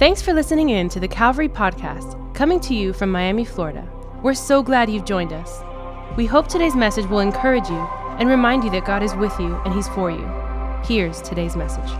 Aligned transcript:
Thanks 0.00 0.22
for 0.22 0.32
listening 0.32 0.70
in 0.70 0.88
to 0.88 0.98
the 0.98 1.06
Calvary 1.06 1.50
Podcast, 1.50 2.16
coming 2.34 2.58
to 2.60 2.74
you 2.74 2.94
from 2.94 3.12
Miami, 3.12 3.44
Florida. 3.44 3.86
We're 4.22 4.32
so 4.32 4.62
glad 4.62 4.88
you've 4.88 5.04
joined 5.04 5.30
us. 5.30 5.60
We 6.16 6.24
hope 6.24 6.48
today's 6.48 6.74
message 6.74 7.04
will 7.04 7.20
encourage 7.20 7.68
you 7.68 7.86
and 8.18 8.26
remind 8.26 8.64
you 8.64 8.70
that 8.70 8.86
God 8.86 9.02
is 9.02 9.14
with 9.14 9.38
you 9.38 9.56
and 9.56 9.74
He's 9.74 9.88
for 9.88 10.10
you. 10.10 10.26
Here's 10.84 11.20
today's 11.20 11.54
message. 11.54 11.90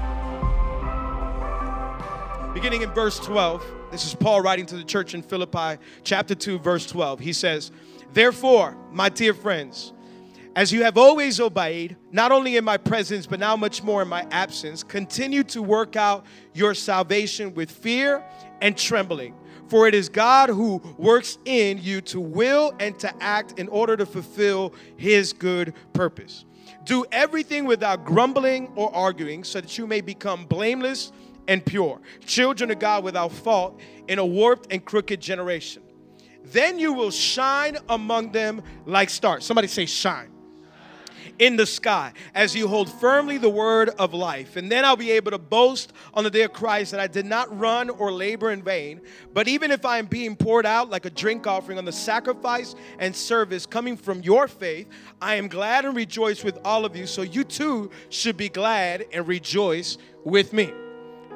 Beginning 2.55 2.81
in 2.81 2.91
verse 2.93 3.19
12, 3.19 3.67
this 3.91 4.07
is 4.07 4.15
Paul 4.15 4.41
writing 4.41 4.65
to 4.65 4.77
the 4.79 4.85
church 4.85 5.13
in 5.13 5.21
Philippi, 5.21 5.77
chapter 6.03 6.35
2, 6.35 6.59
verse 6.59 6.87
12. 6.87 7.21
He 7.21 7.35
says, 7.35 7.71
Therefore, 8.15 8.79
my 8.91 9.11
dear 9.11 9.35
friends, 9.35 9.93
as 10.57 10.73
you 10.73 10.83
have 10.83 10.99
always 10.99 11.39
obeyed, 11.39 11.97
not 12.11 12.33
only 12.33 12.57
in 12.57 12.65
my 12.65 12.77
presence, 12.77 13.27
but 13.27 13.39
now 13.39 13.57
much 13.57 13.83
more 13.83 14.03
in 14.03 14.09
my 14.09 14.27
absence, 14.31 14.83
continue 14.83 15.45
to 15.45 15.63
work 15.63 15.95
out 15.97 16.27
your 16.55 16.75
salvation 16.75 17.55
with 17.55 17.71
fear 17.71 18.25
and 18.61 18.77
trembling. 18.77 19.35
For 19.69 19.87
it 19.87 19.95
is 19.95 20.09
God 20.09 20.49
who 20.49 20.83
works 20.99 21.39
in 21.45 21.79
you 21.79 22.01
to 22.03 22.21
will 22.21 22.73
and 22.81 22.99
to 22.99 23.23
act 23.23 23.61
in 23.61 23.69
order 23.69 23.97
to 23.97 24.05
fulfill 24.05 24.75
his 24.97 25.33
good 25.33 25.73
purpose. 25.93 26.45
Do 26.85 27.05
everything 27.13 27.67
without 27.67 28.05
grumbling 28.05 28.73
or 28.75 28.95
arguing, 28.95 29.45
so 29.45 29.61
that 29.61 29.79
you 29.79 29.87
may 29.87 30.01
become 30.01 30.47
blameless 30.47 31.13
and 31.47 31.65
pure, 31.65 32.01
children 32.27 32.73
of 32.73 32.81
God 32.81 33.05
without 33.05 33.31
fault 33.31 33.81
in 34.09 34.19
a 34.19 34.27
warped 34.27 34.73
and 34.73 34.85
crooked 34.85 35.21
generation. 35.21 35.83
Then 36.43 36.81
you 36.81 36.93
will 36.93 37.13
shine 37.13 37.79
among 37.89 38.33
them 38.33 38.63
like 38.87 39.11
stars. 39.11 39.45
Somebody 39.45 39.69
say, 39.69 39.87
shine 39.87 40.31
in 41.41 41.57
the 41.57 41.67
sky 41.67 42.13
as 42.35 42.55
you 42.55 42.69
hold 42.69 42.93
firmly 43.01 43.39
the 43.39 43.49
word 43.49 43.89
of 43.99 44.15
life. 44.15 44.57
And 44.57 44.71
then 44.71 44.85
I'll 44.85 44.95
be 44.95 45.11
able 45.13 45.33
to 45.33 45.39
boast 45.39 45.93
on 46.15 46.23
the 46.23 46.31
day 46.31 46.43
of 46.43 46.53
Christ 46.53 46.93
that 46.93 47.01
I 47.01 47.09
did 47.09 47.27
not 47.27 47.59
run 47.59 47.91
or 47.91 48.13
labor 48.13 48.53
in 48.53 48.63
vain. 48.63 49.01
But 49.33 49.49
even 49.49 49.73
if 49.73 49.85
I 49.85 49.99
am 49.99 50.07
being 50.07 50.37
poured 50.37 50.67
out 50.67 50.91
like 50.91 51.07
a 51.07 51.11
drink 51.11 51.47
offering 51.47 51.79
on 51.79 51.85
the 51.85 51.93
sacrifice 51.93 52.77
and 52.99 53.17
service 53.17 53.67
coming 53.67 53.97
from 53.97 54.21
your 54.21 54.47
faith, 54.47 54.87
I 55.21 55.35
am 55.35 55.49
glad 55.49 55.85
and 55.85 55.97
rejoice 55.97 56.45
with 56.45 56.59
all 56.65 56.85
of 56.85 56.95
you. 56.95 57.07
So 57.07 57.23
you 57.23 57.43
too 57.43 57.91
should 58.11 58.37
be 58.37 58.51
glad 58.51 59.07
and 59.13 59.27
rejoice 59.27 59.97
with 60.25 60.53
me. 60.53 60.73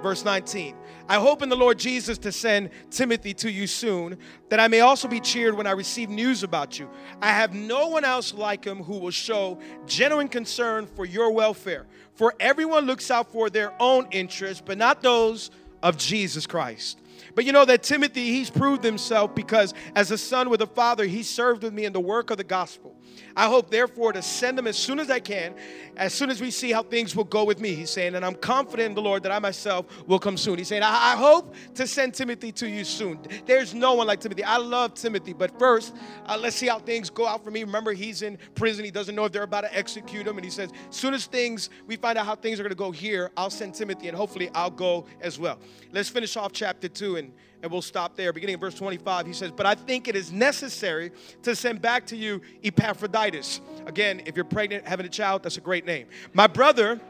Verse 0.05 0.23
19. 0.23 0.77
I 1.09 1.15
hope 1.15 1.41
in 1.41 1.49
the 1.49 1.57
Lord 1.57 1.79
Jesus 1.79 2.19
to 2.19 2.31
send 2.31 2.69
Timothy 2.91 3.33
to 3.33 3.51
you 3.51 3.67
soon, 3.67 4.19
that 4.51 4.61
I 4.61 4.69
may 4.69 4.81
also 4.81 5.09
be 5.09 5.19
cheered 5.19 5.55
when 5.55 5.67
I 5.67 5.71
receive 5.71 6.11
news 6.11 6.43
about 6.43 6.79
you. 6.79 6.91
I 7.23 7.29
have 7.29 7.55
no 7.55 7.89
one 7.89 8.05
else 8.05 8.35
like 8.35 8.67
him 8.67 8.83
who 8.83 8.99
will 8.99 9.11
show 9.11 9.59
genuine 9.87 10.29
concern 10.29 10.87
for 10.95 11.07
your 11.07 11.31
welfare. 11.31 11.87
For 12.17 12.35
everyone 12.39 12.85
looks 12.85 13.11
out 13.11 13.33
for 13.33 13.49
their 13.49 13.73
own 13.81 14.07
interests, 14.11 14.63
but 14.63 14.77
not 14.77 15.01
those 15.01 15.51
of 15.83 15.97
Jesus 15.97 16.47
Christ. 16.47 17.01
But 17.35 17.47
you 17.47 17.53
know 17.53 17.65
that 17.65 17.83
Timothy, 17.83 18.27
he's 18.27 18.51
proved 18.51 18.85
himself 18.85 19.35
because 19.35 19.73
as 19.97 20.11
a 20.11 20.19
son 20.19 20.51
with 20.51 20.61
a 20.61 20.67
father, 20.67 21.07
he 21.07 21.23
served 21.23 21.63
with 21.63 21.73
me 21.73 21.87
in 21.87 21.95
the 21.95 22.01
work 22.01 22.31
of 22.31 22.37
the 22.37 22.45
gospel. 22.45 22.95
I 23.37 23.47
hope, 23.47 23.71
therefore, 23.71 24.13
to 24.13 24.23
send 24.23 24.57
them 24.57 24.67
as 24.67 24.77
soon 24.77 24.99
as 24.99 25.11
I 25.11 25.21
can, 25.21 25.55
as 25.97 26.15
soon 26.15 26.31
as 26.31 26.41
we 26.41 26.51
see 26.51 26.73
how 26.73 26.83
things 26.83 27.15
will 27.15 27.25
go 27.25 27.45
with 27.45 27.61
me. 27.61 27.75
He's 27.75 27.91
saying, 27.91 28.15
and 28.15 28.25
I'm 28.25 28.35
confident 28.35 28.91
in 28.91 28.95
the 28.95 29.03
Lord 29.03 29.23
that 29.25 29.33
I 29.33 29.39
myself 29.39 29.87
will 30.07 30.19
come 30.19 30.37
soon. 30.37 30.59
He's 30.59 30.69
saying, 30.69 30.83
I, 30.83 31.13
I 31.13 31.17
hope 31.17 31.55
to 31.75 31.87
send 31.87 32.15
Timothy 32.15 32.53
to 32.53 32.69
you 32.69 32.85
soon. 32.85 33.19
There's 33.47 33.75
no 33.75 33.95
one 33.95 34.07
like 34.07 34.21
Timothy. 34.21 34.45
I 34.45 34.57
love 34.57 34.95
Timothy, 34.95 35.33
but 35.33 35.59
first, 35.59 35.95
uh, 36.27 36.39
let's 36.41 36.57
see 36.57 36.69
how 36.69 36.79
things 36.79 37.11
go 37.11 37.27
out 37.27 37.45
for 37.45 37.51
me. 37.51 37.65
Remember, 37.65 37.93
he's 37.93 38.23
in 38.23 38.39
prison. 38.55 38.85
He 38.85 38.91
doesn't 38.91 39.15
know 39.15 39.25
if 39.25 39.33
they're 39.33 39.43
about 39.43 39.63
to 39.63 39.77
execute 39.77 40.27
him. 40.27 40.37
And 40.37 40.45
he 40.45 40.51
says, 40.51 40.71
as 40.89 40.97
soon 40.97 41.15
as 41.15 41.27
things, 41.27 41.71
we 41.87 41.97
find 41.97 42.19
out 42.19 42.27
how 42.27 42.37
things 42.37 42.61
are 42.61 42.63
going 42.63 42.71
to 42.71 42.77
go 42.77 42.91
here, 42.91 43.31
I'll 43.37 43.51
send 43.51 43.75
Timothy, 43.75 44.09
and 44.09 44.17
hopefully 44.17 44.51
I'll 44.55 44.71
go 44.71 45.07
as 45.21 45.39
well. 45.39 45.59
Let's 45.93 46.09
finish 46.09 46.37
off 46.37 46.53
chapter 46.53 46.89
2 46.89 47.17
and 47.17 47.33
and 47.65 47.73
we'll 47.73 47.81
stop 47.81 48.15
there. 48.15 48.31
Beginning 48.31 48.55
in 48.55 48.61
verse 48.61 48.75
25, 48.75 49.27
he 49.27 49.33
says, 49.33 49.51
But 49.51 49.65
I 49.65 49.75
think 49.75 50.07
it 50.07 50.15
is 50.15 50.31
necessary 50.31 51.11
to 51.45 51.57
send 51.57 51.81
back 51.81 52.05
to 52.09 52.17
you 52.17 52.43
Epaphroditus. 52.63 53.63
Again, 53.87 54.21
if 54.27 54.37
you're 54.37 54.45
pregnant, 54.45 54.87
having 54.87 55.07
a 55.07 55.09
child, 55.09 55.43
that's 55.43 55.57
a 55.57 55.63
great 55.63 55.87
name. 55.87 56.07
My 56.35 56.47
brother, 56.47 57.01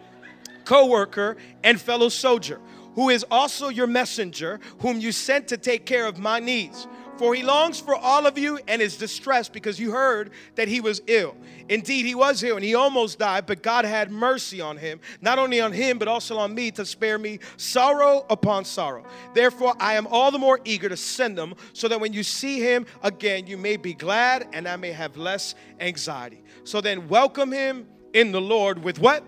co 0.65 0.87
worker, 0.87 1.37
and 1.65 1.81
fellow 1.81 2.09
soldier, 2.09 2.61
who 2.95 3.11
is 3.11 3.27
also 3.33 3.69
your 3.69 3.89
messenger, 3.89 4.61
whom 4.79 5.01
you 5.01 5.11
sent 5.11 5.49
to 5.49 5.57
take 5.57 5.87
care 5.87 6.07
of 6.07 6.19
my 6.19 6.39
needs. 6.39 6.87
For 7.17 7.35
he 7.35 7.43
longs 7.43 7.79
for 7.79 7.95
all 7.95 8.27
of 8.27 8.37
you 8.37 8.59
and 8.67 8.83
is 8.83 8.97
distressed 8.97 9.53
because 9.53 9.79
you 9.79 9.93
heard 9.93 10.31
that 10.57 10.67
he 10.67 10.81
was 10.81 11.01
ill. 11.07 11.37
Indeed, 11.69 12.07
he 12.07 12.15
was 12.15 12.43
ill 12.43 12.57
and 12.57 12.65
he 12.65 12.75
almost 12.75 13.19
died, 13.19 13.47
but 13.47 13.63
God 13.63 13.85
had 13.85 14.11
mercy 14.11 14.61
on 14.61 14.77
him, 14.77 15.01
not 15.21 15.39
only 15.39 15.61
on 15.61 15.73
him, 15.73 15.99
but 15.99 16.09
also 16.09 16.37
on 16.39 16.55
me 16.55 16.71
to 16.73 16.85
spare 16.85 17.19
me 17.19 17.39
sorrow 17.57 18.27
upon 18.29 18.65
sorrow. 18.65 19.05
Therefore, 19.33 19.75
I 19.79 19.95
am 19.95 20.07
all 20.09 20.31
the 20.31 20.39
more 20.39 20.61
eager 20.65 20.89
to 20.89 20.97
send 20.97 21.39
him 21.39 21.55
so 21.73 21.87
that 21.89 22.01
when 22.01 22.13
you 22.13 22.23
see 22.23 22.61
him 22.61 22.87
again, 23.03 23.47
you 23.47 23.57
may 23.57 23.77
be 23.77 23.95
glad 23.95 24.49
and 24.53 24.67
I 24.67 24.77
may 24.77 24.93
have 24.93 25.17
less 25.17 25.55
anxiety. 25.81 26.43
So 26.65 26.81
then, 26.81 27.09
welcome 27.09 27.53
him 27.53 27.87
in 28.13 28.33
the 28.33 28.41
Lord 28.41 28.83
with 28.83 28.99
what? 28.99 29.25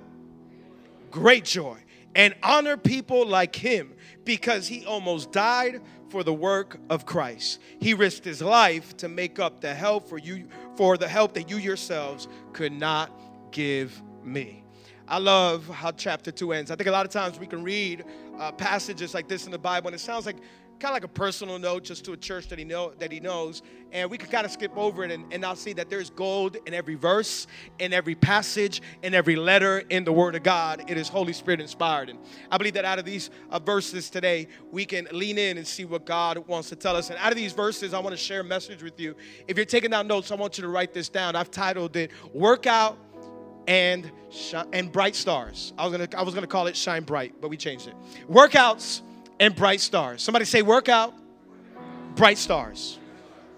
Great 1.10 1.44
joy. 1.44 1.78
And 2.14 2.34
honor 2.42 2.76
people 2.78 3.26
like 3.26 3.54
him 3.54 3.92
because 4.24 4.66
he 4.66 4.86
almost 4.86 5.32
died 5.32 5.82
for 6.08 6.22
the 6.22 6.32
work 6.32 6.78
of 6.90 7.06
Christ. 7.06 7.60
He 7.80 7.94
risked 7.94 8.24
his 8.24 8.40
life 8.42 8.96
to 8.98 9.08
make 9.08 9.38
up 9.38 9.60
the 9.60 9.74
help 9.74 10.08
for 10.08 10.18
you 10.18 10.48
for 10.76 10.96
the 10.96 11.08
help 11.08 11.34
that 11.34 11.50
you 11.50 11.56
yourselves 11.56 12.28
could 12.52 12.72
not 12.72 13.10
give 13.50 14.00
me. 14.22 14.62
I 15.08 15.18
love 15.18 15.68
how 15.68 15.92
chapter 15.92 16.32
2 16.32 16.52
ends. 16.52 16.70
I 16.70 16.76
think 16.76 16.88
a 16.88 16.92
lot 16.92 17.06
of 17.06 17.12
times 17.12 17.38
we 17.38 17.46
can 17.46 17.62
read 17.62 18.04
uh, 18.38 18.52
passages 18.52 19.14
like 19.14 19.28
this 19.28 19.46
in 19.46 19.52
the 19.52 19.58
Bible 19.58 19.88
and 19.88 19.94
it 19.94 20.00
sounds 20.00 20.26
like 20.26 20.38
kind 20.78 20.90
of 20.90 20.96
like 20.96 21.04
a 21.04 21.08
personal 21.08 21.58
note 21.58 21.84
just 21.84 22.04
to 22.04 22.12
a 22.12 22.16
church 22.16 22.48
that 22.48 22.58
he 22.58 22.64
know 22.64 22.92
that 22.98 23.10
he 23.10 23.18
knows 23.18 23.62
and 23.92 24.10
we 24.10 24.18
can 24.18 24.28
kind 24.28 24.44
of 24.44 24.50
skip 24.50 24.76
over 24.76 25.04
it 25.04 25.10
and, 25.10 25.32
and 25.32 25.44
i'll 25.44 25.56
see 25.56 25.72
that 25.72 25.88
there's 25.88 26.10
gold 26.10 26.56
in 26.66 26.74
every 26.74 26.94
verse 26.94 27.46
in 27.78 27.92
every 27.92 28.14
passage 28.14 28.82
in 29.02 29.14
every 29.14 29.36
letter 29.36 29.78
in 29.90 30.04
the 30.04 30.12
word 30.12 30.34
of 30.34 30.42
god. 30.42 30.84
It 30.88 30.98
is 30.98 31.08
holy 31.08 31.32
spirit 31.32 31.60
inspired. 31.60 32.10
And 32.10 32.18
i 32.50 32.58
believe 32.58 32.74
that 32.74 32.84
out 32.84 32.98
of 32.98 33.04
these 33.04 33.30
uh, 33.50 33.58
verses 33.58 34.10
today 34.10 34.48
we 34.70 34.84
can 34.84 35.08
lean 35.12 35.38
in 35.38 35.56
and 35.56 35.66
see 35.66 35.84
what 35.84 36.04
god 36.04 36.38
wants 36.46 36.68
to 36.68 36.76
tell 36.76 36.94
us. 36.94 37.10
And 37.10 37.18
out 37.18 37.32
of 37.32 37.36
these 37.36 37.52
verses 37.52 37.94
i 37.94 37.98
want 37.98 38.12
to 38.12 38.22
share 38.22 38.40
a 38.40 38.44
message 38.44 38.82
with 38.82 39.00
you. 39.00 39.14
If 39.48 39.56
you're 39.56 39.66
taking 39.66 39.90
down 39.90 40.06
notes 40.06 40.30
i 40.30 40.34
want 40.34 40.58
you 40.58 40.62
to 40.62 40.68
write 40.68 40.92
this 40.92 41.08
down. 41.08 41.36
I've 41.36 41.50
titled 41.50 41.96
it 41.96 42.10
workout 42.34 42.98
and 43.66 44.10
shine, 44.30 44.66
and 44.72 44.92
bright 44.92 45.16
stars. 45.16 45.72
I 45.78 45.86
was 45.86 45.92
gonna 45.92 46.08
I 46.16 46.22
was 46.22 46.34
gonna 46.34 46.46
call 46.46 46.66
it 46.66 46.76
shine 46.76 47.04
bright, 47.04 47.34
but 47.40 47.48
we 47.48 47.56
changed 47.56 47.88
it. 47.88 47.94
Workouts 48.30 49.02
and 49.38 49.54
bright 49.54 49.80
stars. 49.80 50.22
Somebody 50.22 50.44
say 50.44 50.62
workout, 50.62 51.14
bright 52.14 52.38
stars. 52.38 52.98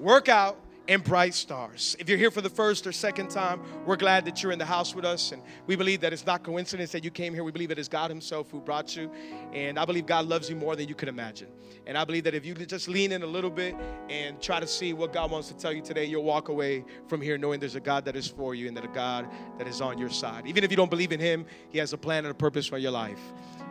Workout 0.01 0.59
and 0.89 1.05
bright 1.05 1.35
stars. 1.35 1.97
If 1.99 2.09
you're 2.09 2.19
here 2.19 2.31
for 2.31 2.41
the 2.41 2.49
first 2.49 2.87
or 2.87 2.93
second 2.93 3.29
time, 3.29 3.61
we're 3.85 3.97
glad 3.97 4.25
that 4.25 4.43
you're 4.43 4.53
in 4.53 4.59
the 4.59 4.65
house 4.65 4.95
with 4.95 5.05
us. 5.05 5.33
And 5.33 5.43
we 5.67 5.77
believe 5.77 6.01
that 6.01 6.15
it's 6.15 6.25
not 6.25 6.43
coincidence 6.43 6.93
that 6.93 7.05
you 7.05 7.11
came 7.11 7.35
here. 7.35 7.45
We 7.45 7.53
believe 7.53 7.71
it 7.71 7.79
is 7.79 7.89
God 7.89 8.11
Himself 8.11 8.51
who 8.51 8.61
brought 8.61 8.97
you. 8.97 9.11
And 9.53 9.79
I 9.79 9.85
believe 9.85 10.07
God 10.07 10.27
loves 10.27 10.49
you 10.49 10.57
more 10.57 10.77
than 10.77 10.89
you 10.89 10.95
could 10.95 11.09
imagine. 11.09 11.49
And 11.87 11.97
I 11.97 12.05
believe 12.05 12.25
that 12.25 12.35
if 12.35 12.45
you 12.45 12.55
just 12.55 12.89
lean 12.89 13.13
in 13.13 13.23
a 13.23 13.27
little 13.27 13.51
bit 13.51 13.75
and 14.09 14.41
try 14.41 14.61
to 14.61 14.67
see 14.67 14.95
what 14.95 15.13
God 15.13 15.31
wants 15.31 15.49
to 15.49 15.57
tell 15.57 15.73
you 15.73 15.83
today, 15.83 16.07
you'll 16.07 16.25
walk 16.25 16.49
away 16.49 16.85
from 17.07 17.21
here 17.21 17.37
knowing 17.37 17.61
there's 17.61 17.77
a 17.77 17.81
God 17.81 18.05
that 18.07 18.17
is 18.17 18.27
for 18.27 18.55
you 18.55 18.67
and 18.67 18.77
that 18.77 18.85
a 18.85 18.89
God 18.89 19.29
that 19.59 19.69
is 19.69 19.83
on 19.83 19.99
your 19.99 20.11
side. 20.11 20.47
Even 20.47 20.65
if 20.65 20.71
you 20.71 20.77
don't 20.77 20.91
believe 20.91 21.13
in 21.13 21.21
Him, 21.21 21.45
He 21.69 21.79
has 21.79 21.93
a 21.93 21.99
plan 21.99 22.25
and 22.25 22.33
a 22.33 22.35
purpose 22.35 22.67
for 22.67 22.79
your 22.79 22.93
life. 22.93 23.21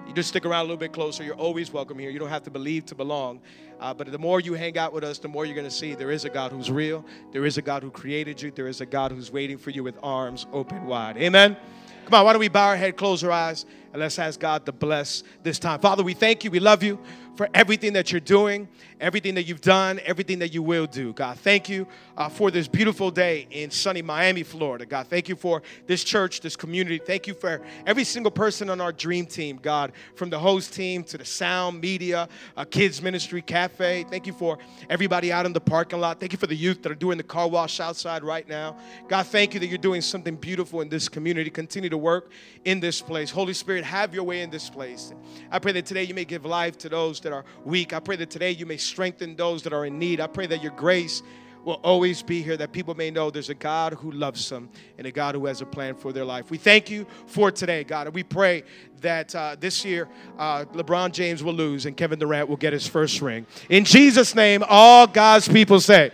You 0.07 0.13
just 0.13 0.29
stick 0.29 0.45
around 0.45 0.61
a 0.61 0.63
little 0.63 0.77
bit 0.77 0.93
closer. 0.93 1.23
You're 1.23 1.35
always 1.35 1.71
welcome 1.71 1.99
here. 1.99 2.09
You 2.09 2.19
don't 2.19 2.29
have 2.29 2.43
to 2.43 2.49
believe 2.49 2.85
to 2.87 2.95
belong. 2.95 3.41
Uh, 3.79 3.93
but 3.93 4.11
the 4.11 4.17
more 4.17 4.39
you 4.39 4.53
hang 4.53 4.77
out 4.77 4.93
with 4.93 5.03
us, 5.03 5.19
the 5.19 5.27
more 5.27 5.45
you're 5.45 5.55
going 5.55 5.67
to 5.67 5.71
see 5.71 5.95
there 5.95 6.11
is 6.11 6.25
a 6.25 6.29
God 6.29 6.51
who's 6.51 6.71
real. 6.71 7.05
There 7.31 7.45
is 7.45 7.57
a 7.57 7.61
God 7.61 7.83
who 7.83 7.91
created 7.91 8.41
you. 8.41 8.49
There 8.51 8.67
is 8.67 8.81
a 8.81 8.85
God 8.85 9.11
who's 9.11 9.31
waiting 9.31 9.57
for 9.57 9.69
you 9.69 9.83
with 9.83 9.97
arms 10.01 10.47
open 10.53 10.85
wide. 10.85 11.17
Amen. 11.17 11.57
Come 12.05 12.13
on, 12.13 12.25
why 12.25 12.31
don't 12.31 12.39
we 12.39 12.47
bow 12.47 12.69
our 12.69 12.77
head, 12.77 12.95
close 12.95 13.21
our 13.21 13.31
eyes, 13.31 13.65
and 13.91 14.01
let's 14.01 14.17
ask 14.17 14.39
God 14.39 14.65
to 14.65 14.71
bless 14.71 15.23
this 15.43 15.59
time. 15.59 15.81
Father, 15.81 16.03
we 16.03 16.13
thank 16.13 16.45
you. 16.45 16.49
We 16.49 16.61
love 16.61 16.81
you 16.81 16.97
for 17.37 17.47
everything 17.53 17.93
that 17.93 18.11
you're 18.11 18.19
doing, 18.19 18.67
everything 18.99 19.35
that 19.35 19.43
you've 19.43 19.61
done, 19.61 20.01
everything 20.05 20.39
that 20.39 20.53
you 20.53 20.63
will 20.63 20.87
do. 20.87 21.13
God, 21.13 21.37
thank 21.37 21.69
you 21.69 21.87
uh, 22.17 22.29
for 22.29 22.49
this 22.49 22.67
beautiful 22.67 23.11
day 23.11 23.47
in 23.51 23.69
sunny 23.69 24.01
Miami, 24.01 24.41
Florida. 24.41 24.87
God, 24.87 25.05
thank 25.07 25.29
you 25.29 25.35
for 25.35 25.61
this 25.85 26.03
church, 26.03 26.41
this 26.41 26.55
community. 26.55 26.97
Thank 26.97 27.27
you 27.27 27.35
for 27.35 27.61
every 27.85 28.03
single 28.03 28.31
person 28.31 28.71
on 28.71 28.81
our 28.81 28.91
dream 28.91 29.27
team, 29.27 29.59
God, 29.61 29.91
from 30.15 30.31
the 30.31 30.39
host 30.39 30.73
team 30.73 31.03
to 31.05 31.17
the 31.17 31.25
sound, 31.25 31.79
media, 31.79 32.27
uh, 32.57 32.65
kids 32.65 33.01
ministry, 33.01 33.43
cafe. 33.43 34.03
Thank 34.09 34.25
you 34.25 34.33
for 34.33 34.57
everybody 34.89 35.31
out 35.31 35.45
in 35.45 35.53
the 35.53 35.61
parking 35.61 35.99
lot. 35.99 36.19
Thank 36.19 36.31
you 36.31 36.39
for 36.39 36.47
the 36.47 36.55
youth 36.55 36.81
that 36.81 36.91
are 36.91 36.95
doing 36.95 37.17
the 37.17 37.23
car 37.23 37.47
wash 37.47 37.79
outside 37.79 38.23
right 38.23 38.47
now. 38.49 38.77
God, 39.07 39.27
thank 39.27 39.53
you 39.53 39.59
that 39.59 39.67
you're 39.67 39.77
doing 39.77 40.01
something 40.01 40.35
beautiful 40.35 40.81
in 40.81 40.89
this 40.89 41.07
community. 41.07 41.51
Continue 41.51 41.89
to 41.91 41.97
work 41.97 42.31
in 42.65 42.79
this 42.79 42.99
place. 42.99 43.29
Holy 43.29 43.53
Spirit, 43.53 43.83
have 43.83 44.15
your 44.15 44.23
way 44.23 44.41
in 44.41 44.49
this 44.49 44.71
place. 44.71 45.13
I 45.51 45.59
pray 45.59 45.73
that 45.73 45.85
today 45.85 46.03
you 46.03 46.15
may 46.15 46.25
give 46.25 46.43
life 46.43 46.79
to 46.79 46.89
those 46.89 47.19
that 47.27 47.33
are 47.33 47.43
weak. 47.65 47.91
I 47.91 47.99
pray 47.99 48.15
that 48.15 48.29
today 48.29 48.51
you 48.51 48.65
may 48.65 48.77
strengthen 48.77 49.35
those 49.35 49.63
that 49.63 49.73
are 49.73 49.85
in 49.85 49.99
need. 49.99 50.21
I 50.21 50.27
pray 50.27 50.47
that 50.47 50.63
your 50.63 50.71
grace 50.71 51.23
will 51.65 51.81
always 51.83 52.23
be 52.23 52.41
here, 52.41 52.55
that 52.55 52.71
people 52.71 52.95
may 52.95 53.11
know 53.11 53.29
there's 53.29 53.49
a 53.49 53.53
God 53.53 53.93
who 53.95 54.11
loves 54.11 54.47
them 54.47 54.69
and 54.97 55.05
a 55.05 55.11
God 55.11 55.35
who 55.35 55.45
has 55.47 55.59
a 55.59 55.65
plan 55.65 55.95
for 55.95 56.13
their 56.13 56.23
life. 56.23 56.49
We 56.49 56.57
thank 56.57 56.89
you 56.89 57.05
for 57.25 57.51
today, 57.51 57.83
God, 57.83 58.07
and 58.07 58.15
we 58.15 58.23
pray 58.23 58.63
that 59.01 59.35
uh, 59.35 59.57
this 59.59 59.83
year 59.83 60.07
uh, 60.37 60.63
LeBron 60.71 61.11
James 61.11 61.43
will 61.43 61.53
lose 61.53 61.85
and 61.85 61.97
Kevin 61.97 62.19
Durant 62.19 62.47
will 62.47 62.55
get 62.55 62.71
his 62.71 62.87
first 62.87 63.21
ring. 63.21 63.45
In 63.67 63.83
Jesus' 63.83 64.33
name, 64.33 64.63
all 64.69 65.07
God's 65.07 65.49
people 65.49 65.81
say, 65.81 66.11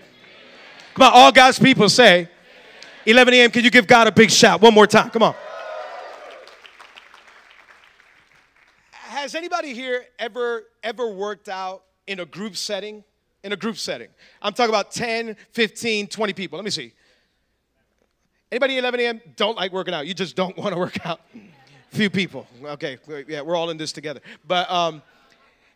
Come 0.95 1.05
on, 1.05 1.11
all 1.13 1.31
God's 1.31 1.59
people 1.59 1.87
say, 1.87 2.27
11 3.05 3.33
a.m. 3.35 3.51
Can 3.51 3.63
you 3.63 3.69
give 3.69 3.85
God 3.85 4.07
a 4.07 4.11
big 4.11 4.31
shout 4.31 4.59
one 4.59 4.73
more 4.73 4.87
time? 4.87 5.11
Come 5.11 5.21
on. 5.21 5.35
Has 9.23 9.35
anybody 9.35 9.73
here 9.73 10.03
ever 10.19 10.65
ever 10.83 11.07
worked 11.07 11.47
out 11.47 11.83
in 12.07 12.19
a 12.19 12.25
group 12.25 12.57
setting? 12.57 13.05
In 13.41 13.53
a 13.53 13.55
group 13.55 13.77
setting. 13.77 14.09
I'm 14.41 14.51
talking 14.51 14.69
about 14.69 14.91
10, 14.91 15.37
15, 15.51 16.07
20 16.07 16.33
people. 16.33 16.57
Let 16.57 16.65
me 16.65 16.71
see. 16.71 16.91
Anybody 18.51 18.79
11 18.79 18.99
a.m. 18.99 19.21
don't 19.37 19.55
like 19.55 19.71
working 19.71 19.93
out? 19.93 20.07
You 20.07 20.13
just 20.13 20.35
don't 20.35 20.57
want 20.57 20.73
to 20.73 20.77
work 20.77 21.05
out. 21.05 21.21
Few 21.91 22.09
people. 22.09 22.47
Okay, 22.65 22.97
yeah, 23.29 23.39
we're 23.39 23.55
all 23.55 23.69
in 23.69 23.77
this 23.77 23.93
together. 23.93 24.19
But 24.45 24.69
um, 24.69 25.01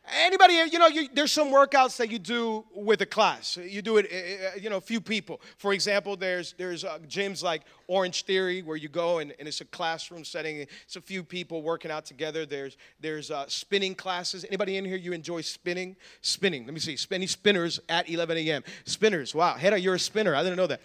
Anybody, 0.09 0.54
you 0.71 0.80
know, 0.80 0.88
you, 0.88 1.09
there's 1.13 1.33
some 1.33 1.50
workouts 1.50 1.98
that 1.98 2.09
you 2.09 2.18
do 2.18 2.63
with 2.74 3.01
a 3.01 3.06
class. 3.06 3.57
You 3.57 3.81
do 3.81 3.98
it, 3.98 4.07
eh, 4.09 4.15
eh, 4.15 4.59
you 4.62 4.69
know, 4.69 4.77
a 4.77 4.81
few 4.81 5.01
people. 5.01 5.42
For 5.57 5.74
example, 5.74 6.15
there's 6.15 6.54
there's 6.57 6.86
uh, 6.86 7.00
gyms 7.09 7.44
like 7.44 7.63
Orange 7.88 8.24
Theory 8.24 8.62
where 8.62 8.77
you 8.77 8.88
go 8.88 9.19
and, 9.19 9.33
and, 9.38 9.50
it's 9.50 9.59
a 9.59 9.65
classroom 9.65 10.24
setting. 10.24 10.65
It's 10.86 10.95
a 10.95 11.01
few 11.01 11.24
people 11.25 11.62
working 11.62 11.92
out 11.92 12.06
together. 12.06 12.45
There's 12.45 12.77
there's 13.01 13.31
uh, 13.31 13.45
spinning 13.50 13.95
classes. 13.95 14.45
Anybody 14.45 14.77
in 14.77 14.86
here 14.86 14.95
you 14.95 15.12
enjoy 15.12 15.42
spinning? 15.42 15.98
Spinning. 16.21 16.63
Let 16.63 16.74
me 16.74 16.80
see. 16.80 16.95
Spinning 16.95 17.27
spinners 17.27 17.81
at 17.89 18.10
11 18.10 18.38
a.m. 18.38 18.63
Spinners. 18.86 19.36
Wow, 19.36 19.56
Hedda, 19.56 19.77
you're 19.77 19.95
a 19.95 20.00
spinner. 20.00 20.36
I 20.36 20.42
didn't 20.42 20.57
know 20.57 20.68
that. 20.68 20.80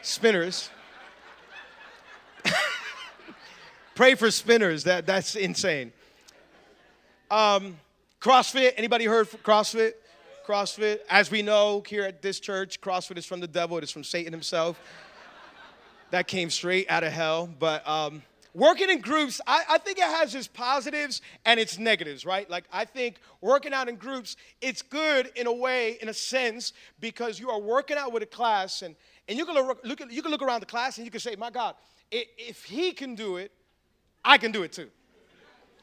Spinners. 0.00 0.70
Pray 3.94 4.14
for 4.14 4.30
spinners. 4.30 4.84
That 4.84 5.04
that's 5.04 5.36
insane. 5.36 5.92
Um, 7.30 7.76
CrossFit, 8.24 8.72
anybody 8.78 9.04
heard 9.04 9.28
CrossFit? 9.28 9.92
CrossFit. 10.46 11.00
As 11.10 11.30
we 11.30 11.42
know 11.42 11.82
here 11.86 12.04
at 12.04 12.22
this 12.22 12.40
church, 12.40 12.80
CrossFit 12.80 13.18
is 13.18 13.26
from 13.26 13.40
the 13.40 13.46
devil, 13.46 13.76
it 13.76 13.84
is 13.84 13.90
from 13.90 14.02
Satan 14.02 14.32
himself. 14.32 14.80
That 16.10 16.26
came 16.26 16.48
straight 16.48 16.90
out 16.90 17.04
of 17.04 17.12
hell. 17.12 17.46
But 17.58 17.86
um, 17.86 18.22
working 18.54 18.88
in 18.88 19.02
groups, 19.02 19.42
I, 19.46 19.64
I, 19.68 19.76
think 19.76 19.98
it 19.98 20.04
has 20.04 20.34
its 20.34 20.48
positives 20.48 21.20
and 21.44 21.60
its 21.60 21.78
negatives, 21.78 22.24
right? 22.24 22.48
Like, 22.48 22.64
I 22.72 22.86
think 22.86 23.16
working 23.42 23.74
out 23.74 23.90
in 23.90 23.96
groups, 23.96 24.36
it's 24.62 24.80
good 24.80 25.30
in 25.36 25.46
a 25.46 25.52
way, 25.52 25.98
in 26.00 26.08
a 26.08 26.14
sense, 26.14 26.72
because 27.00 27.38
you 27.38 27.50
are 27.50 27.60
working 27.60 27.98
out 27.98 28.10
with 28.10 28.22
a 28.22 28.26
class 28.26 28.80
and, 28.80 28.96
and 29.28 29.36
you, 29.36 29.44
can 29.44 29.54
look, 29.54 29.84
look 29.84 30.00
you 30.10 30.22
can 30.22 30.30
look 30.30 30.40
around 30.40 30.60
the 30.60 30.66
class 30.66 30.96
and 30.96 31.04
you 31.04 31.10
can 31.10 31.20
say, 31.20 31.36
my 31.36 31.50
God, 31.50 31.74
if 32.10 32.64
he 32.64 32.92
can 32.92 33.16
do 33.16 33.36
it, 33.36 33.52
I 34.24 34.38
can 34.38 34.50
do 34.50 34.62
it 34.62 34.72
too, 34.72 34.88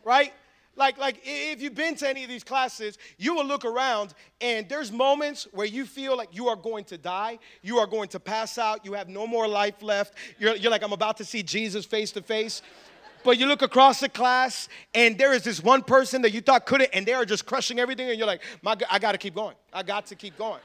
right? 0.03 0.33
Like, 0.75 0.97
like 0.97 1.21
if 1.23 1.61
you've 1.61 1.75
been 1.75 1.95
to 1.95 2.09
any 2.09 2.23
of 2.23 2.29
these 2.29 2.43
classes, 2.43 2.97
you 3.17 3.35
will 3.35 3.45
look 3.45 3.65
around 3.65 4.13
and 4.39 4.67
there's 4.69 4.91
moments 4.91 5.47
where 5.51 5.67
you 5.67 5.85
feel 5.85 6.15
like 6.15 6.29
you 6.31 6.47
are 6.47 6.55
going 6.55 6.85
to 6.85 6.97
die, 6.97 7.39
you 7.61 7.77
are 7.79 7.87
going 7.87 8.07
to 8.09 8.19
pass 8.19 8.57
out, 8.57 8.85
you 8.85 8.93
have 8.93 9.09
no 9.09 9.27
more 9.27 9.47
life 9.47 9.81
left. 9.81 10.13
You're, 10.39 10.55
you're 10.55 10.71
like, 10.71 10.83
I'm 10.83 10.93
about 10.93 11.17
to 11.17 11.25
see 11.25 11.43
Jesus 11.43 11.85
face 11.85 12.11
to 12.13 12.21
face. 12.21 12.61
But 13.23 13.37
you 13.37 13.45
look 13.45 13.61
across 13.61 13.99
the 13.99 14.09
class 14.09 14.69
and 14.95 15.17
there 15.17 15.33
is 15.33 15.43
this 15.43 15.61
one 15.61 15.83
person 15.83 16.21
that 16.23 16.31
you 16.31 16.41
thought 16.41 16.65
couldn't, 16.65 16.89
and 16.93 17.05
they 17.05 17.13
are 17.13 17.25
just 17.25 17.45
crushing 17.45 17.77
everything, 17.77 18.09
and 18.09 18.17
you're 18.17 18.25
like, 18.25 18.41
My, 18.63 18.75
I 18.89 18.97
got 18.97 19.11
to 19.11 19.19
keep 19.19 19.35
going. 19.35 19.55
I 19.71 19.83
got 19.83 20.07
to 20.07 20.15
keep 20.15 20.37
going 20.37 20.61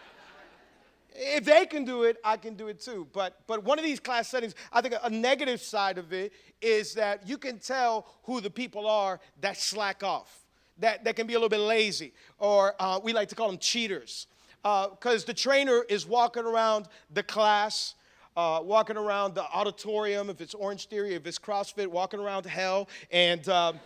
if 1.18 1.44
they 1.44 1.66
can 1.66 1.84
do 1.84 2.04
it, 2.04 2.18
I 2.24 2.36
can 2.36 2.54
do 2.54 2.68
it 2.68 2.80
too. 2.80 3.06
But 3.12 3.40
but 3.46 3.64
one 3.64 3.78
of 3.78 3.84
these 3.84 4.00
class 4.00 4.28
settings, 4.28 4.54
I 4.72 4.80
think 4.80 4.94
a 5.02 5.10
negative 5.10 5.60
side 5.60 5.98
of 5.98 6.12
it 6.12 6.32
is 6.60 6.94
that 6.94 7.28
you 7.28 7.38
can 7.38 7.58
tell 7.58 8.06
who 8.24 8.40
the 8.40 8.50
people 8.50 8.86
are 8.86 9.20
that 9.40 9.56
slack 9.56 10.02
off, 10.02 10.44
that, 10.78 11.04
that 11.04 11.16
can 11.16 11.26
be 11.26 11.34
a 11.34 11.36
little 11.36 11.48
bit 11.48 11.60
lazy, 11.60 12.12
or 12.38 12.74
uh, 12.78 13.00
we 13.02 13.12
like 13.12 13.28
to 13.28 13.34
call 13.34 13.48
them 13.48 13.58
cheaters. 13.58 14.26
Because 14.62 15.22
uh, 15.22 15.26
the 15.26 15.34
trainer 15.34 15.84
is 15.88 16.06
walking 16.06 16.44
around 16.44 16.88
the 17.12 17.22
class, 17.22 17.94
uh, 18.36 18.60
walking 18.62 18.96
around 18.96 19.34
the 19.34 19.44
auditorium, 19.44 20.28
if 20.28 20.40
it's 20.40 20.54
Orange 20.54 20.86
Theory, 20.86 21.14
if 21.14 21.26
it's 21.26 21.38
CrossFit, 21.38 21.86
walking 21.86 22.18
around 22.18 22.46
hell, 22.46 22.88
and 23.12 23.48
um, 23.48 23.78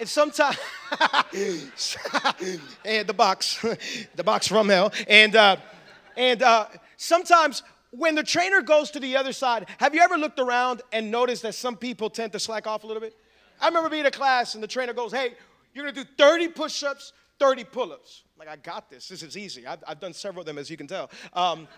and 0.00 0.08
sometimes, 0.08 0.56
and 2.84 3.06
the 3.06 3.14
box, 3.16 3.64
the 4.14 4.24
box 4.24 4.48
from 4.48 4.68
hell. 4.68 4.92
And, 5.08 5.36
uh, 5.36 5.56
and 6.16 6.42
uh, 6.42 6.66
sometimes 6.96 7.62
when 7.90 8.14
the 8.14 8.22
trainer 8.22 8.62
goes 8.62 8.90
to 8.92 9.00
the 9.00 9.16
other 9.16 9.32
side, 9.32 9.66
have 9.78 9.94
you 9.94 10.00
ever 10.00 10.16
looked 10.16 10.40
around 10.40 10.82
and 10.92 11.10
noticed 11.10 11.42
that 11.42 11.54
some 11.54 11.76
people 11.76 12.10
tend 12.10 12.32
to 12.32 12.40
slack 12.40 12.66
off 12.66 12.84
a 12.84 12.86
little 12.86 13.02
bit? 13.02 13.14
I 13.60 13.68
remember 13.68 13.90
being 13.90 14.00
in 14.00 14.06
a 14.06 14.10
class 14.10 14.54
and 14.54 14.62
the 14.62 14.68
trainer 14.68 14.92
goes, 14.92 15.12
hey, 15.12 15.34
you're 15.74 15.84
gonna 15.84 16.04
do 16.04 16.10
30 16.18 16.48
push 16.48 16.82
ups, 16.82 17.12
30 17.38 17.64
pull 17.64 17.92
ups. 17.92 18.22
Like, 18.38 18.48
I 18.48 18.56
got 18.56 18.90
this. 18.90 19.08
This 19.08 19.22
is 19.22 19.36
easy. 19.36 19.66
I've, 19.66 19.84
I've 19.86 20.00
done 20.00 20.12
several 20.12 20.40
of 20.40 20.46
them, 20.46 20.58
as 20.58 20.68
you 20.68 20.76
can 20.76 20.86
tell. 20.86 21.10
Um, 21.32 21.68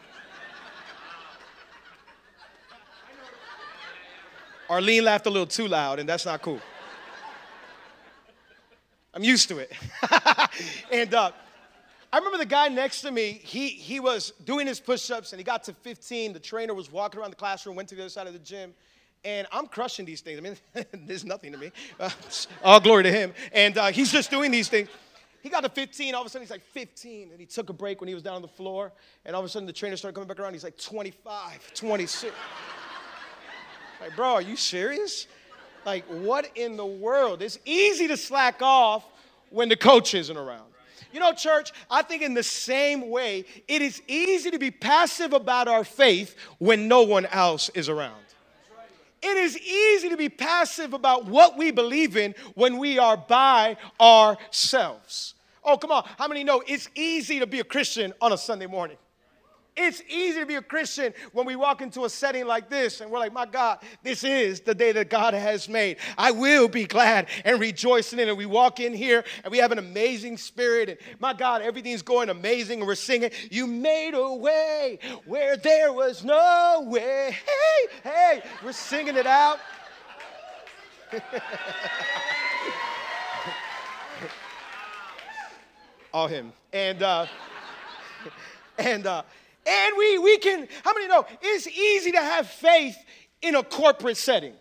Arlene 4.70 5.04
laughed 5.04 5.26
a 5.26 5.30
little 5.30 5.46
too 5.46 5.68
loud, 5.68 5.98
and 5.98 6.08
that's 6.08 6.24
not 6.24 6.40
cool. 6.40 6.60
Used 9.24 9.48
to 9.48 9.56
it. 9.56 9.72
and 10.92 11.14
uh, 11.14 11.30
I 12.12 12.18
remember 12.18 12.36
the 12.36 12.44
guy 12.44 12.68
next 12.68 13.00
to 13.00 13.10
me, 13.10 13.40
he, 13.42 13.68
he 13.68 13.98
was 13.98 14.34
doing 14.44 14.66
his 14.66 14.80
push 14.80 15.10
ups 15.10 15.32
and 15.32 15.40
he 15.40 15.44
got 15.44 15.64
to 15.64 15.72
15. 15.72 16.34
The 16.34 16.38
trainer 16.38 16.74
was 16.74 16.92
walking 16.92 17.18
around 17.18 17.30
the 17.30 17.36
classroom, 17.36 17.74
went 17.74 17.88
to 17.88 17.94
the 17.94 18.02
other 18.02 18.10
side 18.10 18.26
of 18.26 18.34
the 18.34 18.38
gym. 18.38 18.74
And 19.24 19.46
I'm 19.50 19.66
crushing 19.66 20.04
these 20.04 20.20
things. 20.20 20.38
I 20.38 20.42
mean, 20.42 20.56
there's 21.06 21.24
nothing 21.24 21.52
to 21.52 21.58
me. 21.58 21.72
Uh, 21.98 22.10
all 22.62 22.80
glory 22.80 23.04
to 23.04 23.10
him. 23.10 23.32
And 23.50 23.78
uh, 23.78 23.86
he's 23.86 24.12
just 24.12 24.30
doing 24.30 24.50
these 24.50 24.68
things. 24.68 24.90
He 25.40 25.48
got 25.48 25.62
to 25.62 25.70
15. 25.70 26.14
All 26.14 26.20
of 26.20 26.26
a 26.26 26.28
sudden, 26.28 26.42
he's 26.42 26.50
like 26.50 26.66
15. 26.72 27.30
And 27.30 27.40
he 27.40 27.46
took 27.46 27.70
a 27.70 27.72
break 27.72 28.02
when 28.02 28.08
he 28.08 28.14
was 28.14 28.22
down 28.22 28.34
on 28.34 28.42
the 28.42 28.48
floor. 28.48 28.92
And 29.24 29.34
all 29.34 29.40
of 29.40 29.46
a 29.46 29.48
sudden, 29.48 29.64
the 29.64 29.72
trainer 29.72 29.96
started 29.96 30.14
coming 30.14 30.28
back 30.28 30.38
around. 30.38 30.52
He's 30.52 30.64
like 30.64 30.76
25, 30.76 31.72
26. 31.72 32.34
like, 34.02 34.14
bro, 34.16 34.34
are 34.34 34.42
you 34.42 34.56
serious? 34.56 35.28
Like, 35.86 36.04
what 36.08 36.50
in 36.56 36.76
the 36.76 36.84
world? 36.84 37.40
It's 37.40 37.58
easy 37.64 38.06
to 38.08 38.18
slack 38.18 38.60
off 38.60 39.04
when 39.54 39.68
the 39.68 39.76
coach 39.76 40.14
isn't 40.14 40.36
around. 40.36 40.64
You 41.12 41.20
know, 41.20 41.32
church, 41.32 41.72
I 41.88 42.02
think 42.02 42.22
in 42.22 42.34
the 42.34 42.42
same 42.42 43.08
way, 43.08 43.44
it 43.68 43.80
is 43.80 44.02
easy 44.08 44.50
to 44.50 44.58
be 44.58 44.72
passive 44.72 45.32
about 45.32 45.68
our 45.68 45.84
faith 45.84 46.34
when 46.58 46.88
no 46.88 47.02
one 47.02 47.26
else 47.26 47.70
is 47.70 47.88
around. 47.88 48.20
It 49.22 49.36
is 49.38 49.56
easy 49.58 50.10
to 50.10 50.16
be 50.16 50.28
passive 50.28 50.92
about 50.92 51.24
what 51.24 51.56
we 51.56 51.70
believe 51.70 52.16
in 52.16 52.34
when 52.54 52.78
we 52.78 52.98
are 52.98 53.16
by 53.16 53.76
ourselves. 53.98 55.34
Oh, 55.64 55.78
come 55.78 55.92
on. 55.92 56.04
How 56.18 56.28
many 56.28 56.44
know 56.44 56.62
it's 56.66 56.90
easy 56.94 57.38
to 57.38 57.46
be 57.46 57.60
a 57.60 57.64
Christian 57.64 58.12
on 58.20 58.32
a 58.32 58.36
Sunday 58.36 58.66
morning? 58.66 58.98
It's 59.76 60.02
easy 60.08 60.38
to 60.38 60.46
be 60.46 60.54
a 60.54 60.62
Christian 60.62 61.12
when 61.32 61.46
we 61.46 61.56
walk 61.56 61.82
into 61.82 62.04
a 62.04 62.10
setting 62.10 62.46
like 62.46 62.70
this 62.70 63.00
and 63.00 63.10
we're 63.10 63.18
like, 63.18 63.32
my 63.32 63.44
God, 63.44 63.80
this 64.04 64.22
is 64.22 64.60
the 64.60 64.72
day 64.74 64.92
that 64.92 65.10
God 65.10 65.34
has 65.34 65.68
made. 65.68 65.96
I 66.16 66.30
will 66.30 66.68
be 66.68 66.84
glad 66.84 67.26
and 67.44 67.58
rejoicing 67.58 68.20
in 68.20 68.28
it. 68.28 68.36
We 68.36 68.46
walk 68.46 68.78
in 68.78 68.94
here 68.94 69.24
and 69.42 69.50
we 69.50 69.58
have 69.58 69.72
an 69.72 69.78
amazing 69.78 70.38
spirit, 70.38 70.88
and 70.90 70.98
my 71.18 71.32
God, 71.32 71.60
everything's 71.60 72.02
going 72.02 72.28
amazing, 72.28 72.78
and 72.78 72.86
we're 72.86 72.94
singing, 72.94 73.32
You 73.50 73.66
made 73.66 74.14
a 74.14 74.32
way 74.32 75.00
where 75.24 75.56
there 75.56 75.92
was 75.92 76.22
no 76.22 76.84
way. 76.86 77.36
Hey, 77.44 77.88
hey, 78.04 78.42
we're 78.62 78.70
singing 78.70 79.16
it 79.16 79.26
out. 79.26 79.58
All 86.12 86.28
him. 86.28 86.52
And, 86.72 87.02
uh, 87.02 87.26
and, 88.78 89.04
uh, 89.04 89.24
and 89.66 89.96
we, 89.96 90.18
we 90.18 90.38
can, 90.38 90.68
how 90.84 90.92
many 90.94 91.08
know 91.08 91.26
it's 91.40 91.66
easy 91.66 92.12
to 92.12 92.20
have 92.20 92.46
faith 92.48 92.96
in 93.42 93.54
a 93.54 93.62
corporate 93.62 94.16
setting? 94.16 94.54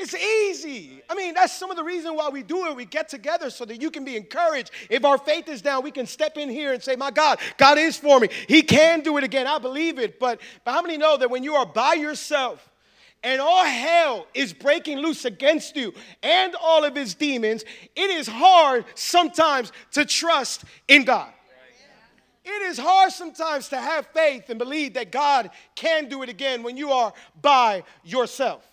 It's 0.00 0.14
easy. 0.14 1.02
I 1.10 1.14
mean, 1.14 1.34
that's 1.34 1.52
some 1.52 1.70
of 1.70 1.76
the 1.76 1.84
reason 1.84 2.16
why 2.16 2.30
we 2.30 2.42
do 2.42 2.66
it. 2.66 2.74
We 2.74 2.86
get 2.86 3.10
together 3.10 3.50
so 3.50 3.66
that 3.66 3.82
you 3.82 3.90
can 3.90 4.02
be 4.02 4.16
encouraged. 4.16 4.70
If 4.88 5.04
our 5.04 5.18
faith 5.18 5.46
is 5.46 5.60
down, 5.60 5.84
we 5.84 5.90
can 5.90 6.06
step 6.06 6.38
in 6.38 6.48
here 6.48 6.72
and 6.72 6.82
say, 6.82 6.96
My 6.96 7.10
God, 7.10 7.38
God 7.58 7.76
is 7.76 7.98
for 7.98 8.18
me. 8.18 8.30
He 8.48 8.62
can 8.62 9.02
do 9.02 9.18
it 9.18 9.24
again. 9.24 9.46
I 9.46 9.58
believe 9.58 9.98
it. 9.98 10.18
But, 10.18 10.40
but 10.64 10.72
how 10.72 10.80
many 10.80 10.96
know 10.96 11.18
that 11.18 11.30
when 11.30 11.44
you 11.44 11.54
are 11.54 11.66
by 11.66 11.94
yourself 11.94 12.66
and 13.22 13.42
all 13.42 13.62
hell 13.62 14.26
is 14.32 14.54
breaking 14.54 14.98
loose 15.00 15.26
against 15.26 15.76
you 15.76 15.92
and 16.22 16.56
all 16.62 16.82
of 16.84 16.96
his 16.96 17.14
demons, 17.14 17.62
it 17.94 18.10
is 18.10 18.26
hard 18.26 18.86
sometimes 18.94 19.70
to 19.92 20.06
trust 20.06 20.64
in 20.88 21.04
God. 21.04 21.30
It 22.52 22.62
is 22.62 22.78
hard 22.78 23.12
sometimes 23.12 23.68
to 23.68 23.80
have 23.80 24.06
faith 24.08 24.50
and 24.50 24.58
believe 24.58 24.94
that 24.94 25.12
God 25.12 25.50
can 25.76 26.08
do 26.08 26.22
it 26.24 26.28
again 26.28 26.64
when 26.64 26.76
you 26.76 26.90
are 26.90 27.12
by 27.40 27.84
yourself. 28.02 28.66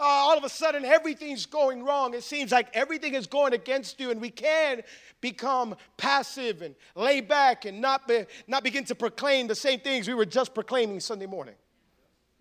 uh, 0.00 0.02
all 0.02 0.38
of 0.38 0.44
a 0.44 0.48
sudden 0.48 0.86
everything's 0.86 1.44
going 1.44 1.82
wrong. 1.84 2.14
It 2.14 2.22
seems 2.22 2.50
like 2.50 2.68
everything 2.72 3.14
is 3.14 3.26
going 3.26 3.52
against 3.52 4.00
you, 4.00 4.10
and 4.10 4.20
we 4.20 4.30
can 4.30 4.82
become 5.20 5.76
passive 5.98 6.62
and 6.62 6.74
lay 6.94 7.20
back 7.20 7.66
and 7.66 7.80
not, 7.82 8.08
be, 8.08 8.24
not 8.46 8.64
begin 8.64 8.84
to 8.84 8.94
proclaim 8.94 9.46
the 9.46 9.54
same 9.54 9.80
things 9.80 10.08
we 10.08 10.14
were 10.14 10.24
just 10.24 10.54
proclaiming 10.54 10.98
Sunday 11.00 11.26
morning. 11.26 11.54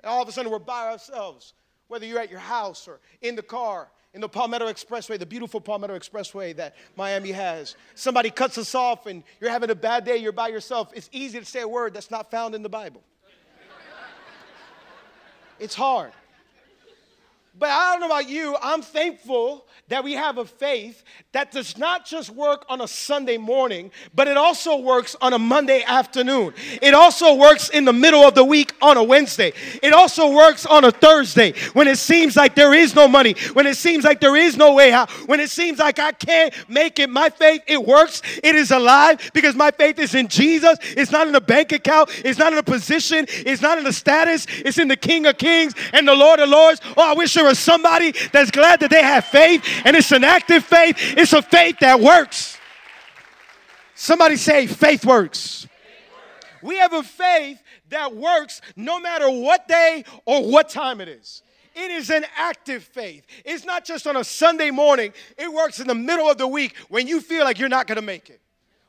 All 0.06 0.22
of 0.22 0.30
a 0.30 0.32
sudden, 0.32 0.50
we're 0.50 0.60
by 0.60 0.88
ourselves, 0.88 1.54
whether 1.90 2.06
you're 2.06 2.20
at 2.20 2.32
your 2.32 2.40
house 2.40 2.88
or 2.88 3.02
in 3.22 3.36
the 3.36 3.44
car. 3.44 3.90
In 4.14 4.22
the 4.22 4.30
Palmetto 4.30 4.66
Expressway, 4.66 5.20
the 5.20 5.26
beautiful 5.26 5.62
Palmetto 5.62 5.98
Expressway 5.98 6.56
that 6.56 6.76
Miami 6.96 7.32
has. 7.32 7.76
Somebody 7.94 8.32
cuts 8.32 8.58
us 8.58 8.74
off 8.74 9.06
and 9.06 9.24
you're 9.40 9.52
having 9.52 9.70
a 9.70 9.76
bad 9.76 10.04
day, 10.04 10.18
you're 10.18 10.32
by 10.32 10.48
yourself. 10.48 10.92
It's 10.96 11.10
easy 11.12 11.40
to 11.40 11.46
say 11.46 11.62
a 11.62 11.68
word 11.68 11.94
that's 11.94 12.10
not 12.10 12.32
found 12.32 12.56
in 12.56 12.64
the 12.64 12.70
Bible. 12.70 13.04
it's 15.60 15.76
hard. 15.76 16.12
But 17.60 17.72
I 17.72 17.92
don't 17.92 18.00
know 18.00 18.06
about 18.06 18.30
you, 18.30 18.56
I'm 18.62 18.82
thankful 18.82 19.66
that 19.90 20.04
we 20.04 20.14
have 20.14 20.38
a 20.38 20.46
faith 20.46 21.04
that 21.34 21.52
does 21.52 21.78
not 21.78 22.06
just 22.06 22.30
work 22.30 22.66
on 22.70 22.80
a 22.80 22.88
Sunday 22.88 23.38
morning, 23.38 23.92
but 24.16 24.28
it 24.30 24.38
also 24.38 24.78
works 24.78 25.16
on 25.20 25.34
a 25.34 25.40
Monday 25.40 25.84
afternoon. 25.84 26.54
It 26.82 26.94
also 26.94 27.36
works 27.36 27.70
in 27.70 27.84
the 27.84 27.92
middle 27.92 28.22
of 28.22 28.34
the 28.34 28.46
week 28.46 28.74
on 28.82 28.96
a 28.96 29.04
Wednesday. 29.04 29.52
It 29.84 29.92
also 29.94 30.32
works 30.32 30.66
on 30.66 30.86
a 30.86 30.92
Thursday 30.92 31.54
when 31.74 31.88
it 31.88 31.98
seems 31.98 32.38
like 32.38 32.56
there 32.56 32.74
is 32.74 32.96
no 32.96 33.10
money, 33.10 33.36
when 33.54 33.68
it 33.68 33.76
seems 33.76 34.06
like 34.06 34.22
there 34.22 34.38
is 34.38 34.56
no 34.56 34.74
way 34.74 34.94
out, 34.94 35.10
when 35.28 35.42
it 35.42 35.50
seems 35.50 35.80
like 35.80 36.00
I 36.00 36.14
can't 36.14 36.54
make 36.70 36.98
it. 36.98 37.10
My 37.10 37.30
faith, 37.30 37.64
it 37.68 37.84
works. 37.84 38.22
It 38.42 38.56
is 38.56 38.72
alive 38.72 39.32
because 39.34 39.56
my 39.56 39.72
faith 39.72 40.00
is 40.00 40.16
in 40.16 40.30
Jesus. 40.30 40.78
It's 40.82 41.12
not 41.12 41.28
in 41.28 41.36
a 41.36 41.42
bank 41.42 41.74
account, 41.74 42.10
it's 42.24 42.40
not 42.40 42.54
in 42.54 42.60
a 42.60 42.64
position, 42.64 43.26
it's 43.30 43.62
not 43.62 43.78
in 43.78 43.86
a 43.86 43.94
status, 43.94 44.48
it's 44.50 44.78
in 44.78 44.88
the 44.88 44.96
King 44.96 45.26
of 45.26 45.38
Kings 45.38 45.74
and 45.92 46.08
the 46.08 46.16
Lord 46.16 46.40
of 46.40 46.48
Lords. 46.48 46.80
Oh, 46.96 47.12
I 47.12 47.14
wish 47.16 47.34
there 47.34 47.49
somebody 47.56 48.14
that's 48.32 48.52
glad 48.52 48.80
that 48.82 48.90
they 48.90 49.04
have 49.04 49.26
faith 49.26 49.64
and 49.86 49.96
it's 49.96 50.12
an 50.12 50.24
active 50.24 50.64
faith, 50.64 50.96
it's 51.18 51.34
a 51.34 51.42
faith 51.42 51.80
that 51.80 52.00
works. 52.00 52.58
Somebody 53.96 54.36
say, 54.38 54.68
faith 54.68 55.06
works. 55.06 55.68
We 56.62 56.78
have 56.78 56.94
a 56.94 57.04
faith 57.04 57.62
that 57.90 58.16
works 58.16 58.62
no 58.76 59.00
matter 59.00 59.30
what 59.30 59.68
day 59.68 60.04
or 60.26 60.50
what 60.50 60.70
time 60.70 61.02
it 61.02 61.08
is. 61.08 61.42
It 61.76 61.92
is 61.92 62.10
an 62.10 62.26
active 62.38 62.84
faith. 62.84 63.26
It's 63.46 63.66
not 63.66 63.86
just 63.86 64.08
on 64.08 64.18
a 64.18 64.24
Sunday 64.24 64.72
morning, 64.72 65.14
it 65.38 65.52
works 65.52 65.80
in 65.80 65.88
the 65.88 65.96
middle 65.96 66.30
of 66.30 66.38
the 66.38 66.48
week 66.48 66.76
when 66.90 67.08
you 67.08 67.22
feel 67.22 67.44
like 67.44 67.60
you're 67.60 67.70
not 67.70 67.88
to 67.98 68.02
make 68.02 68.30
it. 68.30 68.42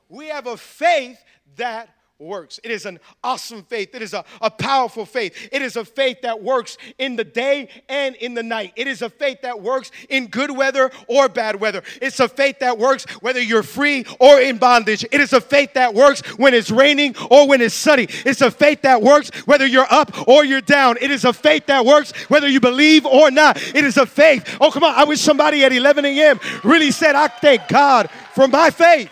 We 0.08 0.28
have 0.28 0.46
a 0.46 0.56
faith 0.56 1.22
that 1.56 1.88
works. 2.20 2.60
It 2.62 2.70
is 2.70 2.86
an 2.86 3.00
awesome 3.24 3.62
faith. 3.64 3.94
It 3.94 4.02
is 4.02 4.12
a, 4.12 4.24
a 4.40 4.50
powerful 4.50 5.06
faith. 5.06 5.48
It 5.50 5.62
is 5.62 5.76
a 5.76 5.84
faith 5.84 6.22
that 6.22 6.42
works 6.42 6.76
in 6.98 7.16
the 7.16 7.24
day 7.24 7.68
and 7.88 8.14
in 8.16 8.34
the 8.34 8.42
night. 8.42 8.72
It 8.76 8.86
is 8.86 9.02
a 9.02 9.08
faith 9.08 9.42
that 9.42 9.60
works 9.60 9.90
in 10.08 10.26
good 10.26 10.50
weather 10.50 10.90
or 11.08 11.28
bad 11.28 11.60
weather. 11.60 11.82
It's 12.02 12.20
a 12.20 12.28
faith 12.28 12.58
that 12.60 12.78
works 12.78 13.04
whether 13.20 13.40
you're 13.40 13.62
free 13.62 14.04
or 14.18 14.40
in 14.40 14.58
bondage. 14.58 15.04
It 15.10 15.20
is 15.20 15.32
a 15.32 15.40
faith 15.40 15.74
that 15.74 15.94
works 15.94 16.20
when 16.38 16.52
it's 16.52 16.70
raining 16.70 17.16
or 17.30 17.48
when 17.48 17.60
it's 17.60 17.74
sunny. 17.74 18.06
It's 18.10 18.42
a 18.42 18.50
faith 18.50 18.82
that 18.82 19.00
works 19.00 19.30
whether 19.46 19.66
you're 19.66 19.90
up 19.90 20.28
or 20.28 20.44
you're 20.44 20.60
down. 20.60 20.98
It 21.00 21.10
is 21.10 21.24
a 21.24 21.32
faith 21.32 21.66
that 21.66 21.86
works 21.86 22.12
whether 22.28 22.48
you 22.48 22.60
believe 22.60 23.06
or 23.06 23.30
not. 23.30 23.56
It 23.74 23.84
is 23.84 23.96
a 23.96 24.06
faith. 24.06 24.58
Oh, 24.60 24.70
come 24.70 24.84
on. 24.84 24.94
I 24.94 25.04
wish 25.04 25.20
somebody 25.20 25.64
at 25.64 25.72
11 25.72 26.04
a.m. 26.04 26.38
really 26.64 26.90
said, 26.90 27.14
I 27.14 27.28
thank 27.28 27.66
God 27.68 28.10
for 28.34 28.46
my 28.46 28.70
faith. 28.70 29.10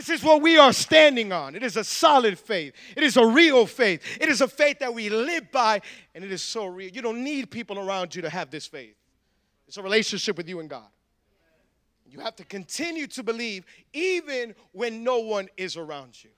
This 0.00 0.08
is 0.08 0.24
what 0.24 0.40
we 0.40 0.56
are 0.56 0.72
standing 0.72 1.30
on. 1.30 1.54
It 1.54 1.62
is 1.62 1.76
a 1.76 1.84
solid 1.84 2.38
faith. 2.38 2.72
It 2.96 3.02
is 3.02 3.18
a 3.18 3.26
real 3.26 3.66
faith. 3.66 4.00
It 4.18 4.30
is 4.30 4.40
a 4.40 4.48
faith 4.48 4.78
that 4.78 4.94
we 4.94 5.10
live 5.10 5.52
by, 5.52 5.82
and 6.14 6.24
it 6.24 6.32
is 6.32 6.40
so 6.40 6.64
real. 6.64 6.88
You 6.88 7.02
don't 7.02 7.22
need 7.22 7.50
people 7.50 7.78
around 7.78 8.14
you 8.14 8.22
to 8.22 8.30
have 8.30 8.50
this 8.50 8.66
faith. 8.66 8.96
It's 9.68 9.76
a 9.76 9.82
relationship 9.82 10.38
with 10.38 10.48
you 10.48 10.58
and 10.60 10.70
God. 10.70 10.88
You 12.06 12.20
have 12.20 12.34
to 12.36 12.46
continue 12.46 13.08
to 13.08 13.22
believe 13.22 13.66
even 13.92 14.54
when 14.72 15.04
no 15.04 15.18
one 15.18 15.48
is 15.58 15.76
around 15.76 16.24
you 16.24 16.30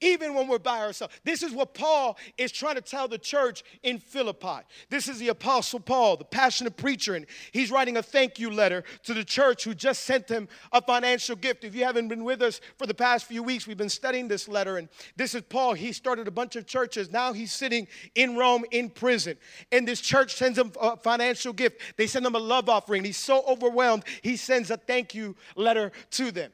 even 0.00 0.34
when 0.34 0.48
we're 0.48 0.58
by 0.58 0.80
ourselves. 0.80 1.14
This 1.24 1.42
is 1.42 1.52
what 1.52 1.74
Paul 1.74 2.18
is 2.36 2.52
trying 2.52 2.74
to 2.76 2.80
tell 2.80 3.08
the 3.08 3.18
church 3.18 3.62
in 3.82 3.98
Philippi. 3.98 4.64
This 4.90 5.08
is 5.08 5.18
the 5.18 5.28
Apostle 5.28 5.80
Paul, 5.80 6.16
the 6.16 6.24
passionate 6.24 6.76
preacher, 6.76 7.14
and 7.14 7.26
he's 7.52 7.70
writing 7.70 7.96
a 7.96 8.02
thank 8.02 8.38
you 8.38 8.50
letter 8.50 8.84
to 9.04 9.14
the 9.14 9.24
church 9.24 9.64
who 9.64 9.74
just 9.74 10.04
sent 10.04 10.28
him 10.28 10.48
a 10.72 10.82
financial 10.82 11.36
gift. 11.36 11.64
If 11.64 11.74
you 11.74 11.84
haven't 11.84 12.08
been 12.08 12.24
with 12.24 12.42
us 12.42 12.60
for 12.78 12.86
the 12.86 12.94
past 12.94 13.26
few 13.26 13.42
weeks, 13.42 13.66
we've 13.66 13.76
been 13.76 13.88
studying 13.88 14.28
this 14.28 14.48
letter, 14.48 14.76
and 14.78 14.88
this 15.16 15.34
is 15.34 15.42
Paul. 15.42 15.74
He 15.74 15.92
started 15.92 16.28
a 16.28 16.32
bunch 16.32 16.56
of 16.56 16.66
churches. 16.66 17.10
Now 17.10 17.32
he's 17.32 17.52
sitting 17.52 17.88
in 18.14 18.36
Rome 18.36 18.64
in 18.70 18.90
prison, 18.90 19.36
and 19.72 19.86
this 19.86 20.00
church 20.00 20.34
sends 20.34 20.58
him 20.58 20.72
a 20.80 20.96
financial 20.96 21.52
gift. 21.52 21.80
They 21.96 22.06
send 22.06 22.26
him 22.26 22.34
a 22.34 22.38
love 22.38 22.68
offering. 22.68 23.04
He's 23.04 23.16
so 23.16 23.44
overwhelmed, 23.46 24.04
he 24.22 24.36
sends 24.36 24.70
a 24.70 24.76
thank 24.76 25.14
you 25.14 25.36
letter 25.54 25.92
to 26.12 26.30
them. 26.30 26.52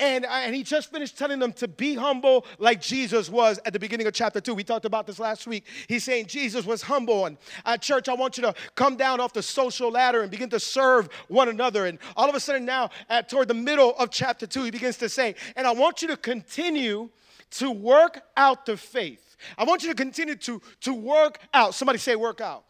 And, 0.00 0.26
and 0.26 0.56
he 0.56 0.64
just 0.64 0.90
finished 0.90 1.16
telling 1.16 1.38
them 1.38 1.52
to 1.54 1.68
be 1.68 1.94
humble 1.94 2.46
like 2.58 2.80
Jesus 2.80 3.30
was 3.30 3.60
at 3.64 3.72
the 3.72 3.78
beginning 3.78 4.08
of 4.08 4.12
chapter 4.12 4.40
2. 4.40 4.52
We 4.52 4.64
talked 4.64 4.84
about 4.84 5.06
this 5.06 5.20
last 5.20 5.46
week. 5.46 5.66
He's 5.88 6.02
saying 6.02 6.26
Jesus 6.26 6.66
was 6.66 6.82
humble. 6.82 7.26
And 7.26 7.38
at 7.64 7.80
church, 7.80 8.08
I 8.08 8.14
want 8.14 8.36
you 8.36 8.42
to 8.42 8.54
come 8.74 8.96
down 8.96 9.20
off 9.20 9.32
the 9.32 9.42
social 9.42 9.92
ladder 9.92 10.22
and 10.22 10.32
begin 10.32 10.50
to 10.50 10.58
serve 10.58 11.08
one 11.28 11.48
another. 11.48 11.86
And 11.86 12.00
all 12.16 12.28
of 12.28 12.34
a 12.34 12.40
sudden, 12.40 12.64
now, 12.64 12.90
at 13.08 13.28
toward 13.28 13.46
the 13.46 13.54
middle 13.54 13.94
of 13.96 14.10
chapter 14.10 14.48
2, 14.48 14.64
he 14.64 14.70
begins 14.72 14.96
to 14.96 15.08
say, 15.08 15.36
And 15.54 15.64
I 15.64 15.72
want 15.72 16.02
you 16.02 16.08
to 16.08 16.16
continue 16.16 17.08
to 17.50 17.70
work 17.70 18.20
out 18.36 18.66
the 18.66 18.76
faith. 18.76 19.36
I 19.56 19.62
want 19.62 19.84
you 19.84 19.90
to 19.90 19.94
continue 19.94 20.34
to, 20.34 20.60
to 20.80 20.94
work 20.94 21.38
out. 21.52 21.74
Somebody 21.74 22.00
say, 22.00 22.16
work 22.16 22.40
out. 22.40 22.64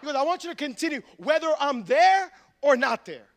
Because 0.00 0.16
I 0.16 0.22
want 0.22 0.42
you 0.42 0.50
to 0.50 0.56
continue, 0.56 1.02
whether 1.18 1.52
I'm 1.60 1.84
there 1.84 2.32
or 2.62 2.76
not 2.76 3.04
there 3.04 3.28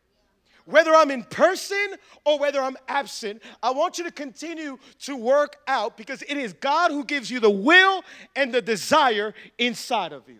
whether 0.65 0.93
I'm 0.93 1.11
in 1.11 1.23
person 1.23 1.95
or 2.25 2.39
whether 2.39 2.61
I'm 2.61 2.77
absent, 2.87 3.41
I 3.61 3.71
want 3.71 3.97
you 3.97 4.03
to 4.05 4.11
continue 4.11 4.77
to 5.01 5.15
work 5.15 5.57
out 5.67 5.97
because 5.97 6.21
it 6.23 6.37
is 6.37 6.53
God 6.53 6.91
who 6.91 7.03
gives 7.03 7.29
you 7.29 7.39
the 7.39 7.49
will 7.49 8.03
and 8.35 8.53
the 8.53 8.61
desire 8.61 9.33
inside 9.57 10.13
of 10.13 10.27
you. 10.27 10.39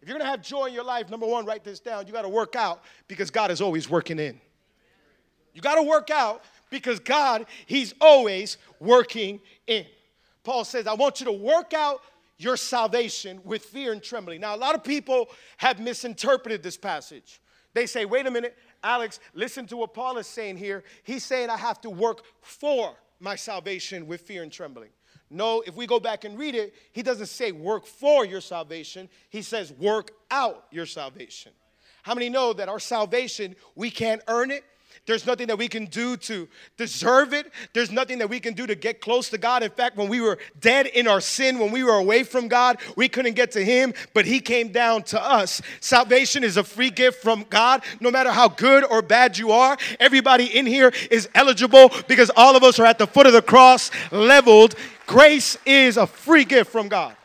If 0.00 0.08
you're 0.08 0.18
gonna 0.18 0.30
have 0.30 0.42
joy 0.42 0.66
in 0.66 0.74
your 0.74 0.84
life, 0.84 1.10
number 1.10 1.26
one, 1.26 1.44
write 1.44 1.64
this 1.64 1.80
down. 1.80 2.06
You 2.06 2.12
gotta 2.12 2.28
work 2.28 2.56
out 2.56 2.82
because 3.08 3.30
God 3.30 3.50
is 3.50 3.60
always 3.60 3.90
working 3.90 4.18
in. 4.18 4.40
You 5.54 5.60
gotta 5.60 5.82
work 5.82 6.10
out 6.10 6.44
because 6.70 7.00
God, 7.00 7.46
He's 7.66 7.94
always 8.00 8.58
working 8.80 9.40
in. 9.66 9.86
Paul 10.44 10.64
says, 10.64 10.86
I 10.86 10.94
want 10.94 11.20
you 11.20 11.26
to 11.26 11.32
work 11.32 11.74
out 11.74 12.00
your 12.38 12.56
salvation 12.56 13.40
with 13.44 13.64
fear 13.64 13.92
and 13.92 14.02
trembling. 14.02 14.40
Now, 14.40 14.54
a 14.54 14.56
lot 14.56 14.74
of 14.74 14.84
people 14.84 15.28
have 15.56 15.80
misinterpreted 15.80 16.62
this 16.62 16.76
passage. 16.76 17.40
They 17.74 17.86
say, 17.86 18.04
wait 18.04 18.26
a 18.26 18.30
minute, 18.30 18.56
Alex, 18.82 19.20
listen 19.34 19.66
to 19.66 19.76
what 19.76 19.94
Paul 19.94 20.18
is 20.18 20.26
saying 20.26 20.56
here. 20.56 20.84
He's 21.02 21.24
saying 21.24 21.50
I 21.50 21.56
have 21.56 21.80
to 21.82 21.90
work 21.90 22.22
for 22.40 22.94
my 23.20 23.36
salvation 23.36 24.06
with 24.06 24.20
fear 24.20 24.42
and 24.42 24.52
trembling. 24.52 24.90
No, 25.30 25.62
if 25.66 25.74
we 25.74 25.86
go 25.86 26.00
back 26.00 26.24
and 26.24 26.38
read 26.38 26.54
it, 26.54 26.74
he 26.92 27.02
doesn't 27.02 27.26
say 27.26 27.52
work 27.52 27.86
for 27.86 28.24
your 28.24 28.40
salvation. 28.40 29.08
He 29.28 29.42
says 29.42 29.72
work 29.72 30.12
out 30.30 30.66
your 30.70 30.86
salvation. 30.86 31.52
How 32.02 32.14
many 32.14 32.30
know 32.30 32.52
that 32.54 32.68
our 32.68 32.78
salvation, 32.78 33.54
we 33.74 33.90
can't 33.90 34.22
earn 34.28 34.50
it? 34.50 34.64
There's 35.08 35.24
nothing 35.24 35.46
that 35.46 35.56
we 35.56 35.68
can 35.68 35.86
do 35.86 36.18
to 36.18 36.46
deserve 36.76 37.32
it. 37.32 37.50
There's 37.72 37.90
nothing 37.90 38.18
that 38.18 38.28
we 38.28 38.40
can 38.40 38.52
do 38.52 38.66
to 38.66 38.74
get 38.74 39.00
close 39.00 39.30
to 39.30 39.38
God. 39.38 39.62
In 39.62 39.70
fact, 39.70 39.96
when 39.96 40.06
we 40.06 40.20
were 40.20 40.36
dead 40.60 40.86
in 40.86 41.08
our 41.08 41.22
sin, 41.22 41.58
when 41.58 41.72
we 41.72 41.82
were 41.82 41.94
away 41.94 42.24
from 42.24 42.46
God, 42.46 42.76
we 42.94 43.08
couldn't 43.08 43.32
get 43.32 43.52
to 43.52 43.64
Him, 43.64 43.94
but 44.12 44.26
He 44.26 44.38
came 44.38 44.68
down 44.68 45.04
to 45.04 45.18
us. 45.18 45.62
Salvation 45.80 46.44
is 46.44 46.58
a 46.58 46.62
free 46.62 46.90
gift 46.90 47.22
from 47.22 47.46
God, 47.48 47.82
no 48.00 48.10
matter 48.10 48.30
how 48.30 48.48
good 48.48 48.84
or 48.84 49.00
bad 49.00 49.38
you 49.38 49.50
are. 49.50 49.78
Everybody 49.98 50.44
in 50.44 50.66
here 50.66 50.92
is 51.10 51.26
eligible 51.34 51.90
because 52.06 52.30
all 52.36 52.54
of 52.54 52.62
us 52.62 52.78
are 52.78 52.84
at 52.84 52.98
the 52.98 53.06
foot 53.06 53.26
of 53.26 53.32
the 53.32 53.40
cross, 53.40 53.90
leveled. 54.12 54.74
Grace 55.06 55.56
is 55.64 55.96
a 55.96 56.06
free 56.06 56.44
gift 56.44 56.70
from 56.70 56.88
God. 56.88 57.16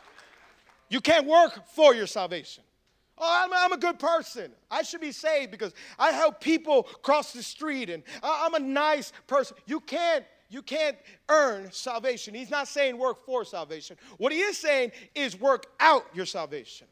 You 0.88 1.02
can't 1.02 1.26
work 1.26 1.68
for 1.74 1.94
your 1.94 2.06
salvation. 2.06 2.63
Oh, 3.26 3.44
I'm, 3.44 3.54
I'm, 3.54 3.72
a 3.72 3.78
good 3.78 3.98
person. 3.98 4.52
I 4.70 4.82
should 4.82 5.00
be 5.00 5.10
saved 5.10 5.50
because 5.50 5.72
I 5.98 6.12
help 6.12 6.42
people 6.42 6.82
cross 6.82 7.32
the 7.32 7.42
street 7.42 7.88
and 7.88 8.02
I'm 8.22 8.52
a 8.52 8.58
nice 8.58 9.14
person. 9.26 9.56
You 9.64 9.80
can't, 9.80 10.26
you 10.50 10.60
can't 10.60 10.98
earn 11.30 11.72
salvation. 11.72 12.34
He's 12.34 12.50
not 12.50 12.68
saying 12.68 12.98
work 12.98 13.24
for 13.24 13.46
salvation. 13.46 13.96
What 14.18 14.30
he 14.30 14.40
is 14.40 14.58
saying 14.58 14.92
is 15.14 15.40
work 15.40 15.64
out 15.80 16.04
your 16.12 16.26
salvation. 16.26 16.86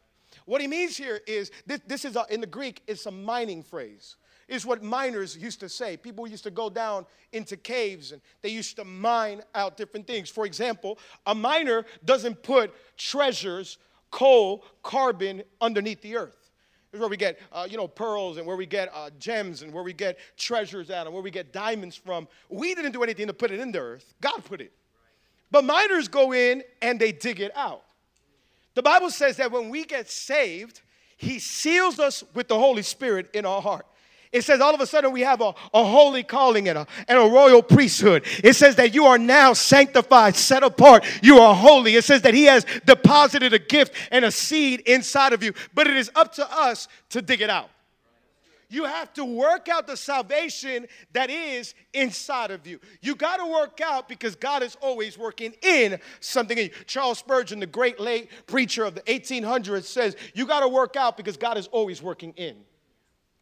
What 0.46 0.62
he 0.62 0.66
means 0.66 0.96
here 0.96 1.20
is 1.26 1.50
this, 1.66 1.80
this 1.86 2.04
is 2.06 2.16
a, 2.16 2.24
in 2.30 2.40
the 2.40 2.46
Greek, 2.46 2.80
it's 2.86 3.04
a 3.04 3.10
mining 3.10 3.62
phrase. 3.62 4.16
Is 4.48 4.64
what 4.64 4.82
miners 4.82 5.36
used 5.36 5.60
to 5.60 5.68
say. 5.68 5.98
People 5.98 6.26
used 6.26 6.44
to 6.44 6.50
go 6.50 6.70
down 6.70 7.04
into 7.32 7.58
caves 7.58 8.12
and 8.12 8.22
they 8.40 8.48
used 8.48 8.76
to 8.76 8.84
mine 8.84 9.42
out 9.54 9.76
different 9.76 10.06
things. 10.06 10.30
For 10.30 10.46
example, 10.46 10.98
a 11.26 11.34
miner 11.34 11.84
doesn't 12.06 12.42
put 12.42 12.72
treasures 12.96 13.76
coal, 14.12 14.64
carbon 14.84 15.42
underneath 15.60 16.00
the 16.02 16.16
earth. 16.16 16.50
This 16.92 16.98
is 16.98 17.00
where 17.00 17.08
we 17.08 17.16
get, 17.16 17.40
uh, 17.50 17.66
you 17.68 17.76
know, 17.78 17.88
pearls 17.88 18.36
and 18.36 18.46
where 18.46 18.56
we 18.56 18.66
get 18.66 18.90
uh, 18.94 19.10
gems 19.18 19.62
and 19.62 19.72
where 19.72 19.82
we 19.82 19.94
get 19.94 20.18
treasures 20.36 20.90
out 20.90 21.06
and 21.06 21.14
where 21.14 21.22
we 21.22 21.30
get 21.30 21.52
diamonds 21.52 21.96
from. 21.96 22.28
We 22.48 22.74
didn't 22.74 22.92
do 22.92 23.02
anything 23.02 23.26
to 23.26 23.32
put 23.32 23.50
it 23.50 23.58
in 23.58 23.72
the 23.72 23.80
earth. 23.80 24.14
God 24.20 24.44
put 24.44 24.60
it. 24.60 24.72
But 25.50 25.64
miners 25.64 26.06
go 26.06 26.32
in 26.32 26.62
and 26.80 27.00
they 27.00 27.10
dig 27.10 27.40
it 27.40 27.50
out. 27.56 27.82
The 28.74 28.82
Bible 28.82 29.10
says 29.10 29.38
that 29.38 29.50
when 29.50 29.70
we 29.70 29.84
get 29.84 30.10
saved, 30.10 30.82
He 31.16 31.38
seals 31.38 31.98
us 31.98 32.22
with 32.34 32.48
the 32.48 32.58
Holy 32.58 32.82
Spirit 32.82 33.30
in 33.34 33.46
our 33.46 33.60
heart. 33.60 33.86
It 34.32 34.44
says 34.44 34.60
all 34.60 34.74
of 34.74 34.80
a 34.80 34.86
sudden 34.86 35.12
we 35.12 35.20
have 35.20 35.42
a, 35.42 35.54
a 35.74 35.84
holy 35.84 36.22
calling 36.22 36.68
and 36.68 36.78
a, 36.78 36.86
and 37.06 37.18
a 37.18 37.22
royal 37.22 37.62
priesthood. 37.62 38.24
It 38.42 38.54
says 38.54 38.76
that 38.76 38.94
you 38.94 39.04
are 39.04 39.18
now 39.18 39.52
sanctified, 39.52 40.36
set 40.36 40.62
apart. 40.62 41.04
You 41.22 41.38
are 41.38 41.54
holy. 41.54 41.96
It 41.96 42.04
says 42.04 42.22
that 42.22 42.32
He 42.32 42.44
has 42.44 42.64
deposited 42.86 43.52
a 43.52 43.58
gift 43.58 43.94
and 44.10 44.24
a 44.24 44.30
seed 44.30 44.80
inside 44.80 45.34
of 45.34 45.42
you, 45.42 45.52
but 45.74 45.86
it 45.86 45.96
is 45.96 46.10
up 46.14 46.32
to 46.34 46.50
us 46.50 46.88
to 47.10 47.20
dig 47.20 47.42
it 47.42 47.50
out. 47.50 47.68
You 48.72 48.84
have 48.84 49.12
to 49.14 49.24
work 49.26 49.68
out 49.68 49.86
the 49.86 49.98
salvation 49.98 50.86
that 51.12 51.28
is 51.28 51.74
inside 51.92 52.50
of 52.50 52.66
you. 52.66 52.80
You 53.02 53.14
got 53.14 53.36
to 53.36 53.46
work 53.46 53.82
out 53.82 54.08
because 54.08 54.34
God 54.34 54.62
is 54.62 54.78
always 54.80 55.18
working 55.18 55.52
in 55.60 56.00
something 56.20 56.56
in 56.56 56.64
you. 56.64 56.70
Charles 56.86 57.18
Spurgeon, 57.18 57.60
the 57.60 57.66
great 57.66 58.00
late 58.00 58.30
preacher 58.46 58.84
of 58.84 58.94
the 58.94 59.02
1800s, 59.02 59.84
says, 59.84 60.16
You 60.32 60.46
got 60.46 60.60
to 60.60 60.68
work 60.68 60.96
out 60.96 61.18
because 61.18 61.36
God 61.36 61.58
is 61.58 61.66
always 61.66 62.02
working 62.02 62.32
in. 62.38 62.56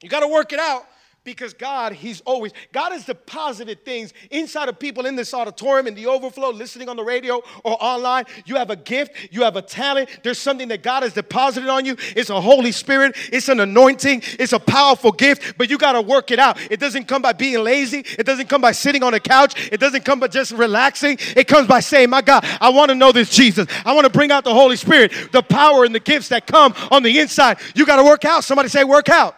You 0.03 0.09
got 0.09 0.21
to 0.21 0.29
work 0.29 0.53
it 0.53 0.59
out 0.59 0.87
because 1.23 1.53
God, 1.53 1.93
He's 1.93 2.21
always, 2.23 2.53
God 2.73 2.93
has 2.93 3.05
deposited 3.05 3.85
things 3.85 4.13
inside 4.31 4.69
of 4.69 4.79
people 4.79 5.07
in 5.07 5.17
this 5.17 5.35
auditorium, 5.35 5.87
in 5.87 5.95
the 5.95 6.07
overflow, 6.07 6.51
listening 6.51 6.89
on 6.89 6.97
the 6.97 7.05
radio 7.05 7.43
or 7.63 7.77
online. 7.81 8.25
You 8.47 8.57
have 8.57 8.71
a 8.71 8.77
gift, 8.77 9.13
you 9.31 9.43
have 9.43 9.57
a 9.57 9.63
talent. 9.63 10.09
There's 10.23 10.39
something 10.39 10.69
that 10.69 10.83
God 10.83 11.03
has 11.03 11.13
deposited 11.13 11.69
on 11.69 11.85
you. 11.85 11.97
It's 12.17 12.31
a 12.31 12.41
Holy 12.41 12.73
Spirit, 12.73 13.17
it's 13.33 13.49
an 13.49 13.61
anointing, 13.61 14.23
it's 14.39 14.53
a 14.53 14.59
powerful 14.59 15.13
gift, 15.13 15.59
but 15.59 15.69
you 15.69 15.77
got 15.77 15.93
to 15.93 16.01
work 16.01 16.31
it 16.31 16.39
out. 16.39 16.59
It 16.71 16.81
doesn't 16.81 17.07
come 17.07 17.23
by 17.23 17.33
being 17.33 17.63
lazy, 17.63 17.99
it 18.19 18.25
doesn't 18.25 18.49
come 18.49 18.63
by 18.63 18.73
sitting 18.73 19.03
on 19.03 19.15
a 19.15 19.21
couch, 19.21 19.71
it 19.71 19.79
doesn't 19.79 20.05
come 20.05 20.21
by 20.21 20.29
just 20.29 20.53
relaxing. 20.53 21.19
It 21.37 21.47
comes 21.49 21.69
by 21.69 21.81
saying, 21.81 22.11
My 22.11 22.23
God, 22.23 22.47
I 22.61 22.71
want 22.71 22.89
to 22.91 22.95
know 22.95 23.13
this 23.13 23.31
Jesus. 23.31 23.67
I 23.85 23.93
want 23.93 24.05
to 24.05 24.11
bring 24.11 24.31
out 24.31 24.45
the 24.45 24.55
Holy 24.55 24.77
Spirit, 24.77 25.13
the 25.33 25.43
power 25.43 25.85
and 25.85 25.95
the 25.95 26.01
gifts 26.01 26.29
that 26.29 26.47
come 26.47 26.75
on 26.91 27.03
the 27.03 27.19
inside. 27.19 27.59
You 27.75 27.85
got 27.85 27.97
to 27.97 28.05
work 28.05 28.25
out. 28.25 28.43
Somebody 28.45 28.69
say, 28.69 28.85
Work 28.85 29.11
out. 29.11 29.37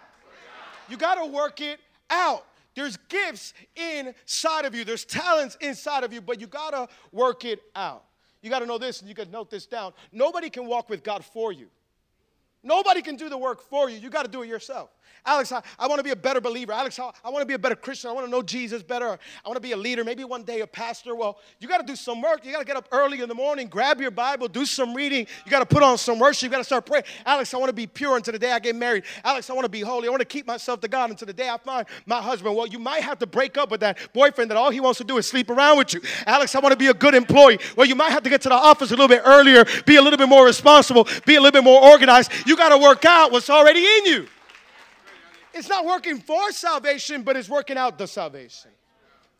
You 0.89 0.97
got 0.97 1.15
to 1.15 1.25
work 1.25 1.61
it 1.61 1.79
out. 2.09 2.45
There's 2.75 2.97
gifts 3.07 3.53
inside 3.75 4.65
of 4.65 4.73
you, 4.73 4.83
there's 4.83 5.05
talents 5.05 5.57
inside 5.61 6.03
of 6.03 6.11
you, 6.11 6.21
but 6.21 6.41
you 6.41 6.47
got 6.47 6.71
to 6.71 6.87
work 7.11 7.45
it 7.45 7.61
out. 7.75 8.03
You 8.41 8.49
got 8.49 8.59
to 8.59 8.65
know 8.65 8.77
this, 8.77 8.99
and 8.99 9.07
you 9.07 9.15
got 9.15 9.25
to 9.25 9.31
note 9.31 9.49
this 9.49 9.65
down. 9.65 9.93
Nobody 10.11 10.49
can 10.49 10.65
walk 10.65 10.89
with 10.89 11.03
God 11.03 11.23
for 11.23 11.51
you. 11.51 11.67
Nobody 12.63 13.01
can 13.01 13.15
do 13.15 13.29
the 13.29 13.37
work 13.37 13.61
for 13.61 13.89
you. 13.89 13.97
You 13.97 14.09
got 14.09 14.25
to 14.25 14.31
do 14.31 14.41
it 14.41 14.47
yourself. 14.47 14.89
Alex, 15.25 15.51
I, 15.51 15.61
I 15.79 15.87
want 15.87 15.99
to 15.99 16.03
be 16.03 16.09
a 16.09 16.15
better 16.15 16.41
believer. 16.41 16.73
Alex, 16.73 16.99
I, 16.99 17.09
I 17.23 17.29
want 17.29 17.41
to 17.41 17.45
be 17.45 17.53
a 17.53 17.59
better 17.59 17.75
Christian. 17.75 18.09
I 18.09 18.13
want 18.13 18.25
to 18.27 18.31
know 18.31 18.41
Jesus 18.41 18.83
better. 18.83 19.07
I 19.07 19.47
want 19.47 19.55
to 19.55 19.61
be 19.61 19.71
a 19.71 19.77
leader, 19.77 20.03
maybe 20.03 20.25
one 20.25 20.43
day 20.43 20.61
a 20.61 20.67
pastor. 20.67 21.15
Well, 21.15 21.39
you 21.59 21.67
got 21.67 21.77
to 21.77 21.85
do 21.85 21.95
some 21.95 22.21
work. 22.21 22.45
You 22.45 22.51
got 22.51 22.59
to 22.59 22.65
get 22.65 22.75
up 22.75 22.89
early 22.91 23.21
in 23.21 23.29
the 23.29 23.35
morning, 23.35 23.67
grab 23.67 24.01
your 24.01 24.11
Bible, 24.11 24.47
do 24.47 24.65
some 24.65 24.93
reading. 24.93 25.25
You 25.45 25.51
got 25.51 25.59
to 25.59 25.65
put 25.65 25.81
on 25.81 25.97
some 25.97 26.19
worship. 26.19 26.43
You 26.43 26.49
got 26.49 26.57
to 26.57 26.63
start 26.63 26.85
praying. 26.85 27.05
Alex, 27.25 27.53
I 27.53 27.57
want 27.57 27.69
to 27.69 27.73
be 27.73 27.87
pure 27.87 28.17
until 28.17 28.33
the 28.33 28.39
day 28.39 28.51
I 28.51 28.59
get 28.59 28.75
married. 28.75 29.03
Alex, 29.23 29.49
I 29.49 29.53
want 29.53 29.65
to 29.65 29.69
be 29.69 29.81
holy. 29.81 30.07
I 30.07 30.11
want 30.11 30.21
to 30.21 30.25
keep 30.25 30.45
myself 30.45 30.81
to 30.81 30.87
God 30.87 31.09
until 31.09 31.25
the 31.25 31.33
day 31.33 31.49
I 31.49 31.57
find 31.57 31.85
my 32.05 32.21
husband. 32.21 32.55
Well, 32.55 32.67
you 32.67 32.79
might 32.79 33.03
have 33.03 33.19
to 33.19 33.27
break 33.27 33.57
up 33.57 33.71
with 33.71 33.79
that 33.79 33.97
boyfriend 34.13 34.51
that 34.51 34.57
all 34.57 34.71
he 34.71 34.81
wants 34.81 34.97
to 34.97 35.05
do 35.05 35.17
is 35.17 35.27
sleep 35.27 35.49
around 35.49 35.77
with 35.77 35.93
you. 35.93 36.01
Alex, 36.25 36.53
I 36.53 36.59
want 36.59 36.73
to 36.73 36.77
be 36.77 36.87
a 36.87 36.93
good 36.93 37.15
employee. 37.15 37.59
Well, 37.77 37.87
you 37.87 37.95
might 37.95 38.11
have 38.11 38.23
to 38.23 38.29
get 38.29 38.41
to 38.41 38.49
the 38.49 38.55
office 38.55 38.89
a 38.89 38.93
little 38.93 39.07
bit 39.07 39.21
earlier, 39.25 39.63
be 39.85 39.95
a 39.95 40.01
little 40.01 40.17
bit 40.17 40.27
more 40.27 40.45
responsible, 40.45 41.07
be 41.25 41.35
a 41.35 41.41
little 41.41 41.51
bit 41.51 41.63
more 41.63 41.81
organized. 41.81 42.31
You 42.45 42.57
got 42.57 42.69
to 42.69 42.77
work 42.77 43.05
out 43.05 43.31
what's 43.31 43.49
already 43.49 43.85
in 43.85 44.05
you. 44.05 44.27
It's 45.53 45.69
not 45.69 45.85
working 45.85 46.19
for 46.19 46.51
salvation, 46.51 47.23
but 47.23 47.37
it's 47.37 47.49
working 47.49 47.77
out 47.77 47.97
the 47.97 48.07
salvation. 48.07 48.71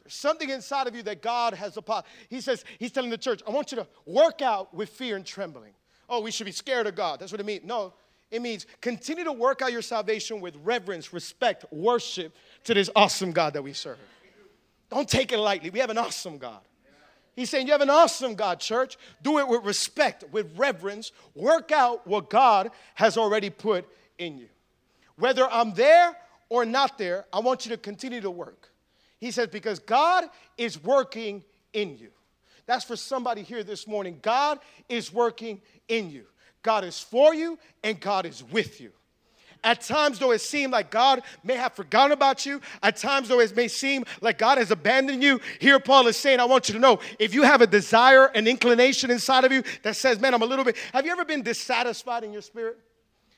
There's 0.03 0.13
something 0.13 0.49
inside 0.49 0.87
of 0.87 0.95
you 0.95 1.03
that 1.03 1.21
God 1.21 1.53
has 1.53 1.77
a 1.77 1.81
power. 1.81 2.03
He 2.29 2.41
says, 2.41 2.65
He's 2.77 2.91
telling 2.91 3.09
the 3.09 3.17
church, 3.17 3.41
I 3.47 3.51
want 3.51 3.71
you 3.71 3.77
to 3.77 3.87
work 4.05 4.41
out 4.41 4.73
with 4.73 4.89
fear 4.89 5.15
and 5.15 5.25
trembling. 5.25 5.73
Oh, 6.09 6.21
we 6.21 6.31
should 6.31 6.45
be 6.45 6.51
scared 6.51 6.87
of 6.87 6.95
God. 6.95 7.19
That's 7.19 7.31
what 7.31 7.39
it 7.39 7.45
means. 7.45 7.63
No, 7.63 7.93
it 8.29 8.41
means 8.41 8.65
continue 8.81 9.23
to 9.23 9.31
work 9.31 9.61
out 9.61 9.71
your 9.71 9.81
salvation 9.81 10.41
with 10.41 10.55
reverence, 10.63 11.13
respect, 11.13 11.65
worship 11.71 12.35
to 12.65 12.73
this 12.73 12.89
awesome 12.95 13.31
God 13.31 13.53
that 13.53 13.61
we 13.61 13.73
serve. 13.73 13.97
Don't 14.89 15.07
take 15.07 15.31
it 15.31 15.37
lightly. 15.39 15.69
We 15.69 15.79
have 15.79 15.89
an 15.89 15.97
awesome 15.97 16.37
God. 16.37 16.59
He's 17.35 17.49
saying, 17.49 17.67
You 17.67 17.73
have 17.73 17.81
an 17.81 17.89
awesome 17.89 18.35
God, 18.35 18.59
church. 18.59 18.97
Do 19.21 19.39
it 19.39 19.47
with 19.47 19.63
respect, 19.63 20.25
with 20.31 20.57
reverence. 20.57 21.11
Work 21.33 21.71
out 21.71 22.05
what 22.05 22.29
God 22.29 22.71
has 22.95 23.17
already 23.17 23.49
put 23.49 23.85
in 24.17 24.37
you. 24.37 24.49
Whether 25.17 25.49
I'm 25.49 25.73
there 25.73 26.15
or 26.49 26.65
not 26.65 26.97
there, 26.97 27.25
I 27.31 27.39
want 27.39 27.65
you 27.65 27.71
to 27.71 27.77
continue 27.77 28.21
to 28.21 28.31
work. 28.31 28.69
He 29.19 29.31
says, 29.31 29.47
because 29.47 29.79
God 29.79 30.25
is 30.57 30.83
working 30.83 31.43
in 31.71 31.97
you. 31.97 32.09
That's 32.65 32.85
for 32.85 32.95
somebody 32.95 33.41
here 33.41 33.63
this 33.63 33.87
morning. 33.87 34.19
God 34.21 34.59
is 34.89 35.13
working 35.13 35.61
in 35.87 36.09
you. 36.09 36.25
God 36.61 36.83
is 36.83 36.99
for 36.99 37.33
you 37.33 37.59
and 37.83 37.99
God 37.99 38.25
is 38.25 38.43
with 38.43 38.79
you. 38.79 38.91
At 39.65 39.79
times, 39.79 40.19
though 40.19 40.31
it 40.31 40.41
seems 40.41 40.73
like 40.73 40.91
God 40.91 41.21
may 41.41 41.55
have 41.55 41.71
forgotten 41.73 42.11
about 42.11 42.45
you, 42.45 42.59
at 42.81 42.97
times, 42.97 43.29
though 43.29 43.39
it 43.39 43.55
may 43.55 43.69
seem 43.69 44.03
like 44.19 44.37
God 44.37 44.57
has 44.57 44.71
abandoned 44.71 45.23
you, 45.23 45.39
here 45.59 45.79
Paul 45.79 46.07
is 46.07 46.17
saying, 46.17 46.41
I 46.41 46.45
want 46.45 46.67
you 46.67 46.73
to 46.73 46.79
know 46.79 46.99
if 47.17 47.33
you 47.33 47.43
have 47.43 47.61
a 47.61 47.67
desire, 47.67 48.25
an 48.35 48.45
inclination 48.45 49.09
inside 49.09 49.45
of 49.45 49.53
you 49.53 49.63
that 49.83 49.95
says, 49.95 50.19
Man, 50.19 50.33
I'm 50.33 50.41
a 50.41 50.45
little 50.45 50.65
bit, 50.65 50.75
have 50.91 51.05
you 51.05 51.13
ever 51.13 51.23
been 51.23 51.43
dissatisfied 51.43 52.25
in 52.25 52.33
your 52.33 52.41
spirit? 52.41 52.77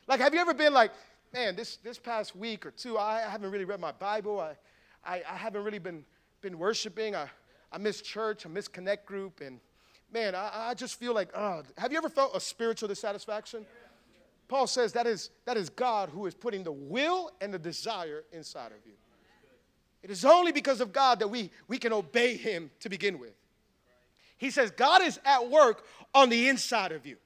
Like, 0.07 0.19
have 0.19 0.33
you 0.33 0.39
ever 0.39 0.55
been 0.55 0.73
like, 0.73 0.91
man, 1.35 1.53
this, 1.53 1.75
this 1.83 1.99
past 1.99 2.33
week 2.33 2.65
or 2.65 2.71
two, 2.71 2.97
I 2.97 3.19
haven't 3.19 3.51
really 3.51 3.65
read 3.65 3.81
my 3.81 3.91
Bible. 3.91 4.39
I, 4.39 4.55
I, 5.03 5.21
I 5.29 5.35
haven't 5.35 5.65
really 5.65 5.79
been, 5.79 6.05
been 6.39 6.57
worshiping. 6.57 7.13
I, 7.13 7.27
I 7.73 7.77
miss 7.77 8.01
church. 8.01 8.45
I 8.45 8.49
miss 8.49 8.69
Connect 8.69 9.05
Group. 9.05 9.41
And 9.41 9.59
man, 10.13 10.33
I, 10.33 10.69
I 10.69 10.73
just 10.75 10.97
feel 10.97 11.13
like, 11.13 11.29
oh, 11.35 11.63
have 11.77 11.91
you 11.91 11.97
ever 11.97 12.07
felt 12.07 12.33
a 12.37 12.39
spiritual 12.39 12.87
dissatisfaction? 12.87 13.65
Paul 14.47 14.65
says 14.65 14.93
that 14.93 15.07
is, 15.07 15.29
that 15.43 15.57
is 15.57 15.69
God 15.69 16.07
who 16.07 16.25
is 16.25 16.33
putting 16.33 16.63
the 16.63 16.71
will 16.71 17.31
and 17.41 17.53
the 17.53 17.59
desire 17.59 18.23
inside 18.31 18.67
of 18.67 18.85
you. 18.85 18.93
It 20.03 20.11
is 20.11 20.23
only 20.23 20.53
because 20.53 20.79
of 20.79 20.93
God 20.93 21.19
that 21.19 21.27
we, 21.27 21.51
we 21.67 21.79
can 21.79 21.91
obey 21.91 22.37
Him 22.37 22.71
to 22.79 22.87
begin 22.87 23.19
with. 23.19 23.33
He 24.37 24.51
says, 24.51 24.71
God 24.71 25.01
is 25.01 25.19
at 25.25 25.49
work 25.49 25.85
on 26.13 26.29
the 26.29 26.47
inside 26.47 26.93
of 26.93 27.05
you. 27.05 27.17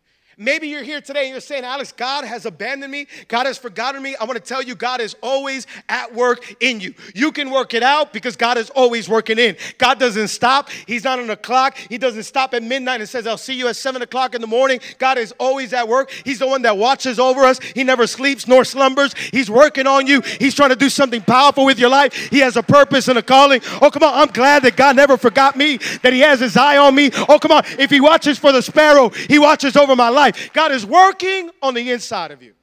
Maybe 0.42 0.70
you're 0.70 0.84
here 0.84 1.02
today 1.02 1.24
and 1.24 1.32
you're 1.32 1.42
saying, 1.42 1.66
Alex, 1.66 1.92
God 1.92 2.24
has 2.24 2.46
abandoned 2.46 2.94
me. 2.94 3.08
God 3.28 3.46
has 3.46 3.58
forgotten 3.58 4.02
me. 4.02 4.16
I 4.16 4.24
want 4.24 4.38
to 4.38 4.40
tell 4.40 4.62
you, 4.62 4.74
God 4.74 5.02
is 5.02 5.14
always 5.22 5.68
at 5.90 6.16
work 6.16 6.56
in 6.62 6.80
you. 6.80 6.94
You 7.14 7.34
can 7.34 7.52
work 7.52 7.74
it 7.74 7.84
out 7.84 8.14
because 8.14 8.38
God 8.38 8.58
is 8.58 8.70
always 8.70 9.10
working 9.10 9.38
in. 9.38 9.58
God 9.78 10.00
doesn't 10.00 10.30
stop. 10.30 10.70
He's 10.88 11.04
not 11.04 11.20
on 11.20 11.28
the 11.28 11.36
clock. 11.36 11.78
He 11.78 11.98
doesn't 11.98 12.24
stop 12.24 12.54
at 12.54 12.64
midnight 12.64 13.02
and 13.02 13.10
says, 13.10 13.28
I'll 13.28 13.38
see 13.38 13.54
you 13.54 13.68
at 13.68 13.76
seven 13.76 14.02
o'clock 14.02 14.34
in 14.34 14.40
the 14.40 14.48
morning. 14.48 14.80
God 14.98 15.18
is 15.18 15.34
always 15.42 15.74
at 15.74 15.90
work. 15.90 16.10
He's 16.24 16.40
the 16.40 16.48
one 16.48 16.62
that 16.62 16.78
watches 16.78 17.20
over 17.20 17.42
us. 17.42 17.60
He 17.60 17.84
never 17.84 18.08
sleeps 18.08 18.48
nor 18.48 18.64
slumbers. 18.64 19.14
He's 19.34 19.52
working 19.52 19.88
on 19.88 20.08
you. 20.08 20.22
He's 20.22 20.56
trying 20.56 20.70
to 20.70 20.78
do 20.78 20.88
something 20.88 21.22
powerful 21.22 21.66
with 21.66 21.80
your 21.80 21.90
life. 21.90 22.14
He 22.30 22.40
has 22.40 22.56
a 22.56 22.64
purpose 22.64 23.10
and 23.10 23.20
a 23.20 23.22
calling. 23.22 23.60
Oh, 23.82 23.92
come 23.92 24.04
on. 24.04 24.14
I'm 24.14 24.32
glad 24.32 24.64
that 24.64 24.78
God 24.78 24.96
never 24.96 25.18
forgot 25.18 25.58
me, 25.58 25.80
that 26.02 26.14
He 26.14 26.22
has 26.22 26.40
His 26.40 26.56
eye 26.56 26.78
on 26.78 26.96
me. 26.96 27.10
Oh, 27.28 27.40
come 27.40 27.52
on. 27.52 27.64
If 27.78 27.90
He 27.90 28.00
watches 28.00 28.40
for 28.40 28.54
the 28.54 28.62
sparrow, 28.62 29.10
He 29.10 29.38
watches 29.38 29.76
over 29.76 29.98
my 29.98 30.08
life 30.08 30.29
life. 30.32 30.54
God 30.54 30.72
is 30.72 30.86
working 30.86 31.50
on 31.62 31.74
the 31.74 31.92
inside 31.92 32.32
of 32.32 32.42
you. 32.42 32.54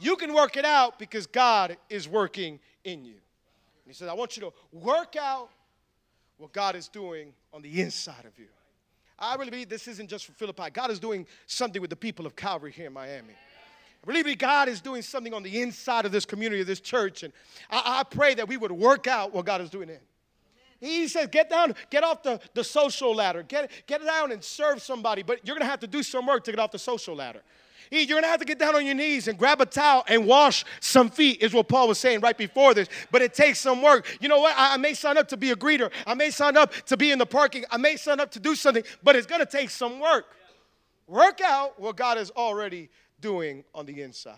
You 0.00 0.16
can 0.16 0.32
work 0.32 0.56
it 0.56 0.64
out 0.64 0.98
because 0.98 1.26
God 1.26 1.76
is 1.88 2.08
working 2.08 2.60
in 2.84 3.04
you. 3.04 3.16
He 3.86 3.94
says, 3.94 4.08
I 4.08 4.12
want 4.12 4.36
you 4.36 4.42
to 4.42 4.52
work 4.72 5.16
out 5.16 5.48
what 6.36 6.52
God 6.52 6.76
is 6.76 6.88
doing 6.88 7.32
on 7.52 7.62
the 7.62 7.80
inside 7.80 8.24
of 8.26 8.38
you. 8.38 8.46
I 9.18 9.34
really 9.34 9.50
believe 9.50 9.68
this 9.68 9.88
isn't 9.88 10.08
just 10.08 10.26
for 10.26 10.32
Philippi. 10.32 10.70
God 10.72 10.90
is 10.90 11.00
doing 11.00 11.26
something 11.46 11.80
with 11.80 11.90
the 11.90 11.96
people 11.96 12.26
of 12.26 12.36
Calvary 12.36 12.70
here 12.70 12.86
in 12.86 12.92
Miami. 12.92 13.34
I 14.02 14.06
believe 14.06 14.38
God 14.38 14.68
is 14.68 14.80
doing 14.80 15.02
something 15.02 15.34
on 15.34 15.42
the 15.42 15.60
inside 15.60 16.06
of 16.06 16.12
this 16.12 16.24
community, 16.24 16.60
of 16.60 16.68
this 16.68 16.80
church. 16.80 17.24
And 17.24 17.32
I, 17.68 18.00
I 18.00 18.02
pray 18.04 18.34
that 18.34 18.46
we 18.46 18.56
would 18.56 18.70
work 18.70 19.08
out 19.08 19.34
what 19.34 19.44
God 19.44 19.60
is 19.60 19.70
doing 19.70 19.88
in. 19.88 19.98
He 20.80 21.08
says, 21.08 21.28
get 21.28 21.50
down, 21.50 21.74
get 21.90 22.04
off 22.04 22.22
the, 22.22 22.40
the 22.54 22.62
social 22.62 23.14
ladder, 23.14 23.42
get, 23.42 23.70
get 23.86 24.04
down 24.04 24.30
and 24.30 24.42
serve 24.42 24.80
somebody, 24.80 25.22
but 25.22 25.44
you're 25.46 25.56
gonna 25.56 25.68
have 25.70 25.80
to 25.80 25.88
do 25.88 26.02
some 26.02 26.26
work 26.26 26.44
to 26.44 26.52
get 26.52 26.60
off 26.60 26.70
the 26.70 26.78
social 26.78 27.16
ladder. 27.16 27.42
You're 27.90 28.20
gonna 28.20 28.28
have 28.28 28.38
to 28.40 28.44
get 28.44 28.58
down 28.58 28.76
on 28.76 28.86
your 28.86 28.94
knees 28.94 29.26
and 29.26 29.36
grab 29.36 29.60
a 29.60 29.66
towel 29.66 30.04
and 30.06 30.26
wash 30.26 30.64
some 30.80 31.10
feet, 31.10 31.42
is 31.42 31.52
what 31.52 31.68
Paul 31.68 31.88
was 31.88 31.98
saying 31.98 32.20
right 32.20 32.36
before 32.36 32.74
this. 32.74 32.88
But 33.10 33.22
it 33.22 33.34
takes 33.34 33.58
some 33.58 33.82
work. 33.82 34.06
You 34.20 34.28
know 34.28 34.38
what? 34.40 34.54
I, 34.56 34.74
I 34.74 34.76
may 34.76 34.94
sign 34.94 35.18
up 35.18 35.26
to 35.28 35.36
be 35.36 35.50
a 35.50 35.56
greeter, 35.56 35.90
I 36.06 36.14
may 36.14 36.30
sign 36.30 36.56
up 36.56 36.72
to 36.86 36.96
be 36.96 37.10
in 37.10 37.18
the 37.18 37.26
parking, 37.26 37.64
I 37.70 37.76
may 37.76 37.96
sign 37.96 38.20
up 38.20 38.30
to 38.32 38.40
do 38.40 38.54
something, 38.54 38.84
but 39.02 39.16
it's 39.16 39.26
gonna 39.26 39.46
take 39.46 39.70
some 39.70 39.98
work. 39.98 40.26
Work 41.08 41.40
out 41.40 41.80
what 41.80 41.96
God 41.96 42.18
is 42.18 42.30
already 42.32 42.90
doing 43.20 43.64
on 43.74 43.86
the 43.86 44.02
inside. 44.02 44.36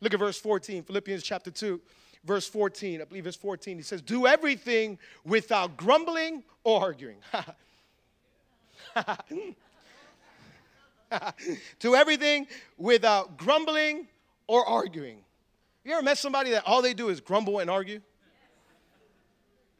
Look 0.00 0.14
at 0.14 0.20
verse 0.20 0.38
14, 0.38 0.84
Philippians 0.84 1.22
chapter 1.22 1.50
2 1.50 1.80
verse 2.24 2.48
14. 2.48 3.00
I 3.00 3.04
believe 3.04 3.26
it's 3.26 3.36
14. 3.36 3.76
He 3.76 3.82
says, 3.82 4.02
Do 4.02 4.26
everything 4.26 4.98
without 5.24 5.76
grumbling 5.76 6.42
or 6.64 6.80
arguing. 6.80 7.18
Do 11.78 11.94
everything 11.94 12.46
without 12.78 13.36
grumbling 13.36 14.06
or 14.46 14.64
arguing. 14.66 15.18
You 15.84 15.92
ever 15.94 16.02
met 16.02 16.18
somebody 16.18 16.50
that 16.50 16.64
all 16.66 16.82
they 16.82 16.94
do 16.94 17.08
is 17.08 17.20
grumble 17.20 17.58
and 17.58 17.70
argue? 17.70 18.00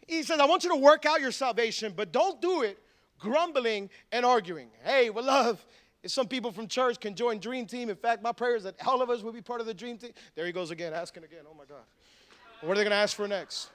He 0.06 0.22
says, 0.22 0.40
I 0.40 0.46
want 0.46 0.64
you 0.64 0.70
to 0.70 0.76
work 0.76 1.06
out 1.06 1.20
your 1.20 1.30
salvation, 1.30 1.92
but 1.94 2.10
don't 2.10 2.40
do 2.40 2.62
it 2.62 2.78
grumbling 3.18 3.90
and 4.10 4.24
arguing. 4.24 4.70
Hey, 4.82 5.10
well, 5.10 5.24
love, 5.24 5.64
If 6.02 6.10
some 6.10 6.26
people 6.26 6.50
from 6.50 6.66
church 6.66 6.98
can 6.98 7.14
join 7.14 7.38
Dream 7.38 7.66
Team, 7.66 7.90
in 7.90 7.96
fact, 7.96 8.22
my 8.22 8.32
prayer 8.32 8.56
is 8.56 8.62
that 8.64 8.74
all 8.86 9.02
of 9.02 9.10
us 9.10 9.22
will 9.22 9.32
be 9.32 9.42
part 9.42 9.60
of 9.60 9.66
the 9.66 9.74
Dream 9.74 9.98
Team. 9.98 10.12
There 10.34 10.46
he 10.46 10.52
goes 10.52 10.70
again, 10.70 10.94
asking 10.94 11.24
again. 11.24 11.40
Oh 11.48 11.54
my 11.54 11.64
God. 11.64 11.82
What 12.62 12.72
are 12.72 12.74
they 12.74 12.82
going 12.82 12.90
to 12.90 12.96
ask 12.96 13.16
for 13.16 13.26
next? 13.26 13.70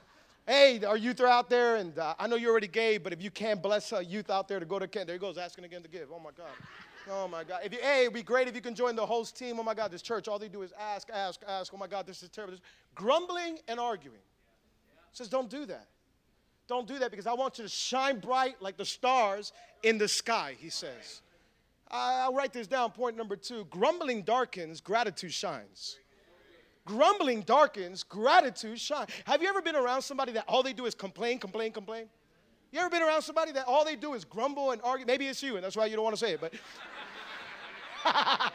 Hey, 0.46 0.80
our 0.84 0.96
youth 0.96 1.20
are 1.20 1.26
out 1.26 1.50
there, 1.50 1.76
and 1.76 1.98
uh, 1.98 2.14
I 2.20 2.28
know 2.28 2.36
you're 2.36 2.52
already 2.52 2.68
gave, 2.68 3.02
but 3.02 3.12
if 3.12 3.20
you 3.20 3.32
can 3.32 3.58
bless 3.58 3.90
a 3.90 4.04
youth 4.04 4.30
out 4.30 4.46
there 4.46 4.60
to 4.60 4.66
go 4.66 4.78
to 4.78 4.86
camp, 4.86 5.08
there 5.08 5.16
he 5.16 5.18
goes, 5.18 5.38
asking 5.38 5.64
again 5.64 5.82
to 5.82 5.88
give. 5.88 6.08
Oh 6.12 6.20
my 6.20 6.30
God. 6.36 6.46
Oh 7.10 7.26
my 7.26 7.42
God. 7.42 7.60
If 7.64 7.72
you, 7.72 7.80
hey, 7.82 8.02
it'd 8.02 8.14
be 8.14 8.22
great 8.22 8.46
if 8.46 8.54
you 8.54 8.60
can 8.60 8.76
join 8.76 8.94
the 8.94 9.04
host 9.04 9.36
team. 9.36 9.58
Oh 9.58 9.64
my 9.64 9.74
God, 9.74 9.90
this 9.90 10.02
church, 10.02 10.28
all 10.28 10.38
they 10.38 10.48
do 10.48 10.62
is 10.62 10.72
ask, 10.78 11.08
ask, 11.12 11.40
ask. 11.48 11.74
Oh 11.74 11.76
my 11.76 11.88
God, 11.88 12.06
this 12.06 12.22
is 12.22 12.28
terrible. 12.28 12.52
This, 12.52 12.60
grumbling 12.94 13.58
and 13.66 13.80
arguing. 13.80 14.20
says, 15.12 15.28
don't 15.28 15.50
do 15.50 15.66
that. 15.66 15.88
Don't 16.68 16.86
do 16.86 17.00
that 17.00 17.10
because 17.10 17.26
I 17.26 17.32
want 17.32 17.58
you 17.58 17.64
to 17.64 17.70
shine 17.70 18.20
bright 18.20 18.62
like 18.62 18.76
the 18.76 18.84
stars 18.84 19.52
in 19.82 19.98
the 19.98 20.06
sky, 20.06 20.54
he 20.58 20.68
says. 20.68 21.22
I'll 21.90 22.34
write 22.34 22.52
this 22.52 22.68
down. 22.68 22.92
Point 22.92 23.16
number 23.16 23.34
two 23.34 23.66
grumbling 23.70 24.22
darkens, 24.22 24.80
gratitude 24.80 25.32
shines. 25.32 25.96
Grumbling 26.86 27.42
darkens, 27.42 28.02
gratitude 28.02 28.80
shines. 28.80 29.10
Have 29.26 29.42
you 29.42 29.48
ever 29.48 29.60
been 29.60 29.76
around 29.76 30.00
somebody 30.02 30.32
that 30.32 30.44
all 30.48 30.62
they 30.62 30.72
do 30.72 30.86
is 30.86 30.94
complain, 30.94 31.38
complain, 31.38 31.72
complain? 31.72 32.06
You 32.72 32.80
ever 32.80 32.88
been 32.88 33.02
around 33.02 33.22
somebody 33.22 33.52
that 33.52 33.66
all 33.66 33.84
they 33.84 33.96
do 33.96 34.14
is 34.14 34.24
grumble 34.24 34.70
and 34.70 34.80
argue? 34.82 35.04
Maybe 35.04 35.26
it's 35.26 35.42
you, 35.42 35.56
and 35.56 35.64
that's 35.64 35.76
why 35.76 35.86
you 35.86 35.96
don't 35.96 36.04
want 36.04 36.16
to 36.16 36.24
say 36.24 36.32
it, 36.32 36.40
but. 36.40 36.54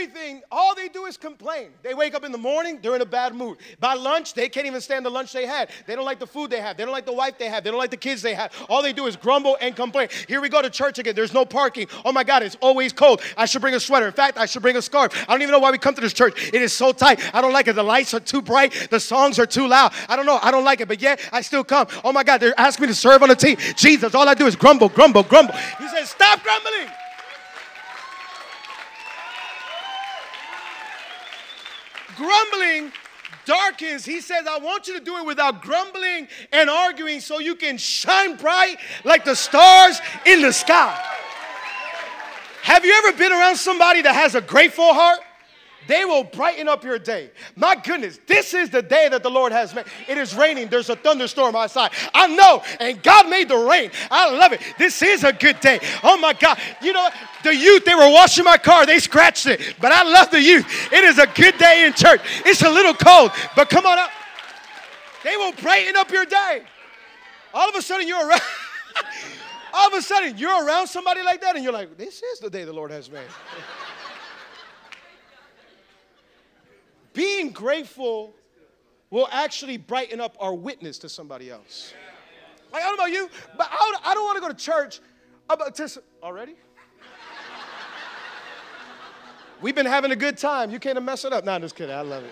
Everything, 0.00 0.42
all 0.52 0.76
they 0.76 0.86
do 0.86 1.06
is 1.06 1.16
complain. 1.16 1.70
They 1.82 1.92
wake 1.92 2.14
up 2.14 2.22
in 2.22 2.30
the 2.30 2.38
morning, 2.38 2.78
they're 2.80 2.94
in 2.94 3.02
a 3.02 3.06
bad 3.06 3.34
mood. 3.34 3.58
By 3.80 3.94
lunch, 3.94 4.32
they 4.32 4.48
can't 4.48 4.64
even 4.64 4.80
stand 4.80 5.04
the 5.04 5.10
lunch 5.10 5.32
they 5.32 5.44
had. 5.44 5.70
They 5.88 5.96
don't 5.96 6.04
like 6.04 6.20
the 6.20 6.26
food 6.26 6.50
they 6.50 6.60
have. 6.60 6.76
They 6.76 6.84
don't 6.84 6.92
like 6.92 7.04
the 7.04 7.12
wife 7.12 7.36
they 7.36 7.48
have. 7.48 7.64
They 7.64 7.70
don't 7.70 7.80
like 7.80 7.90
the 7.90 7.96
kids 7.96 8.22
they 8.22 8.34
have. 8.34 8.52
All 8.68 8.80
they 8.80 8.92
do 8.92 9.08
is 9.08 9.16
grumble 9.16 9.58
and 9.60 9.74
complain. 9.74 10.08
Here 10.28 10.40
we 10.40 10.50
go 10.50 10.62
to 10.62 10.70
church 10.70 11.00
again. 11.00 11.16
There's 11.16 11.34
no 11.34 11.44
parking. 11.44 11.88
Oh 12.04 12.12
my 12.12 12.22
God, 12.22 12.44
it's 12.44 12.56
always 12.60 12.92
cold. 12.92 13.22
I 13.36 13.44
should 13.46 13.60
bring 13.60 13.74
a 13.74 13.80
sweater. 13.80 14.06
In 14.06 14.12
fact, 14.12 14.38
I 14.38 14.46
should 14.46 14.62
bring 14.62 14.76
a 14.76 14.82
scarf. 14.82 15.12
I 15.28 15.32
don't 15.32 15.42
even 15.42 15.50
know 15.50 15.58
why 15.58 15.72
we 15.72 15.78
come 15.78 15.96
to 15.96 16.00
this 16.00 16.12
church. 16.12 16.52
It 16.54 16.62
is 16.62 16.72
so 16.72 16.92
tight. 16.92 17.34
I 17.34 17.40
don't 17.40 17.52
like 17.52 17.66
it. 17.66 17.72
The 17.72 17.82
lights 17.82 18.14
are 18.14 18.20
too 18.20 18.40
bright. 18.40 18.88
The 18.92 19.00
songs 19.00 19.40
are 19.40 19.46
too 19.46 19.66
loud. 19.66 19.92
I 20.08 20.14
don't 20.14 20.26
know. 20.26 20.38
I 20.40 20.52
don't 20.52 20.64
like 20.64 20.80
it, 20.80 20.86
but 20.86 21.02
yet 21.02 21.20
I 21.32 21.40
still 21.40 21.64
come. 21.64 21.88
Oh 22.04 22.12
my 22.12 22.22
God, 22.22 22.38
they're 22.38 22.58
asking 22.58 22.84
me 22.84 22.88
to 22.90 22.94
serve 22.94 23.24
on 23.24 23.30
the 23.30 23.36
team. 23.36 23.56
Jesus, 23.74 24.14
all 24.14 24.28
I 24.28 24.34
do 24.34 24.46
is 24.46 24.54
grumble, 24.54 24.90
grumble, 24.90 25.24
grumble. 25.24 25.54
He 25.54 25.88
says, 25.88 26.10
Stop 26.10 26.44
grumbling. 26.44 26.88
Grumbling 32.18 32.92
darkens. 33.46 34.04
He 34.04 34.20
says, 34.20 34.46
I 34.46 34.58
want 34.58 34.88
you 34.88 34.98
to 34.98 35.04
do 35.04 35.16
it 35.16 35.24
without 35.24 35.62
grumbling 35.62 36.28
and 36.52 36.68
arguing 36.68 37.20
so 37.20 37.38
you 37.38 37.54
can 37.54 37.78
shine 37.78 38.36
bright 38.36 38.76
like 39.04 39.24
the 39.24 39.34
stars 39.34 40.00
in 40.26 40.42
the 40.42 40.52
sky. 40.52 41.02
Have 42.62 42.84
you 42.84 42.92
ever 42.92 43.16
been 43.16 43.32
around 43.32 43.56
somebody 43.56 44.02
that 44.02 44.14
has 44.14 44.34
a 44.34 44.42
grateful 44.42 44.92
heart? 44.92 45.20
They 45.88 46.04
will 46.04 46.22
brighten 46.22 46.68
up 46.68 46.84
your 46.84 46.98
day. 46.98 47.30
My 47.56 47.74
goodness, 47.74 48.20
this 48.26 48.52
is 48.52 48.68
the 48.68 48.82
day 48.82 49.08
that 49.08 49.22
the 49.22 49.30
Lord 49.30 49.52
has 49.52 49.74
made. 49.74 49.86
It 50.06 50.18
is 50.18 50.34
raining. 50.34 50.68
There's 50.68 50.90
a 50.90 50.96
thunderstorm 50.96 51.56
outside. 51.56 51.92
I 52.12 52.26
know, 52.26 52.62
and 52.78 53.02
God 53.02 53.28
made 53.30 53.48
the 53.48 53.56
rain. 53.56 53.90
I 54.10 54.30
love 54.30 54.52
it. 54.52 54.60
This 54.78 55.00
is 55.00 55.24
a 55.24 55.32
good 55.32 55.58
day. 55.60 55.80
Oh 56.04 56.18
my 56.18 56.34
God. 56.34 56.58
You 56.82 56.92
know, 56.92 57.08
the 57.42 57.56
youth, 57.56 57.86
they 57.86 57.94
were 57.94 58.10
washing 58.10 58.44
my 58.44 58.58
car. 58.58 58.84
They 58.84 58.98
scratched 58.98 59.46
it. 59.46 59.76
But 59.80 59.90
I 59.90 60.02
love 60.02 60.30
the 60.30 60.42
youth. 60.42 60.66
It 60.92 61.04
is 61.04 61.18
a 61.18 61.26
good 61.26 61.56
day 61.56 61.86
in 61.86 61.94
church. 61.94 62.20
It's 62.44 62.60
a 62.60 62.70
little 62.70 62.94
cold, 62.94 63.32
but 63.56 63.70
come 63.70 63.86
on 63.86 63.98
up. 63.98 64.10
They 65.24 65.38
will 65.38 65.52
brighten 65.52 65.96
up 65.96 66.10
your 66.10 66.26
day. 66.26 66.64
All 67.54 67.66
of 67.66 67.74
a 67.74 67.80
sudden, 67.80 68.06
you're 68.06 68.28
around. 68.28 68.42
All 69.72 69.86
of 69.88 69.94
a 69.94 70.02
sudden, 70.02 70.36
you're 70.36 70.66
around 70.66 70.86
somebody 70.86 71.22
like 71.22 71.40
that, 71.40 71.54
and 71.54 71.64
you're 71.64 71.72
like, 71.72 71.96
this 71.96 72.22
is 72.22 72.40
the 72.40 72.50
day 72.50 72.64
the 72.64 72.72
Lord 72.72 72.90
has 72.90 73.10
made. 73.10 73.26
Being 77.18 77.50
grateful 77.50 78.32
will 79.10 79.26
actually 79.32 79.76
brighten 79.76 80.20
up 80.20 80.36
our 80.38 80.54
witness 80.54 80.98
to 80.98 81.08
somebody 81.08 81.50
else. 81.50 81.92
Like, 82.72 82.84
I 82.84 82.86
don't 82.86 82.96
know 82.96 83.04
about 83.06 83.12
you, 83.12 83.28
but 83.56 83.68
I 83.68 83.76
don't, 83.76 84.14
don't 84.14 84.24
want 84.24 84.36
to 84.36 84.40
go 84.40 84.48
to 84.48 84.54
church 84.54 85.00
about 85.50 85.74
to, 85.74 86.02
already? 86.22 86.54
We've 89.60 89.74
been 89.74 89.86
having 89.86 90.12
a 90.12 90.16
good 90.16 90.38
time. 90.38 90.70
You 90.70 90.78
can't 90.78 91.02
mess 91.02 91.24
it 91.24 91.32
up. 91.32 91.44
No, 91.44 91.50
I'm 91.50 91.60
just 91.60 91.74
kidding. 91.74 91.92
I 91.92 92.02
love 92.02 92.22
it. 92.22 92.30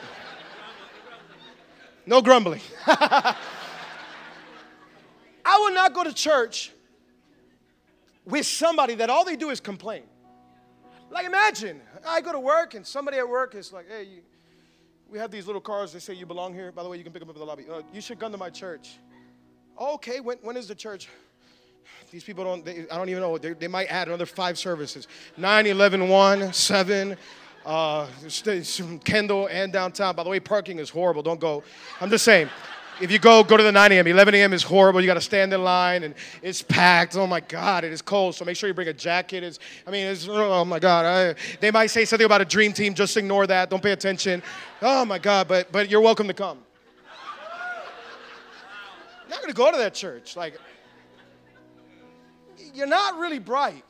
No 2.07 2.23
grumbling. 2.23 2.61
I 2.87 3.35
will 5.59 5.75
not 5.75 5.95
go 5.95 6.05
to 6.05 6.15
church 6.15 6.71
with 8.25 8.47
somebody 8.47 8.95
that 8.95 9.11
all 9.11 9.25
they 9.25 9.35
do 9.35 9.51
is 9.51 9.59
complain. 9.59 10.05
Like, 11.11 11.27
imagine 11.27 11.81
I 12.07 12.21
go 12.21 12.31
to 12.31 12.39
work 12.39 12.75
and 12.75 12.87
somebody 12.87 13.19
at 13.19 13.29
work 13.29 13.57
is 13.57 13.73
like, 13.73 13.89
hey, 13.89 14.05
you, 14.05 14.23
we 15.11 15.19
have 15.19 15.31
these 15.31 15.47
little 15.47 15.61
cars. 15.61 15.93
They 15.93 15.99
say 15.99 16.15
you 16.15 16.27
belong 16.27 16.55
here. 16.55 16.73
By 16.73 16.83
the 16.83 16.89
way, 16.89 16.97
you 16.97 17.05
can 17.05 17.13
pick 17.13 17.21
them 17.21 17.31
up 17.31 17.37
in 17.37 17.41
the 17.41 17.47
lobby. 17.47 17.65
Uh, 17.71 17.83
you 17.93 18.01
should 18.01 18.19
come 18.19 18.33
to 18.33 18.39
my 18.39 18.51
church. 18.51 18.99
okay, 19.79 20.21
when, 20.21 20.39
when 20.39 20.57
is 20.57 20.69
the 20.69 20.75
church? 20.75 21.09
These 22.11 22.25
people 22.25 22.45
don't, 22.45 22.65
they, 22.65 22.87
I 22.91 22.97
don't 22.97 23.09
even 23.09 23.23
know. 23.23 23.37
They, 23.39 23.53
they 23.53 23.69
might 23.69 23.87
add 23.87 24.09
another 24.09 24.27
five 24.27 24.59
services 24.59 25.09
9, 25.37 25.67
11, 25.67 26.09
1, 26.09 26.53
7, 26.53 27.17
uh, 27.65 28.07
Kendall, 29.05 29.49
and 29.49 29.73
downtown. 29.73 30.15
By 30.15 30.23
the 30.23 30.31
way, 30.31 30.41
parking 30.41 30.79
is 30.79 30.91
horrible. 30.91 31.23
Don't 31.23 31.41
go. 31.41 31.63
I'm 32.01 32.11
just 32.11 32.25
saying. 32.25 32.49
If 32.99 33.11
you 33.11 33.19
go, 33.19 33.45
go 33.45 33.59
to 33.59 33.63
the 33.63 33.73
9 33.73 33.93
a.m. 33.93 34.07
11 34.07 34.35
a.m. 34.37 34.53
is 34.55 34.63
horrible. 34.63 35.03
You 35.03 35.07
got 35.07 35.15
to 35.15 35.21
stand 35.21 35.53
in 35.53 35.63
line 35.63 36.03
and 36.03 36.15
it's 36.41 36.63
packed. 36.63 37.15
Oh 37.15 37.27
my 37.27 37.41
God, 37.41 37.85
it 37.85 37.93
is 37.93 38.01
cold. 38.01 38.35
So 38.35 38.47
make 38.47 38.57
sure 38.57 38.69
you 38.69 38.75
bring 38.75 38.89
a 38.89 38.95
jacket. 38.95 39.43
It's, 39.45 39.59
I 39.87 39.91
mean, 39.91 40.07
it's, 40.07 40.27
oh 40.27 40.65
my 40.65 40.79
God. 40.79 41.05
I, 41.05 41.35
they 41.61 41.71
might 41.71 41.89
say 41.89 42.07
something 42.07 42.25
about 42.25 42.41
a 42.41 42.47
dream 42.47 42.73
team. 42.73 42.95
Just 42.95 43.15
ignore 43.19 43.47
that. 43.49 43.69
Don't 43.69 43.83
pay 43.83 43.93
attention. 43.93 44.43
Oh 44.81 45.05
my 45.05 45.19
God, 45.19 45.47
but, 45.47 45.71
but 45.71 45.91
you're 45.91 46.01
welcome 46.01 46.27
to 46.27 46.35
come. 46.35 46.59
You're 49.23 49.31
not 49.31 49.41
going 49.41 49.53
to 49.53 49.57
go 49.57 49.71
to 49.71 49.77
that 49.77 49.93
church. 49.93 50.35
Like, 50.35 50.59
you're 52.73 52.87
not 52.87 53.19
really 53.19 53.39
bright, 53.39 53.85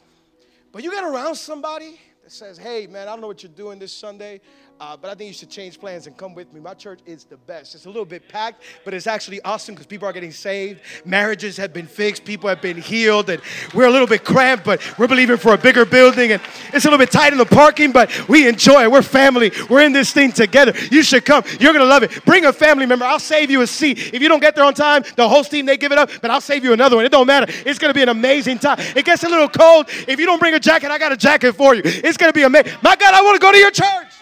but 0.72 0.82
you 0.82 0.90
get 0.90 1.04
around 1.04 1.36
somebody 1.36 2.00
that 2.24 2.32
says, 2.32 2.58
hey, 2.58 2.88
man, 2.88 3.06
I 3.06 3.12
don't 3.12 3.20
know 3.20 3.28
what 3.28 3.44
you're 3.44 3.52
doing 3.52 3.78
this 3.78 3.92
Sunday. 3.92 4.40
Uh, 4.78 4.96
but 4.96 5.10
I 5.10 5.14
think 5.14 5.28
you 5.28 5.34
should 5.34 5.48
change 5.48 5.80
plans 5.80 6.06
and 6.06 6.16
come 6.16 6.34
with 6.34 6.52
me. 6.52 6.60
My 6.60 6.74
church 6.74 7.00
is 7.06 7.24
the 7.24 7.38
best. 7.38 7.74
It's 7.74 7.86
a 7.86 7.88
little 7.88 8.04
bit 8.04 8.28
packed, 8.28 8.62
but 8.84 8.92
it's 8.92 9.06
actually 9.06 9.40
awesome 9.42 9.74
because 9.74 9.86
people 9.86 10.06
are 10.06 10.12
getting 10.12 10.32
saved. 10.32 10.80
Marriages 11.04 11.56
have 11.56 11.72
been 11.72 11.86
fixed. 11.86 12.24
People 12.24 12.50
have 12.50 12.60
been 12.60 12.76
healed. 12.76 13.30
And 13.30 13.40
we're 13.72 13.86
a 13.86 13.90
little 13.90 14.06
bit 14.06 14.24
cramped, 14.24 14.64
but 14.64 14.82
we're 14.98 15.08
believing 15.08 15.38
for 15.38 15.54
a 15.54 15.58
bigger 15.58 15.86
building. 15.86 16.32
And 16.32 16.42
it's 16.74 16.84
a 16.84 16.88
little 16.88 16.98
bit 16.98 17.10
tight 17.10 17.32
in 17.32 17.38
the 17.38 17.46
parking, 17.46 17.90
but 17.90 18.28
we 18.28 18.46
enjoy 18.46 18.82
it. 18.82 18.90
We're 18.90 19.00
family. 19.00 19.50
We're 19.70 19.82
in 19.82 19.92
this 19.92 20.12
thing 20.12 20.30
together. 20.30 20.74
You 20.90 21.02
should 21.02 21.24
come. 21.24 21.42
You're 21.58 21.72
going 21.72 21.84
to 21.84 21.88
love 21.88 22.02
it. 22.02 22.24
Bring 22.26 22.44
a 22.44 22.52
family 22.52 22.84
member. 22.84 23.06
I'll 23.06 23.18
save 23.18 23.50
you 23.50 23.62
a 23.62 23.66
seat. 23.66 24.12
If 24.12 24.20
you 24.20 24.28
don't 24.28 24.40
get 24.40 24.54
there 24.54 24.64
on 24.64 24.74
time, 24.74 25.04
the 25.16 25.26
host 25.26 25.50
team, 25.50 25.64
they 25.64 25.78
give 25.78 25.92
it 25.92 25.98
up, 25.98 26.10
but 26.20 26.30
I'll 26.30 26.42
save 26.42 26.64
you 26.64 26.74
another 26.74 26.96
one. 26.96 27.06
It 27.06 27.12
don't 27.12 27.26
matter. 27.26 27.50
It's 27.64 27.78
going 27.78 27.90
to 27.90 27.94
be 27.94 28.02
an 28.02 28.10
amazing 28.10 28.58
time. 28.58 28.78
It 28.94 29.06
gets 29.06 29.24
a 29.24 29.28
little 29.28 29.48
cold. 29.48 29.88
If 30.06 30.20
you 30.20 30.26
don't 30.26 30.38
bring 30.38 30.54
a 30.54 30.60
jacket, 30.60 30.90
I 30.90 30.98
got 30.98 31.12
a 31.12 31.16
jacket 31.16 31.54
for 31.54 31.74
you. 31.74 31.82
It's 31.84 32.18
going 32.18 32.30
to 32.30 32.36
be 32.36 32.42
amazing. 32.42 32.72
My 32.82 32.94
God, 32.94 33.14
I 33.14 33.22
want 33.22 33.40
to 33.40 33.44
go 33.44 33.52
to 33.52 33.58
your 33.58 33.70
church. 33.70 34.15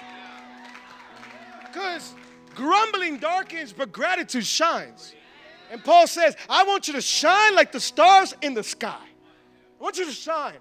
Because 1.74 2.14
grumbling 2.54 3.18
darkens, 3.18 3.72
but 3.72 3.90
gratitude 3.90 4.46
shines. 4.46 5.12
And 5.72 5.82
Paul 5.82 6.06
says, 6.06 6.36
I 6.48 6.62
want 6.62 6.86
you 6.86 6.94
to 6.94 7.00
shine 7.00 7.56
like 7.56 7.72
the 7.72 7.80
stars 7.80 8.32
in 8.42 8.54
the 8.54 8.62
sky. 8.62 8.94
I 9.80 9.82
want 9.82 9.98
you 9.98 10.04
to 10.04 10.12
shine. 10.12 10.54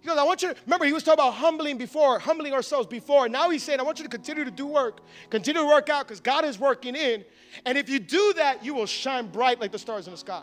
He 0.00 0.08
goes, 0.08 0.16
I 0.16 0.24
want 0.24 0.40
you 0.40 0.54
to, 0.54 0.60
remember, 0.64 0.86
he 0.86 0.94
was 0.94 1.02
talking 1.02 1.20
about 1.22 1.34
humbling 1.34 1.76
before, 1.76 2.18
humbling 2.18 2.54
ourselves 2.54 2.86
before. 2.86 3.28
Now 3.28 3.50
he's 3.50 3.62
saying, 3.62 3.78
I 3.78 3.82
want 3.82 3.98
you 3.98 4.04
to 4.04 4.10
continue 4.10 4.42
to 4.42 4.50
do 4.50 4.66
work, 4.66 5.00
continue 5.28 5.60
to 5.60 5.66
work 5.66 5.90
out 5.90 6.08
because 6.08 6.20
God 6.20 6.46
is 6.46 6.58
working 6.58 6.96
in. 6.96 7.26
And 7.66 7.76
if 7.76 7.90
you 7.90 7.98
do 7.98 8.32
that, 8.36 8.64
you 8.64 8.72
will 8.72 8.86
shine 8.86 9.26
bright 9.26 9.60
like 9.60 9.70
the 9.70 9.78
stars 9.78 10.06
in 10.06 10.12
the 10.12 10.18
sky. 10.18 10.42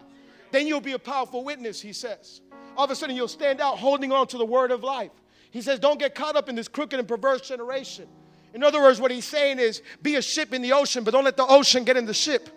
Then 0.51 0.67
you'll 0.67 0.81
be 0.81 0.91
a 0.91 0.99
powerful 0.99 1.43
witness, 1.43 1.81
he 1.81 1.93
says. 1.93 2.41
All 2.77 2.85
of 2.85 2.91
a 2.91 2.95
sudden, 2.95 3.15
you'll 3.15 3.27
stand 3.27 3.59
out 3.59 3.79
holding 3.79 4.11
on 4.11 4.27
to 4.27 4.37
the 4.37 4.45
word 4.45 4.69
of 4.69 4.83
life. 4.83 5.11
He 5.49 5.63
says, 5.63 5.79
Don't 5.79 5.99
get 5.99 6.13
caught 6.13 6.35
up 6.35 6.47
in 6.47 6.53
this 6.53 6.67
crooked 6.67 6.99
and 6.99 7.07
perverse 7.07 7.41
generation. 7.41 8.07
In 8.53 8.63
other 8.63 8.81
words, 8.81 8.99
what 8.99 9.11
he's 9.11 9.25
saying 9.25 9.59
is 9.59 9.81
be 10.01 10.15
a 10.15 10.21
ship 10.21 10.53
in 10.53 10.61
the 10.61 10.73
ocean, 10.73 11.03
but 11.03 11.11
don't 11.11 11.23
let 11.23 11.37
the 11.37 11.45
ocean 11.45 11.83
get 11.83 11.97
in 11.97 12.05
the 12.05 12.13
ship. 12.13 12.49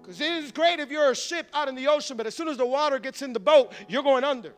Because 0.00 0.20
it 0.20 0.30
is 0.44 0.52
great 0.52 0.78
if 0.78 0.90
you're 0.90 1.10
a 1.10 1.16
ship 1.16 1.48
out 1.52 1.68
in 1.68 1.74
the 1.74 1.88
ocean, 1.88 2.16
but 2.16 2.26
as 2.26 2.34
soon 2.34 2.48
as 2.48 2.56
the 2.56 2.66
water 2.66 2.98
gets 2.98 3.22
in 3.22 3.32
the 3.32 3.40
boat, 3.40 3.72
you're 3.88 4.02
going 4.02 4.22
under. 4.22 4.54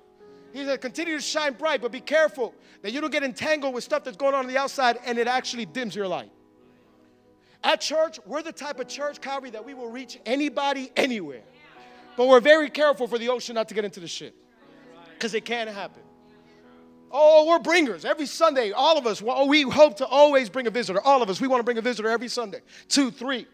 He 0.53 0.65
said, 0.65 0.81
continue 0.81 1.17
to 1.17 1.23
shine 1.23 1.55
bright, 1.55 1.81
but 1.81 1.93
be 1.93 2.01
careful 2.01 2.55
that 2.83 2.93
you 2.93 3.01
don't 3.01 3.13
get 3.13 3.23
entangled 3.23 3.75
with 3.75 3.85
stuff 3.85 4.05
that's 4.05 4.17
going 4.17 4.35
on 4.35 4.41
on 4.41 4.47
the 4.47 4.59
outside 4.59 4.99
and 5.05 5.19
it 5.19 5.27
actually 5.27 5.67
dims 5.67 5.95
your 5.95 6.09
light. 6.09 6.31
At 7.63 7.81
church, 7.81 8.19
we're 8.25 8.43
the 8.43 8.53
type 8.53 8.79
of 8.79 8.89
church, 8.89 9.21
Calvary, 9.21 9.51
that 9.51 9.65
we 9.65 9.75
will 9.75 9.91
reach 9.91 10.19
anybody 10.25 10.91
anywhere. 10.97 11.43
But 12.17 12.29
we're 12.29 12.41
very 12.41 12.71
careful 12.71 13.07
for 13.07 13.19
the 13.19 13.29
ocean 13.29 13.55
not 13.55 13.69
to 13.69 13.75
get 13.75 13.85
into 13.85 14.01
the 14.01 14.09
ship 14.09 14.35
because 15.15 15.35
it 15.35 15.45
can 15.45 15.69
happen. 15.69 16.03
Oh, 17.11 17.47
we're 17.47 17.59
bringers. 17.59 18.05
Every 18.05 18.27
Sunday, 18.27 18.73
all 18.73 18.99
of 18.99 19.07
us, 19.07 19.23
we 19.23 19.63
hope 19.63 19.97
to 19.99 20.07
always 20.07 20.49
bring 20.49 20.67
a 20.67 20.71
visitor. 20.71 21.01
All 21.01 21.23
of 21.23 21.31
us, 21.31 21.41
we 21.41 21.49
want 21.49 21.61
to 21.61 21.65
bring 21.65 21.79
a 21.79 21.83
visitor 21.83 22.09
every 22.09 22.29
Sunday. 22.29 22.61
Two, 22.89 23.11
three. 23.11 23.47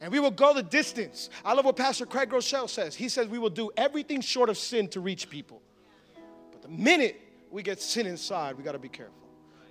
And 0.00 0.12
we 0.12 0.20
will 0.20 0.30
go 0.30 0.52
the 0.52 0.62
distance. 0.62 1.30
I 1.44 1.54
love 1.54 1.64
what 1.64 1.76
Pastor 1.76 2.06
Craig 2.06 2.30
Groeschel 2.30 2.68
says. 2.68 2.94
He 2.94 3.08
says 3.08 3.28
we 3.28 3.38
will 3.38 3.50
do 3.50 3.70
everything 3.76 4.20
short 4.20 4.48
of 4.48 4.58
sin 4.58 4.88
to 4.88 5.00
reach 5.00 5.30
people. 5.30 5.62
But 6.52 6.62
the 6.62 6.68
minute 6.68 7.20
we 7.50 7.62
get 7.62 7.80
sin 7.80 8.06
inside, 8.06 8.56
we 8.56 8.64
got 8.64 8.72
to 8.72 8.78
be 8.78 8.88
careful. 8.88 9.28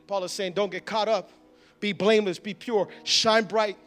Paul 0.07 0.23
is 0.23 0.31
saying, 0.31 0.53
don't 0.53 0.71
get 0.71 0.85
caught 0.85 1.07
up. 1.07 1.31
Be 1.79 1.91
blameless, 1.91 2.39
be 2.39 2.53
pure, 2.53 2.87
shine 3.03 3.43
bright. 3.43 3.77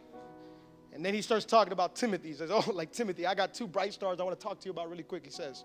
And 0.92 1.04
then 1.04 1.14
he 1.14 1.22
starts 1.22 1.44
talking 1.44 1.72
about 1.72 1.94
Timothy. 1.94 2.28
He 2.28 2.34
says, 2.34 2.50
Oh, 2.50 2.64
like 2.72 2.92
Timothy, 2.92 3.26
I 3.26 3.34
got 3.34 3.54
two 3.54 3.66
bright 3.66 3.92
stars 3.92 4.20
I 4.20 4.22
want 4.22 4.38
to 4.38 4.42
talk 4.42 4.60
to 4.60 4.64
you 4.66 4.70
about 4.70 4.90
really 4.90 5.02
quick. 5.02 5.24
He 5.24 5.30
says, 5.30 5.64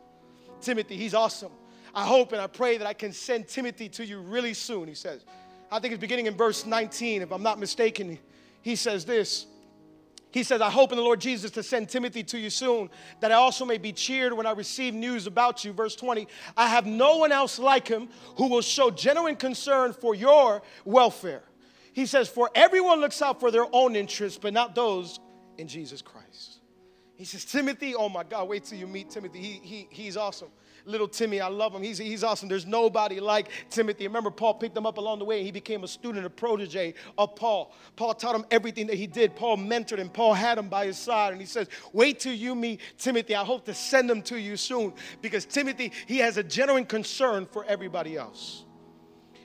Timothy, 0.61 0.97
he's 0.97 1.13
awesome. 1.13 1.51
I 1.93 2.05
hope 2.05 2.31
and 2.31 2.41
I 2.41 2.47
pray 2.47 2.77
that 2.77 2.87
I 2.87 2.93
can 2.93 3.13
send 3.13 3.47
Timothy 3.47 3.89
to 3.89 4.05
you 4.05 4.19
really 4.19 4.53
soon, 4.53 4.87
he 4.87 4.93
says. 4.93 5.25
I 5.71 5.79
think 5.79 5.93
it's 5.93 6.01
beginning 6.01 6.25
in 6.25 6.35
verse 6.35 6.65
19, 6.65 7.21
if 7.21 7.31
I'm 7.31 7.43
not 7.43 7.59
mistaken. 7.59 8.17
He 8.61 8.75
says 8.75 9.05
this 9.05 9.47
he 10.31 10.43
says, 10.43 10.61
I 10.61 10.69
hope 10.69 10.91
in 10.91 10.97
the 10.97 11.03
Lord 11.03 11.19
Jesus 11.19 11.51
to 11.51 11.63
send 11.63 11.89
Timothy 11.89 12.23
to 12.23 12.39
you 12.39 12.49
soon, 12.49 12.89
that 13.19 13.33
I 13.33 13.35
also 13.35 13.65
may 13.65 13.77
be 13.77 13.91
cheered 13.91 14.31
when 14.31 14.45
I 14.45 14.51
receive 14.51 14.93
news 14.93 15.27
about 15.27 15.65
you. 15.65 15.73
Verse 15.73 15.95
20, 15.95 16.25
I 16.55 16.69
have 16.69 16.85
no 16.85 17.17
one 17.17 17.33
else 17.33 17.59
like 17.59 17.87
him 17.87 18.07
who 18.37 18.47
will 18.47 18.61
show 18.61 18.89
genuine 18.89 19.35
concern 19.35 19.91
for 19.91 20.15
your 20.15 20.61
welfare. 20.85 21.43
He 21.91 22.05
says, 22.05 22.29
For 22.29 22.49
everyone 22.55 23.01
looks 23.01 23.21
out 23.21 23.41
for 23.41 23.51
their 23.51 23.65
own 23.73 23.97
interests, 23.97 24.39
but 24.41 24.53
not 24.53 24.73
those 24.73 25.19
in 25.57 25.67
Jesus 25.67 26.01
Christ. 26.01 26.59
He 27.15 27.25
says, 27.25 27.43
Timothy, 27.43 27.93
oh 27.93 28.07
my 28.07 28.23
God, 28.23 28.47
wait 28.47 28.63
till 28.63 28.77
you 28.77 28.87
meet 28.87 29.09
Timothy. 29.09 29.39
He, 29.39 29.59
he, 29.61 29.87
he's 29.91 30.15
awesome 30.15 30.49
little 30.85 31.07
Timmy. 31.07 31.39
I 31.39 31.47
love 31.47 31.73
him. 31.73 31.83
He's, 31.83 31.97
he's 31.97 32.23
awesome. 32.23 32.49
There's 32.49 32.65
nobody 32.65 33.19
like 33.19 33.49
Timothy. 33.69 34.07
Remember, 34.07 34.31
Paul 34.31 34.55
picked 34.55 34.75
him 34.75 34.85
up 34.85 34.97
along 34.97 35.19
the 35.19 35.25
way. 35.25 35.37
And 35.37 35.45
he 35.45 35.51
became 35.51 35.83
a 35.83 35.87
student, 35.87 36.25
a 36.25 36.29
protege 36.29 36.93
of 37.17 37.35
Paul. 37.35 37.73
Paul 37.95 38.13
taught 38.13 38.35
him 38.35 38.45
everything 38.51 38.87
that 38.87 38.97
he 38.97 39.07
did. 39.07 39.35
Paul 39.35 39.57
mentored 39.57 39.97
him. 39.97 40.09
Paul 40.09 40.33
had 40.33 40.57
him 40.57 40.69
by 40.69 40.85
his 40.85 40.97
side. 40.97 41.31
And 41.31 41.41
he 41.41 41.47
says, 41.47 41.67
Wait 41.93 42.19
till 42.19 42.33
you 42.33 42.55
meet 42.55 42.81
Timothy. 42.97 43.35
I 43.35 43.43
hope 43.43 43.65
to 43.65 43.73
send 43.73 44.09
him 44.09 44.21
to 44.23 44.39
you 44.39 44.57
soon 44.57 44.93
because 45.21 45.45
Timothy, 45.45 45.91
he 46.07 46.17
has 46.19 46.37
a 46.37 46.43
genuine 46.43 46.85
concern 46.85 47.47
for 47.51 47.65
everybody 47.65 48.17
else. 48.17 48.65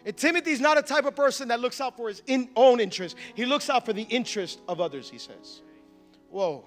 And 0.06 0.16
Timothy's 0.16 0.60
not 0.60 0.78
a 0.78 0.82
type 0.82 1.04
of 1.04 1.16
person 1.16 1.48
that 1.48 1.58
looks 1.58 1.80
out 1.80 1.96
for 1.96 2.08
his 2.08 2.22
in, 2.26 2.48
own 2.54 2.78
interest. 2.78 3.16
He 3.34 3.44
looks 3.44 3.68
out 3.68 3.84
for 3.84 3.92
the 3.92 4.04
interest 4.04 4.60
of 4.68 4.80
others, 4.80 5.10
he 5.10 5.18
says. 5.18 5.62
Whoa. 6.30 6.64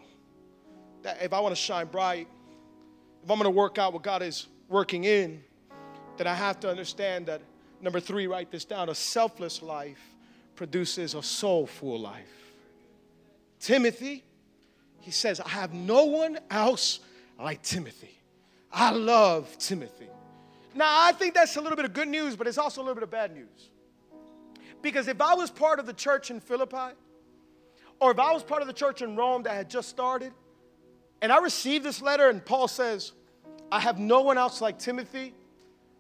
That, 1.04 1.22
if 1.22 1.32
I 1.32 1.40
want 1.40 1.56
to 1.56 1.62
shine 1.62 1.88
bright, 1.88 2.28
if 3.24 3.32
I'm 3.32 3.38
going 3.38 3.46
to 3.46 3.58
work 3.58 3.78
out 3.78 3.94
what 3.94 4.04
God 4.04 4.22
is 4.22 4.48
working 4.70 5.04
in, 5.04 5.44
then 6.18 6.28
I 6.28 6.36
have 6.36 6.60
to 6.62 6.70
understand 6.70 7.26
that 7.26 7.42
number 7.82 8.00
three, 8.00 8.28
write 8.28 8.52
this 8.52 8.66
down 8.66 8.90
a 8.90 8.96
selfless 8.96 9.62
life 9.62 10.00
produces 10.56 11.16
a 11.16 11.24
soulful 11.24 11.98
life. 11.98 12.54
Timothy, 13.62 14.26
he 15.00 15.10
says, 15.10 15.40
I 15.40 15.48
have 15.48 15.74
no 15.74 16.04
one 16.04 16.38
else 16.52 17.00
like 17.40 17.62
Timothy. 17.62 18.20
I 18.70 18.92
love 18.92 19.58
Timothy. 19.58 20.10
Now, 20.76 20.88
I 20.90 21.14
think 21.14 21.34
that's 21.34 21.56
a 21.56 21.62
little 21.62 21.78
bit 21.78 21.86
of 21.86 21.94
good 21.94 22.10
news, 22.10 22.36
but 22.36 22.46
it's 22.46 22.58
also 22.58 22.82
a 22.82 22.84
little 22.84 22.96
bit 22.96 23.04
of 23.04 23.10
bad 23.10 23.34
news. 23.34 23.70
Because 24.82 25.08
if 25.08 25.22
I 25.22 25.34
was 25.34 25.50
part 25.50 25.80
of 25.80 25.86
the 25.86 25.94
church 25.94 26.30
in 26.30 26.42
Philippi, 26.42 26.94
or 28.02 28.12
if 28.12 28.20
I 28.20 28.34
was 28.34 28.44
part 28.44 28.62
of 28.62 28.68
the 28.68 28.74
church 28.74 29.02
in 29.02 29.16
Rome 29.16 29.44
that 29.44 29.54
had 29.54 29.70
just 29.70 29.88
started, 29.88 30.34
and 31.22 31.32
I 31.32 31.40
received 31.40 31.86
this 31.86 32.02
letter, 32.02 32.30
and 32.30 32.44
Paul 32.44 32.68
says, 32.68 33.14
I 33.72 33.80
have 33.80 34.00
no 34.00 34.22
one 34.22 34.38
else 34.38 34.62
like 34.62 34.80
Timothy. 34.80 35.34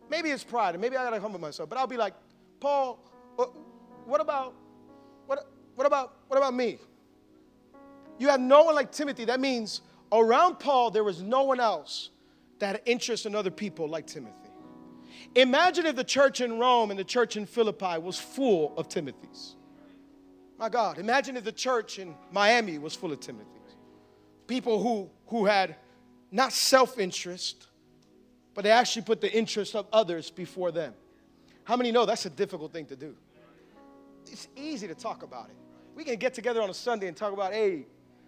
Maybe 0.10 0.32
it's 0.32 0.44
pride, 0.44 0.76
and 0.76 0.82
maybe 0.82 0.98
I 0.98 1.04
gotta 1.04 1.20
humble 1.20 1.40
myself, 1.40 1.70
but 1.70 1.78
I'll 1.78 1.88
be 1.88 1.98
like, 1.98 2.14
Paul, 2.60 3.00
what, 3.36 3.52
what 4.06 4.22
about 4.22 4.56
what, 5.28 5.48
what 5.76 5.86
about 5.86 6.14
what 6.28 6.38
about 6.38 6.54
me? 6.54 6.80
You 8.18 8.30
have 8.30 8.40
no 8.40 8.64
one 8.64 8.76
like 8.76 8.92
Timothy. 8.92 9.26
That 9.26 9.40
means 9.40 9.82
around 10.12 10.60
Paul 10.60 10.92
there 10.92 11.04
was 11.04 11.22
no 11.22 11.44
one 11.44 11.60
else 11.60 12.10
that 12.60 12.68
had 12.68 12.82
interest 12.86 13.26
in 13.26 13.36
other 13.36 13.52
people 13.52 13.88
like 13.88 14.08
Timothy. 14.08 14.36
Imagine 15.36 15.86
if 15.86 15.96
the 15.96 16.04
church 16.04 16.42
in 16.42 16.58
Rome 16.58 16.92
and 16.92 17.00
the 17.00 17.04
church 17.04 17.38
in 17.38 17.46
Philippi 17.46 17.98
was 18.00 18.20
full 18.20 18.76
of 18.78 18.90
Timothys. 18.90 19.56
My 20.58 20.70
God, 20.70 20.98
imagine 20.98 21.38
if 21.38 21.44
the 21.44 21.52
church 21.52 22.00
in 22.00 22.16
Miami 22.32 22.78
was 22.78 22.96
full 22.96 23.12
of 23.12 23.20
Timothys. 23.20 23.76
People 24.48 24.82
who, 24.82 25.10
who 25.28 25.46
had 25.46 25.76
not 26.32 26.54
self 26.54 27.00
interest, 27.00 27.68
but 28.54 28.64
they 28.64 28.72
actually 28.72 29.04
put 29.04 29.22
the 29.22 29.32
interest 29.32 29.76
of 29.76 29.88
others 29.92 30.30
before 30.30 30.72
them. 30.72 30.94
How 31.64 31.76
many 31.78 31.92
know 31.92 32.06
that's 32.06 32.26
a 32.26 32.30
difficult 32.30 32.74
thing 32.74 32.86
to 32.88 32.96
do? 32.96 33.16
It's 34.32 34.48
easy 34.56 34.88
to 34.88 34.96
talk 34.96 35.24
about 35.24 35.50
it. 35.50 35.56
We 35.96 36.04
can 36.04 36.16
get 36.16 36.34
together 36.34 36.62
on 36.62 36.70
a 36.70 36.74
Sunday 36.74 37.08
and 37.08 37.18
talk 37.18 37.34
about, 37.34 37.54
hey, 37.54 37.86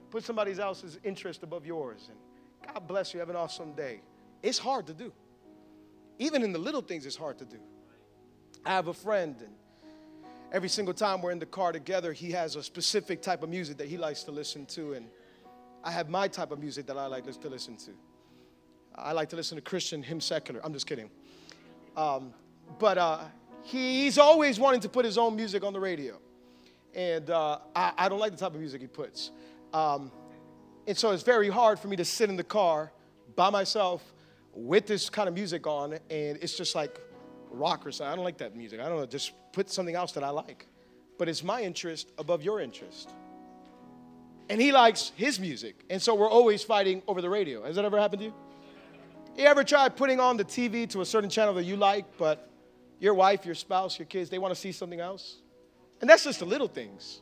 put 0.10 0.24
somebody 0.24 0.60
else's 0.60 1.00
interest 1.04 1.44
above 1.44 1.66
yours. 1.66 2.10
And 2.10 2.74
God 2.74 2.88
bless 2.88 3.14
you, 3.14 3.20
have 3.20 3.30
an 3.30 3.36
awesome 3.36 3.74
day. 3.74 4.02
It's 4.44 4.58
hard 4.58 4.88
to 4.88 4.94
do. 4.94 5.12
Even 6.20 6.44
in 6.44 6.52
the 6.52 6.60
little 6.60 6.82
things, 6.82 7.06
it's 7.06 7.16
hard 7.16 7.38
to 7.40 7.46
do. 7.46 7.58
I 8.66 8.70
have 8.70 8.88
a 8.88 8.94
friend, 8.94 9.36
and 9.40 9.54
every 10.52 10.70
single 10.70 10.94
time 10.94 11.22
we're 11.22 11.32
in 11.32 11.40
the 11.40 11.46
car 11.46 11.72
together, 11.72 12.14
he 12.14 12.32
has 12.32 12.56
a 12.56 12.64
specific 12.64 13.22
type 13.22 13.42
of 13.42 13.50
music 13.50 13.78
that 13.78 13.88
he 13.88 13.98
likes 13.98 14.24
to 14.24 14.32
listen 14.32 14.66
to. 14.68 14.94
And 14.94 15.08
I 15.84 15.92
have 15.92 16.10
my 16.10 16.28
type 16.28 16.52
of 16.52 16.60
music 16.60 16.86
that 16.88 16.98
I 16.98 17.08
like 17.08 17.26
to 17.26 17.50
listen 17.50 17.76
to. 17.78 17.92
I 18.96 19.14
like 19.14 19.30
to 19.30 19.36
listen 19.36 19.56
to 19.56 19.62
Christian, 19.62 20.04
hymn 20.04 20.22
secular. 20.22 20.60
I'm 20.64 20.74
just 20.74 20.86
kidding. 20.86 21.10
Um, 21.98 22.34
but 22.78 22.98
uh, 22.98 23.20
he's 23.64 24.18
always 24.18 24.60
wanting 24.60 24.82
to 24.82 24.90
put 24.90 25.06
his 25.06 25.18
own 25.18 25.36
music 25.36 25.64
on 25.64 25.74
the 25.74 25.80
radio. 25.80 26.20
And 26.94 27.30
uh, 27.30 27.60
I, 27.76 27.94
I, 27.98 28.10
don't 28.10 28.20
like 28.20 28.32
the 28.32 28.38
type 28.38 28.54
of 28.54 28.60
music 28.60 28.82
he 28.82 28.88
puts. 28.88 29.32
Um, 29.74 30.12
and 30.88 30.98
so 30.98 31.12
it's 31.12 31.24
very 31.24 31.50
hard 31.50 31.80
for 31.80 31.88
me 31.88 31.96
to 31.96 32.06
sit 32.06 32.30
in 32.30 32.36
the 32.36 32.44
car 32.44 32.92
by 33.36 33.50
myself 33.50 34.04
with 34.54 34.88
this 34.88 35.10
kind 35.10 35.30
of 35.30 35.34
music 35.34 35.66
on, 35.66 35.94
and 35.94 36.38
it's 36.42 36.58
just 36.58 36.76
like 36.76 37.00
rock 37.50 37.86
or 37.86 37.92
something. 37.92 38.12
I 38.12 38.16
don't 38.16 38.26
like 38.26 38.38
that 38.40 38.56
music. 38.56 38.82
I 38.82 38.90
don't 38.90 38.98
know, 38.98 39.06
just 39.06 39.32
put 39.54 39.70
something 39.70 39.96
else 39.96 40.12
that 40.14 40.24
I 40.24 40.30
like. 40.30 40.68
But 41.18 41.30
it's 41.30 41.44
my 41.44 41.62
interest 41.62 42.12
above 42.18 42.44
your 42.44 42.60
interest 42.60 43.14
and 44.52 44.60
he 44.60 44.74
likes 44.74 45.14
his 45.16 45.40
music. 45.40 45.86
And 45.90 46.02
so 46.02 46.14
we're 46.14 46.30
always 46.30 46.62
fighting 46.62 47.02
over 47.08 47.22
the 47.22 47.30
radio. 47.30 47.64
Has 47.64 47.78
that 47.78 47.86
ever 47.86 47.98
happened 47.98 48.20
to 48.20 48.26
you? 48.26 48.34
You 49.38 49.46
ever 49.46 49.64
tried 49.64 49.96
putting 49.96 50.20
on 50.20 50.36
the 50.36 50.44
TV 50.44 50.90
to 50.90 51.00
a 51.00 51.06
certain 51.06 51.30
channel 51.30 51.54
that 51.54 51.64
you 51.64 51.78
like, 51.78 52.18
but 52.18 52.50
your 53.00 53.14
wife, 53.14 53.46
your 53.46 53.56
spouse, 53.56 53.98
your 53.98 54.08
kids, 54.08 54.30
they 54.30 54.40
want 54.40 54.54
to 54.54 54.60
see 54.60 54.74
something 54.74 55.00
else? 55.00 55.38
And 56.02 56.10
that's 56.10 56.26
just 56.26 56.40
the 56.40 56.46
little 56.46 56.68
things. 56.68 57.22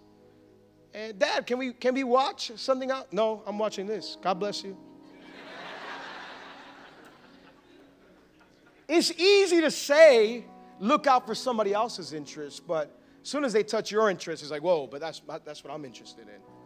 And 0.92 1.20
dad, 1.20 1.46
can 1.46 1.60
we 1.60 1.72
can 1.72 1.94
we 1.94 2.04
watch 2.04 2.52
something 2.56 2.89
out? 2.89 3.13
No, 3.13 3.44
I'm 3.46 3.60
watching 3.60 3.86
this. 3.86 4.18
God 4.20 4.39
bless 4.39 4.63
you. 4.63 4.76
it's 8.88 9.12
easy 9.12 9.62
to 9.62 9.70
say, 9.70 10.46
look 10.80 11.06
out 11.06 11.28
for 11.28 11.36
somebody 11.36 11.76
else's 11.76 12.12
interest, 12.12 12.65
but 12.65 13.00
as 13.22 13.30
soon 13.30 13.44
as 13.44 13.54
they 13.54 13.62
touch 13.62 13.92
your 13.92 14.10
interest, 14.10 14.42
it's 14.42 14.52
like, 14.52 14.63
whoa, 14.63 14.88
but 14.88 15.00
that's, 15.00 15.22
that's 15.46 15.63
what 15.63 15.72
I'm 15.72 15.86
interested 15.86 16.28
in. 16.28 16.59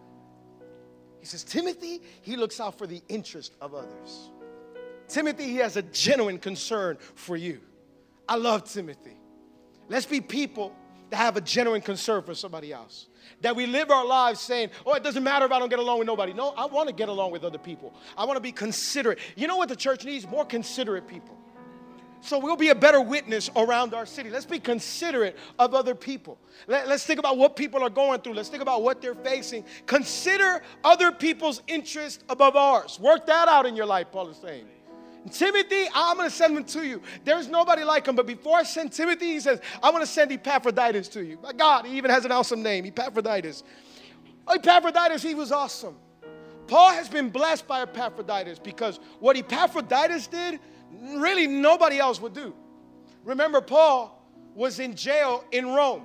He 1.23 1.27
says, 1.27 1.45
Timothy, 1.45 2.01
he 2.21 2.35
looks 2.35 2.59
out 2.59 2.77
for 2.77 2.85
the 2.85 3.01
interest 3.07 3.53
of 3.61 3.73
others. 3.73 4.29
Timothy, 5.07 5.45
he 5.45 5.55
has 5.55 5.77
a 5.77 5.81
genuine 5.81 6.37
concern 6.37 6.97
for 7.15 7.37
you. 7.37 7.61
I 8.27 8.35
love 8.35 8.65
Timothy. 8.65 9.15
Let's 9.87 10.05
be 10.05 10.19
people 10.19 10.75
that 11.11 11.15
have 11.15 11.37
a 11.37 11.41
genuine 11.41 11.79
concern 11.79 12.23
for 12.23 12.35
somebody 12.35 12.73
else. 12.73 13.07
That 13.39 13.55
we 13.55 13.67
live 13.67 13.89
our 13.89 14.05
lives 14.05 14.41
saying, 14.41 14.71
oh, 14.85 14.95
it 14.95 15.03
doesn't 15.03 15.23
matter 15.23 15.45
if 15.45 15.53
I 15.53 15.59
don't 15.59 15.69
get 15.69 15.79
along 15.79 15.99
with 15.99 16.07
nobody. 16.07 16.33
No, 16.33 16.49
I 16.57 16.65
want 16.65 16.89
to 16.89 16.93
get 16.93 17.07
along 17.07 17.31
with 17.31 17.45
other 17.45 17.57
people. 17.57 17.93
I 18.17 18.25
want 18.25 18.35
to 18.35 18.41
be 18.41 18.51
considerate. 18.51 19.17
You 19.37 19.47
know 19.47 19.55
what 19.55 19.69
the 19.69 19.77
church 19.77 20.03
needs? 20.03 20.27
More 20.27 20.43
considerate 20.43 21.07
people 21.07 21.37
so 22.23 22.39
we'll 22.39 22.55
be 22.55 22.69
a 22.69 22.75
better 22.75 23.01
witness 23.01 23.49
around 23.55 23.93
our 23.93 24.05
city. 24.05 24.29
Let's 24.29 24.45
be 24.45 24.59
considerate 24.59 25.37
of 25.59 25.73
other 25.73 25.93
people. 25.93 26.37
Let, 26.67 26.87
us 26.87 27.05
think 27.05 27.19
about 27.19 27.37
what 27.37 27.57
people 27.57 27.83
are 27.83 27.89
going 27.89 28.21
through. 28.21 28.35
Let's 28.35 28.47
think 28.47 28.61
about 28.61 28.81
what 28.81 29.01
they're 29.01 29.13
facing. 29.13 29.65
Consider 29.85 30.63
other 30.83 31.11
people's 31.11 31.61
interest 31.67 32.23
above 32.29 32.55
ours. 32.55 32.97
Work 32.99 33.25
that 33.27 33.49
out 33.49 33.65
in 33.65 33.75
your 33.75 33.85
life, 33.85 34.07
Paul 34.11 34.29
is 34.29 34.37
saying. 34.37 34.65
Timothy, 35.31 35.85
I'm 35.93 36.17
going 36.17 36.29
to 36.29 36.35
send 36.35 36.57
him 36.57 36.63
to 36.65 36.85
you. 36.85 37.01
There's 37.25 37.47
nobody 37.47 37.83
like 37.83 38.07
him. 38.07 38.15
But 38.15 38.27
before 38.27 38.57
I 38.57 38.63
send 38.63 38.91
Timothy, 38.91 39.33
he 39.33 39.39
says, 39.39 39.59
I 39.81 39.89
want 39.89 40.01
to 40.01 40.07
send 40.07 40.31
Epaphroditus 40.31 41.09
to 41.09 41.23
you. 41.23 41.37
My 41.41 41.53
God, 41.53 41.85
he 41.85 41.97
even 41.97 42.11
has 42.11 42.25
an 42.25 42.31
awesome 42.31 42.63
name, 42.63 42.85
Epaphroditus. 42.85 43.63
Oh, 44.47 44.55
Epaphroditus, 44.55 45.21
he 45.21 45.35
was 45.35 45.51
awesome. 45.51 45.95
Paul 46.67 46.91
has 46.91 47.09
been 47.09 47.29
blessed 47.29 47.67
by 47.67 47.81
Epaphroditus 47.81 48.59
because 48.59 48.99
what 49.19 49.37
Epaphroditus 49.37 50.27
did, 50.27 50.59
really 51.01 51.47
nobody 51.47 51.99
else 51.99 52.19
would 52.21 52.33
do. 52.33 52.53
Remember, 53.23 53.61
Paul 53.61 54.21
was 54.55 54.79
in 54.79 54.95
jail 54.95 55.43
in 55.51 55.67
Rome. 55.67 56.03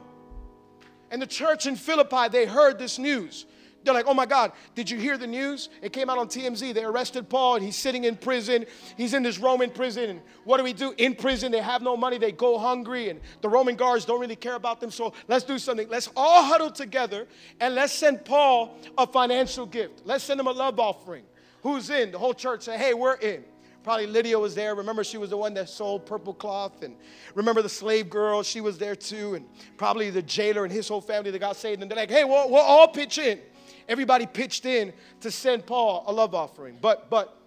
And 1.11 1.20
the 1.20 1.27
church 1.27 1.66
in 1.66 1.77
Philippi, 1.77 2.29
they 2.31 2.46
heard 2.46 2.79
this 2.79 2.98
news. 2.98 3.46
They're 3.85 3.94
like, 3.94 4.07
oh 4.07 4.14
my 4.14 4.27
God, 4.27 4.53
did 4.74 4.90
you 4.90 4.98
hear 4.98 5.16
the 5.16 5.27
news? 5.27 5.70
It 5.81 5.92
came 5.92 6.11
out 6.11 6.18
on 6.18 6.29
TMZ. 6.29 6.74
They 6.74 6.85
arrested 6.85 7.29
Paul 7.29 7.57
and 7.57 7.64
he's 7.64 7.77
sitting 7.77 8.05
in 8.05 8.16
prison. 8.16 8.66
He's 8.96 9.14
in 9.14 9.22
this 9.22 9.38
Roman 9.38 9.70
prison. 9.70 10.11
And 10.11 10.20
what 10.44 10.59
do 10.59 10.64
we 10.64 10.72
do? 10.72 10.92
In 10.98 11.14
prison, 11.14 11.53
they 11.53 11.62
have 11.62 11.81
no 11.81 11.96
money. 11.96 12.18
They 12.18 12.33
go 12.33 12.59
hungry. 12.59 13.09
And 13.09 13.20
the 13.40 13.48
Roman 13.48 13.77
guards 13.77 14.05
don't 14.05 14.20
really 14.20 14.37
care 14.37 14.57
about 14.57 14.81
them. 14.81 14.90
So 14.90 15.14
let's 15.29 15.44
do 15.44 15.59
something. 15.59 15.88
Let's 15.88 16.11
all 16.16 16.42
huddle 16.44 16.70
together 16.70 17.29
and 17.61 17.74
let's 17.74 17.92
send 17.92 18.24
Paul 18.24 18.77
a 18.98 19.07
financial 19.07 19.64
gift. 19.64 20.03
Let's 20.05 20.24
send 20.24 20.40
him 20.40 20.48
a 20.48 20.53
love 20.53 20.79
offering. 20.79 21.24
Who's 21.62 21.88
in? 21.88 22.11
The 22.11 22.18
whole 22.18 22.35
church 22.35 22.62
say, 22.62 22.77
hey, 22.77 22.94
we're 22.94 23.14
in. 23.14 23.44
Probably 23.83 24.07
Lydia 24.07 24.38
was 24.38 24.55
there. 24.55 24.75
Remember, 24.75 25.05
she 25.05 25.19
was 25.19 25.31
the 25.31 25.37
one 25.37 25.55
that 25.55 25.69
sold 25.69 26.05
purple 26.05 26.35
cloth. 26.35 26.83
And 26.83 26.97
remember 27.35 27.62
the 27.62 27.69
slave 27.69 28.11
girl, 28.11 28.43
she 28.43 28.61
was 28.61 28.79
there 28.79 28.97
too. 28.97 29.35
And 29.35 29.47
probably 29.77 30.11
the 30.11 30.23
jailer 30.23 30.64
and 30.64 30.73
his 30.73 30.88
whole 30.88 31.01
family 31.01 31.31
that 31.31 31.38
got 31.38 31.57
saved. 31.57 31.81
And 31.83 31.91
they're 31.91 31.97
like, 31.97 32.11
hey, 32.11 32.25
we'll, 32.25 32.51
we'll 32.51 32.61
all 32.61 32.88
pitch 32.88 33.19
in. 33.19 33.41
Everybody 33.88 34.27
pitched 34.27 34.67
in 34.67 34.93
to 35.21 35.31
send 35.31 35.64
Paul 35.64 36.05
a 36.07 36.12
love 36.12 36.35
offering. 36.35 36.79
But, 36.81 37.09
but, 37.09 37.41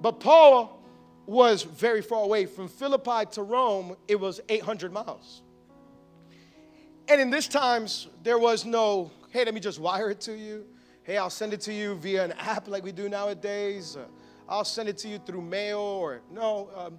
but 0.00 0.20
Paul 0.20 0.82
was 1.26 1.62
very 1.62 2.02
far 2.02 2.24
away. 2.24 2.46
From 2.46 2.68
Philippi 2.68 3.26
to 3.32 3.42
Rome, 3.42 3.96
it 4.06 4.16
was 4.18 4.40
800 4.48 4.92
miles. 4.92 5.42
And 7.08 7.20
in 7.20 7.30
this 7.30 7.48
times, 7.48 8.08
there 8.22 8.38
was 8.38 8.66
no, 8.66 9.10
hey, 9.30 9.44
let 9.44 9.54
me 9.54 9.60
just 9.60 9.78
wire 9.78 10.10
it 10.10 10.20
to 10.22 10.36
you. 10.36 10.66
Hey, 11.02 11.16
I'll 11.16 11.30
send 11.30 11.54
it 11.54 11.62
to 11.62 11.72
you 11.72 11.94
via 11.94 12.24
an 12.24 12.32
app 12.32 12.68
like 12.68 12.84
we 12.84 12.92
do 12.92 13.08
nowadays. 13.08 13.96
Uh, 13.96 14.04
I'll 14.48 14.64
send 14.64 14.88
it 14.88 14.96
to 14.98 15.08
you 15.08 15.18
through 15.18 15.42
mail 15.42 15.78
or 15.78 16.22
no. 16.30 16.70
Um, 16.74 16.98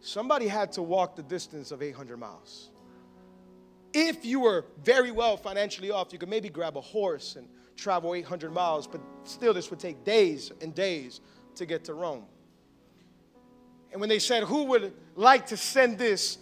somebody 0.00 0.46
had 0.46 0.72
to 0.72 0.82
walk 0.82 1.16
the 1.16 1.22
distance 1.22 1.70
of 1.70 1.82
800 1.82 2.18
miles. 2.18 2.70
If 3.92 4.24
you 4.24 4.40
were 4.40 4.66
very 4.84 5.10
well 5.10 5.36
financially 5.36 5.90
off, 5.90 6.12
you 6.12 6.18
could 6.18 6.28
maybe 6.28 6.48
grab 6.48 6.76
a 6.76 6.80
horse 6.80 7.36
and 7.36 7.48
travel 7.76 8.14
800 8.14 8.52
miles, 8.52 8.86
but 8.86 9.00
still, 9.24 9.54
this 9.54 9.70
would 9.70 9.80
take 9.80 10.04
days 10.04 10.52
and 10.60 10.74
days 10.74 11.20
to 11.56 11.66
get 11.66 11.84
to 11.84 11.94
Rome. 11.94 12.24
And 13.90 14.00
when 14.00 14.08
they 14.08 14.18
said, 14.18 14.44
Who 14.44 14.64
would 14.64 14.92
like 15.16 15.46
to 15.46 15.56
send 15.56 15.98
this 15.98 16.38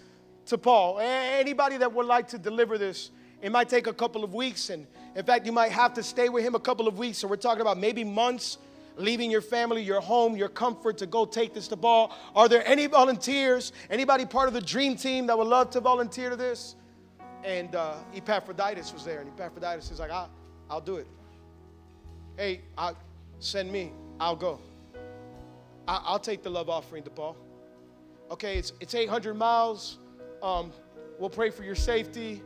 to 0.46 0.58
Paul? 0.58 0.98
Anybody 1.00 1.76
that 1.78 1.92
would 1.92 2.06
like 2.06 2.28
to 2.28 2.38
deliver 2.38 2.76
this, 2.76 3.10
it 3.40 3.52
might 3.52 3.68
take 3.68 3.86
a 3.86 3.92
couple 3.92 4.24
of 4.24 4.34
weeks. 4.34 4.70
And 4.70 4.86
in 5.14 5.24
fact, 5.24 5.46
you 5.46 5.52
might 5.52 5.72
have 5.72 5.94
to 5.94 6.02
stay 6.02 6.28
with 6.28 6.44
him 6.44 6.54
a 6.54 6.60
couple 6.60 6.88
of 6.88 6.98
weeks. 6.98 7.18
So 7.18 7.28
we're 7.28 7.36
talking 7.36 7.62
about 7.62 7.78
maybe 7.78 8.04
months 8.04 8.58
leaving 8.98 9.30
your 9.30 9.40
family, 9.40 9.82
your 9.82 10.00
home, 10.00 10.36
your 10.36 10.48
comfort 10.48 10.98
to 10.98 11.06
go 11.06 11.24
take 11.24 11.54
this 11.54 11.68
to 11.68 11.76
Paul. 11.76 12.12
Are 12.34 12.48
there 12.48 12.66
any 12.66 12.86
volunteers? 12.86 13.72
Anybody 13.90 14.26
part 14.26 14.48
of 14.48 14.54
the 14.54 14.60
dream 14.60 14.96
team 14.96 15.26
that 15.28 15.38
would 15.38 15.46
love 15.46 15.70
to 15.70 15.80
volunteer 15.80 16.30
to 16.30 16.36
this? 16.36 16.74
And 17.44 17.74
uh, 17.74 17.94
Epaphroditus 18.14 18.92
was 18.92 19.04
there, 19.04 19.20
and 19.20 19.28
Epaphroditus 19.28 19.90
is 19.90 20.00
like, 20.00 20.10
I'll, 20.10 20.30
I'll 20.68 20.80
do 20.80 20.96
it. 20.96 21.06
Hey, 22.36 22.62
I'll, 22.76 22.96
send 23.40 23.70
me. 23.70 23.92
I'll 24.18 24.36
go. 24.36 24.60
I, 25.86 26.12
will 26.12 26.18
take 26.18 26.42
the 26.42 26.50
love 26.50 26.68
offering 26.68 27.04
to 27.04 27.10
Paul. 27.10 27.36
Okay, 28.32 28.58
it's, 28.58 28.72
it's 28.80 28.94
800 28.94 29.34
miles. 29.34 29.98
Um, 30.42 30.72
we'll 31.18 31.30
pray 31.30 31.50
for 31.50 31.62
your 31.62 31.76
safety. 31.76 32.42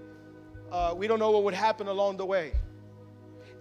Uh, 0.71 0.95
we 0.97 1.07
don't 1.07 1.19
know 1.19 1.31
what 1.31 1.45
would 1.45 1.55
happen 1.55 1.89
along 1.89 2.19
the 2.19 2.27
way 2.27 2.53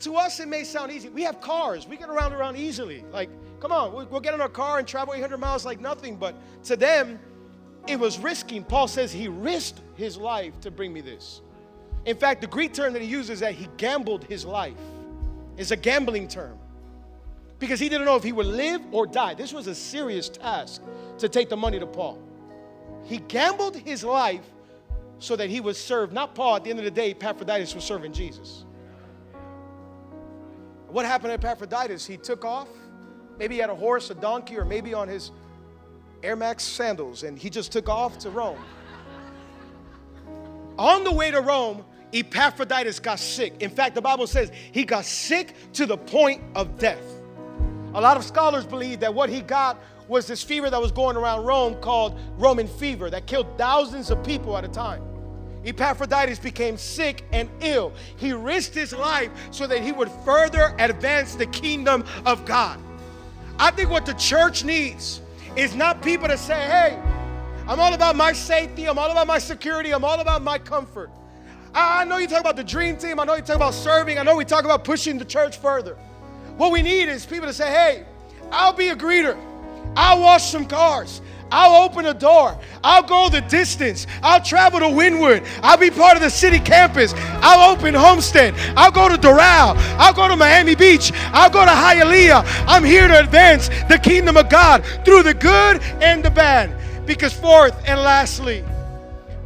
to 0.01 0.15
us, 0.15 0.39
it 0.39 0.47
may 0.47 0.63
sound 0.63 0.91
easy. 0.91 1.09
We 1.09 1.23
have 1.23 1.41
cars, 1.41 1.87
we 1.87 1.97
get 1.97 2.09
around 2.09 2.33
around 2.33 2.57
easily. 2.57 3.03
Like, 3.11 3.29
come 3.59 3.71
on, 3.71 3.93
we'll, 3.93 4.19
get 4.19 4.33
in 4.33 4.41
our 4.41 4.49
car 4.49 4.79
and 4.79 4.87
travel 4.87 5.13
800 5.13 5.37
miles 5.37 5.65
like 5.65 5.79
nothing. 5.79 6.15
But 6.15 6.35
to 6.65 6.75
them, 6.75 7.19
it 7.87 7.99
was 7.99 8.19
risking. 8.19 8.63
Paul 8.63 8.87
says 8.87 9.11
he 9.11 9.27
risked 9.27 9.81
his 9.95 10.17
life 10.17 10.59
to 10.61 10.71
bring 10.71 10.93
me 10.93 11.01
this. 11.01 11.41
In 12.05 12.17
fact, 12.17 12.41
the 12.41 12.47
Greek 12.47 12.73
term 12.73 12.93
that 12.93 13.01
he 13.01 13.07
uses 13.07 13.29
is 13.29 13.39
that 13.41 13.53
he 13.53 13.67
gambled 13.77 14.23
his 14.25 14.45
life. 14.45 14.77
It's 15.57 15.71
a 15.71 15.75
gambling 15.75 16.27
term 16.27 16.57
because 17.59 17.79
he 17.79 17.89
didn't 17.89 18.05
know 18.05 18.15
if 18.15 18.23
he 18.23 18.31
would 18.31 18.47
live 18.47 18.81
or 18.91 19.05
die. 19.05 19.35
This 19.35 19.53
was 19.53 19.67
a 19.67 19.75
serious 19.75 20.29
task 20.29 20.81
to 21.19 21.29
take 21.29 21.49
the 21.49 21.57
money 21.57 21.79
to 21.79 21.85
Paul. 21.85 22.19
He 23.03 23.17
gambled 23.19 23.75
his 23.75 24.03
life 24.03 24.41
so 25.19 25.35
that 25.35 25.49
he 25.49 25.59
would 25.59 25.75
serve, 25.75 26.11
not 26.11 26.33
Paul, 26.33 26.55
at 26.55 26.63
the 26.63 26.71
end 26.71 26.79
of 26.79 26.85
the 26.85 26.91
day, 26.91 27.11
Epaphroditus 27.11 27.75
was 27.75 27.83
serving 27.83 28.13
Jesus. 28.13 28.65
What 30.91 31.05
happened 31.05 31.29
to 31.29 31.33
Epaphroditus? 31.47 32.05
He 32.05 32.17
took 32.17 32.43
off. 32.43 32.67
Maybe 33.39 33.55
he 33.55 33.61
had 33.61 33.69
a 33.69 33.75
horse, 33.75 34.09
a 34.09 34.13
donkey, 34.13 34.57
or 34.57 34.65
maybe 34.65 34.93
on 34.93 35.07
his 35.07 35.31
Air 36.21 36.35
Max 36.35 36.63
sandals, 36.63 37.23
and 37.23 37.39
he 37.39 37.49
just 37.49 37.71
took 37.71 37.87
off 37.87 38.19
to 38.19 38.29
Rome. 38.29 38.61
on 40.77 41.03
the 41.03 41.11
way 41.11 41.31
to 41.31 41.41
Rome, 41.41 41.85
Epaphroditus 42.13 42.99
got 42.99 43.19
sick. 43.19 43.53
In 43.61 43.69
fact, 43.69 43.95
the 43.95 44.01
Bible 44.01 44.27
says 44.27 44.51
he 44.71 44.83
got 44.83 45.05
sick 45.05 45.55
to 45.73 45.85
the 45.85 45.97
point 45.97 46.43
of 46.55 46.77
death. 46.77 47.03
A 47.93 48.01
lot 48.01 48.17
of 48.17 48.23
scholars 48.25 48.65
believe 48.65 48.99
that 48.99 49.13
what 49.13 49.29
he 49.29 49.41
got 49.41 49.81
was 50.09 50.27
this 50.27 50.43
fever 50.43 50.69
that 50.69 50.81
was 50.81 50.91
going 50.91 51.15
around 51.15 51.45
Rome 51.45 51.75
called 51.75 52.19
Roman 52.37 52.67
fever 52.67 53.09
that 53.09 53.27
killed 53.27 53.47
thousands 53.57 54.11
of 54.11 54.21
people 54.23 54.57
at 54.57 54.65
a 54.65 54.67
time. 54.67 55.01
Epaphroditus 55.63 56.39
became 56.39 56.77
sick 56.77 57.23
and 57.31 57.49
ill. 57.61 57.93
He 58.17 58.33
risked 58.33 58.73
his 58.73 58.93
life 58.93 59.29
so 59.51 59.67
that 59.67 59.81
he 59.81 59.91
would 59.91 60.09
further 60.25 60.75
advance 60.79 61.35
the 61.35 61.45
kingdom 61.45 62.03
of 62.25 62.45
God. 62.45 62.79
I 63.59 63.71
think 63.71 63.89
what 63.89 64.05
the 64.05 64.13
church 64.13 64.63
needs 64.63 65.21
is 65.55 65.75
not 65.75 66.01
people 66.01 66.27
to 66.27 66.37
say, 66.37 66.55
hey, 66.55 66.99
I'm 67.67 67.79
all 67.79 67.93
about 67.93 68.15
my 68.15 68.33
safety, 68.33 68.85
I'm 68.87 68.97
all 68.97 69.11
about 69.11 69.27
my 69.27 69.37
security, 69.37 69.91
I'm 69.91 70.03
all 70.03 70.19
about 70.19 70.41
my 70.41 70.57
comfort. 70.57 71.11
I 71.73 72.03
know 72.05 72.17
you 72.17 72.27
talk 72.27 72.41
about 72.41 72.55
the 72.55 72.63
dream 72.63 72.97
team, 72.97 73.19
I 73.19 73.23
know 73.23 73.35
you 73.35 73.41
talk 73.41 73.55
about 73.55 73.73
serving, 73.73 74.17
I 74.17 74.23
know 74.23 74.35
we 74.35 74.45
talk 74.45 74.65
about 74.65 74.83
pushing 74.83 75.17
the 75.17 75.25
church 75.25 75.57
further. 75.57 75.95
What 76.57 76.71
we 76.71 76.81
need 76.81 77.07
is 77.07 77.25
people 77.25 77.47
to 77.47 77.53
say, 77.53 77.69
hey, 77.69 78.05
I'll 78.51 78.73
be 78.73 78.89
a 78.89 78.95
greeter, 78.95 79.37
I'll 79.95 80.21
wash 80.21 80.51
some 80.51 80.65
cars, 80.65 81.21
I'll 81.51 81.83
open 81.83 82.05
a 82.05 82.13
door. 82.13 82.57
I'll 82.81 83.03
go 83.03 83.27
the 83.27 83.41
distance. 83.41 84.07
I'll 84.23 84.41
travel 84.41 84.79
to 84.79 84.89
Windward. 84.89 85.43
I'll 85.61 85.77
be 85.77 85.91
part 85.91 86.15
of 86.15 86.23
the 86.23 86.29
city 86.29 86.59
campus. 86.59 87.13
I'll 87.15 87.75
open 87.75 87.93
Homestead. 87.93 88.55
I'll 88.77 88.91
go 88.91 89.09
to 89.09 89.15
Doral. 89.15 89.75
I'll 89.97 90.13
go 90.13 90.29
to 90.29 90.37
Miami 90.37 90.75
Beach. 90.75 91.11
I'll 91.33 91.49
go 91.49 91.65
to 91.65 91.71
Hialeah. 91.71 92.43
I'm 92.67 92.85
here 92.85 93.07
to 93.07 93.19
advance 93.19 93.67
the 93.89 93.99
kingdom 94.01 94.37
of 94.37 94.49
God 94.49 94.85
through 95.03 95.23
the 95.23 95.33
good 95.33 95.81
and 96.01 96.23
the 96.23 96.31
bad. 96.31 97.05
Because, 97.05 97.33
fourth 97.33 97.75
and 97.85 97.99
lastly, 97.99 98.63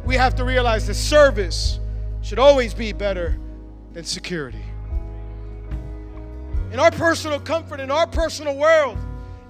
we 0.04 0.14
have 0.14 0.36
to 0.36 0.44
realize 0.44 0.86
that 0.86 0.94
service 0.94 1.80
should 2.22 2.38
always 2.38 2.72
be 2.72 2.92
better 2.92 3.36
than 3.94 4.04
security. 4.04 4.62
In 6.70 6.78
our 6.78 6.92
personal 6.92 7.40
comfort, 7.40 7.80
in 7.80 7.90
our 7.90 8.06
personal 8.06 8.56
world, 8.56 8.98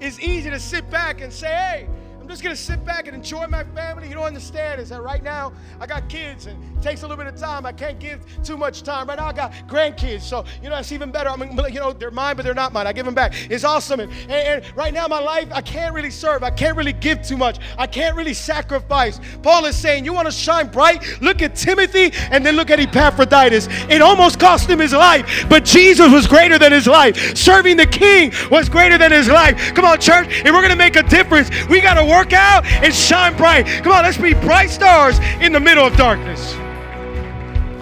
it's 0.01 0.21
easy 0.21 0.51
to 0.51 0.61
sit 0.61 0.89
back 0.91 1.21
and 1.21 1.33
say, 1.33 1.47
hey, 1.47 1.89
I'm 2.27 2.31
just 2.31 2.43
gonna 2.43 2.57
sit 2.57 2.85
back 2.85 3.07
and 3.07 3.15
enjoy 3.15 3.47
my 3.47 3.63
family. 3.63 4.09
You 4.09 4.15
don't 4.15 4.25
understand 4.25 4.81
is 4.81 4.89
that 4.89 5.01
right 5.01 5.23
now 5.23 5.53
I 5.79 5.87
got 5.87 6.09
kids 6.09 6.47
and 6.47 6.61
it 6.77 6.83
takes 6.83 7.03
a 7.03 7.05
little 7.07 7.17
bit 7.17 7.33
of 7.33 7.39
time. 7.39 7.65
I 7.65 7.71
can't 7.71 8.01
give 8.01 8.27
too 8.43 8.57
much 8.57 8.83
time. 8.83 9.07
Right 9.07 9.17
now 9.17 9.27
I 9.27 9.33
got 9.33 9.53
grandkids, 9.69 10.23
so 10.23 10.45
you 10.61 10.69
know 10.69 10.77
it's 10.77 10.91
even 10.91 11.13
better. 11.13 11.31
I 11.31 11.37
mean, 11.37 11.57
you 11.57 11.79
know 11.79 11.93
they're 11.93 12.11
mine, 12.11 12.35
but 12.35 12.45
they're 12.45 12.53
not 12.53 12.73
mine. 12.73 12.85
I 12.89 12.93
give 12.93 13.05
them 13.05 13.15
back. 13.15 13.33
It's 13.49 13.63
awesome. 13.63 14.01
And, 14.01 14.11
and, 14.23 14.65
and 14.65 14.77
right 14.77 14.93
now 14.93 15.07
my 15.07 15.21
life, 15.21 15.47
I 15.53 15.61
can't 15.61 15.95
really 15.95 16.11
serve. 16.11 16.43
I 16.43 16.51
can't 16.51 16.77
really 16.77 16.95
give 16.95 17.23
too 17.23 17.37
much. 17.37 17.61
I 17.79 17.87
can't 17.87 18.17
really 18.17 18.35
sacrifice. 18.35 19.21
Paul 19.45 19.65
is 19.67 19.77
saying, 19.77 20.05
you 20.05 20.13
want 20.13 20.27
to 20.27 20.33
shine 20.33 20.67
bright? 20.67 21.23
Look 21.23 21.43
at 21.43 21.55
Timothy 21.55 22.11
and 22.33 22.45
then 22.45 22.57
look 22.57 22.71
at 22.71 22.81
Epaphroditus. 22.81 23.69
It 23.89 24.03
almost 24.03 24.41
cost 24.41 24.69
him 24.69 24.81
his 24.81 24.93
life, 24.93 25.47
but 25.49 25.65
Jesus 25.65 26.13
was 26.13 26.27
greater 26.27 26.59
than 26.59 26.73
his 26.73 26.89
life. 26.89 27.37
Serving 27.37 27.77
the 27.77 27.87
King 27.87 28.33
was 28.51 28.69
greater 28.69 28.99
than 28.99 29.13
his 29.13 29.29
life. 29.29 29.75
Come 29.75 29.85
on, 29.85 30.01
church. 30.01 30.27
If 30.29 30.47
we're 30.47 30.63
gonna 30.63 30.75
make 30.75 30.97
a 30.97 31.05
difference, 31.05 31.51
we 31.69 31.81
gotta 31.81 32.05
work 32.05 32.16
work 32.17 32.33
out 32.33 32.65
and 32.65 32.95
shine 32.95 33.37
bright. 33.37 33.67
Come 33.83 33.93
on, 33.93 34.05
let's 34.05 34.17
be 34.17 34.33
bright 34.33 34.71
stars 34.71 35.19
in 35.41 35.53
the 35.53 35.61
middle 35.61 35.85
of 35.85 35.97
darkness. 35.97 36.55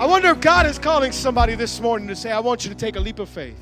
I 0.01 0.07
wonder 0.07 0.31
if 0.31 0.40
God 0.40 0.66
is 0.66 0.77
calling 0.77 1.12
somebody 1.12 1.55
this 1.55 1.81
morning 1.81 2.09
to 2.09 2.16
say, 2.16 2.33
I 2.33 2.40
want 2.40 2.64
you 2.64 2.70
to 2.70 2.77
take 2.77 2.97
a 2.97 3.01
leap 3.01 3.20
of 3.20 3.29
faith 3.29 3.61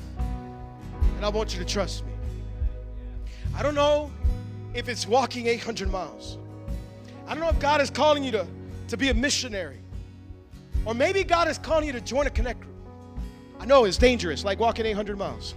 and 1.15 1.23
I 1.23 1.29
want 1.29 1.53
you 1.53 1.59
to 1.59 1.65
trust 1.65 2.03
me. 2.05 2.11
I 3.55 3.61
don't 3.61 3.75
know 3.75 4.11
if 4.73 4.89
it's 4.89 5.07
walking 5.07 5.45
800 5.45 5.91
miles. 5.91 6.39
I 7.27 7.35
don't 7.35 7.43
know 7.43 7.49
if 7.49 7.59
God 7.59 7.79
is 7.79 7.91
calling 7.91 8.23
you 8.23 8.31
to, 8.31 8.47
to 8.87 8.97
be 8.97 9.09
a 9.09 9.13
missionary. 9.13 9.77
Or 10.85 10.95
maybe 10.95 11.23
God 11.23 11.47
is 11.47 11.59
calling 11.59 11.85
you 11.85 11.93
to 11.93 12.01
join 12.01 12.25
a 12.25 12.31
connect 12.31 12.61
group. 12.61 12.73
I 13.59 13.65
know 13.65 13.85
it's 13.85 13.97
dangerous, 13.97 14.43
like 14.43 14.59
walking 14.59 14.87
800 14.87 15.19
miles. 15.19 15.53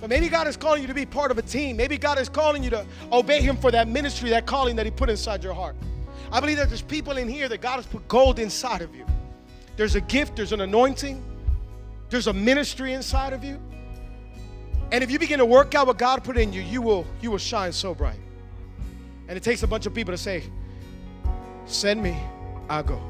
But 0.00 0.10
maybe 0.10 0.28
God 0.28 0.46
is 0.46 0.56
calling 0.56 0.82
you 0.82 0.88
to 0.88 0.94
be 0.94 1.06
part 1.06 1.30
of 1.30 1.38
a 1.38 1.42
team. 1.42 1.76
Maybe 1.76 1.96
God 1.96 2.18
is 2.18 2.28
calling 2.28 2.62
you 2.62 2.70
to 2.70 2.86
obey 3.12 3.40
Him 3.40 3.56
for 3.56 3.70
that 3.70 3.88
ministry, 3.88 4.30
that 4.30 4.46
calling 4.46 4.76
that 4.76 4.86
He 4.86 4.90
put 4.90 5.08
inside 5.08 5.42
your 5.42 5.54
heart. 5.54 5.74
I 6.30 6.40
believe 6.40 6.58
that 6.58 6.68
there's 6.68 6.82
people 6.82 7.16
in 7.16 7.28
here 7.28 7.48
that 7.48 7.60
God 7.60 7.76
has 7.76 7.86
put 7.86 8.06
gold 8.08 8.38
inside 8.38 8.82
of 8.82 8.94
you. 8.94 9.06
There's 9.76 9.94
a 9.94 10.00
gift, 10.00 10.36
there's 10.36 10.52
an 10.52 10.60
anointing, 10.60 11.22
there's 12.10 12.26
a 12.26 12.32
ministry 12.32 12.92
inside 12.92 13.32
of 13.32 13.44
you. 13.44 13.60
And 14.92 15.02
if 15.02 15.10
you 15.10 15.18
begin 15.18 15.38
to 15.38 15.46
work 15.46 15.74
out 15.74 15.86
what 15.86 15.98
God 15.98 16.24
put 16.24 16.36
in 16.36 16.52
you, 16.52 16.62
you 16.62 16.80
will 16.82 17.06
you 17.20 17.30
will 17.30 17.38
shine 17.38 17.72
so 17.72 17.94
bright. 17.94 18.20
And 19.28 19.36
it 19.36 19.42
takes 19.42 19.62
a 19.62 19.66
bunch 19.66 19.86
of 19.86 19.94
people 19.94 20.12
to 20.12 20.18
say, 20.18 20.44
"Send 21.64 22.02
me, 22.02 22.16
I'll 22.68 22.82
go." 22.82 23.00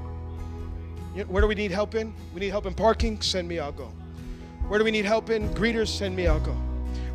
Where 1.29 1.41
do 1.41 1.49
we 1.49 1.55
need 1.55 1.71
help 1.71 1.95
in? 1.95 2.15
We 2.35 2.41
need 2.41 2.51
help 2.51 2.67
in 2.67 2.75
parking. 2.75 3.21
Send 3.23 3.49
me, 3.49 3.59
I'll 3.59 3.73
go. 3.73 3.91
Where 4.69 4.79
do 4.79 4.85
we 4.85 4.91
need 4.91 5.07
help 5.07 5.31
in? 5.31 5.49
Greeters, 5.55 5.89
send 5.89 6.15
me, 6.15 6.27
I'll 6.27 6.41
go. 6.41 6.55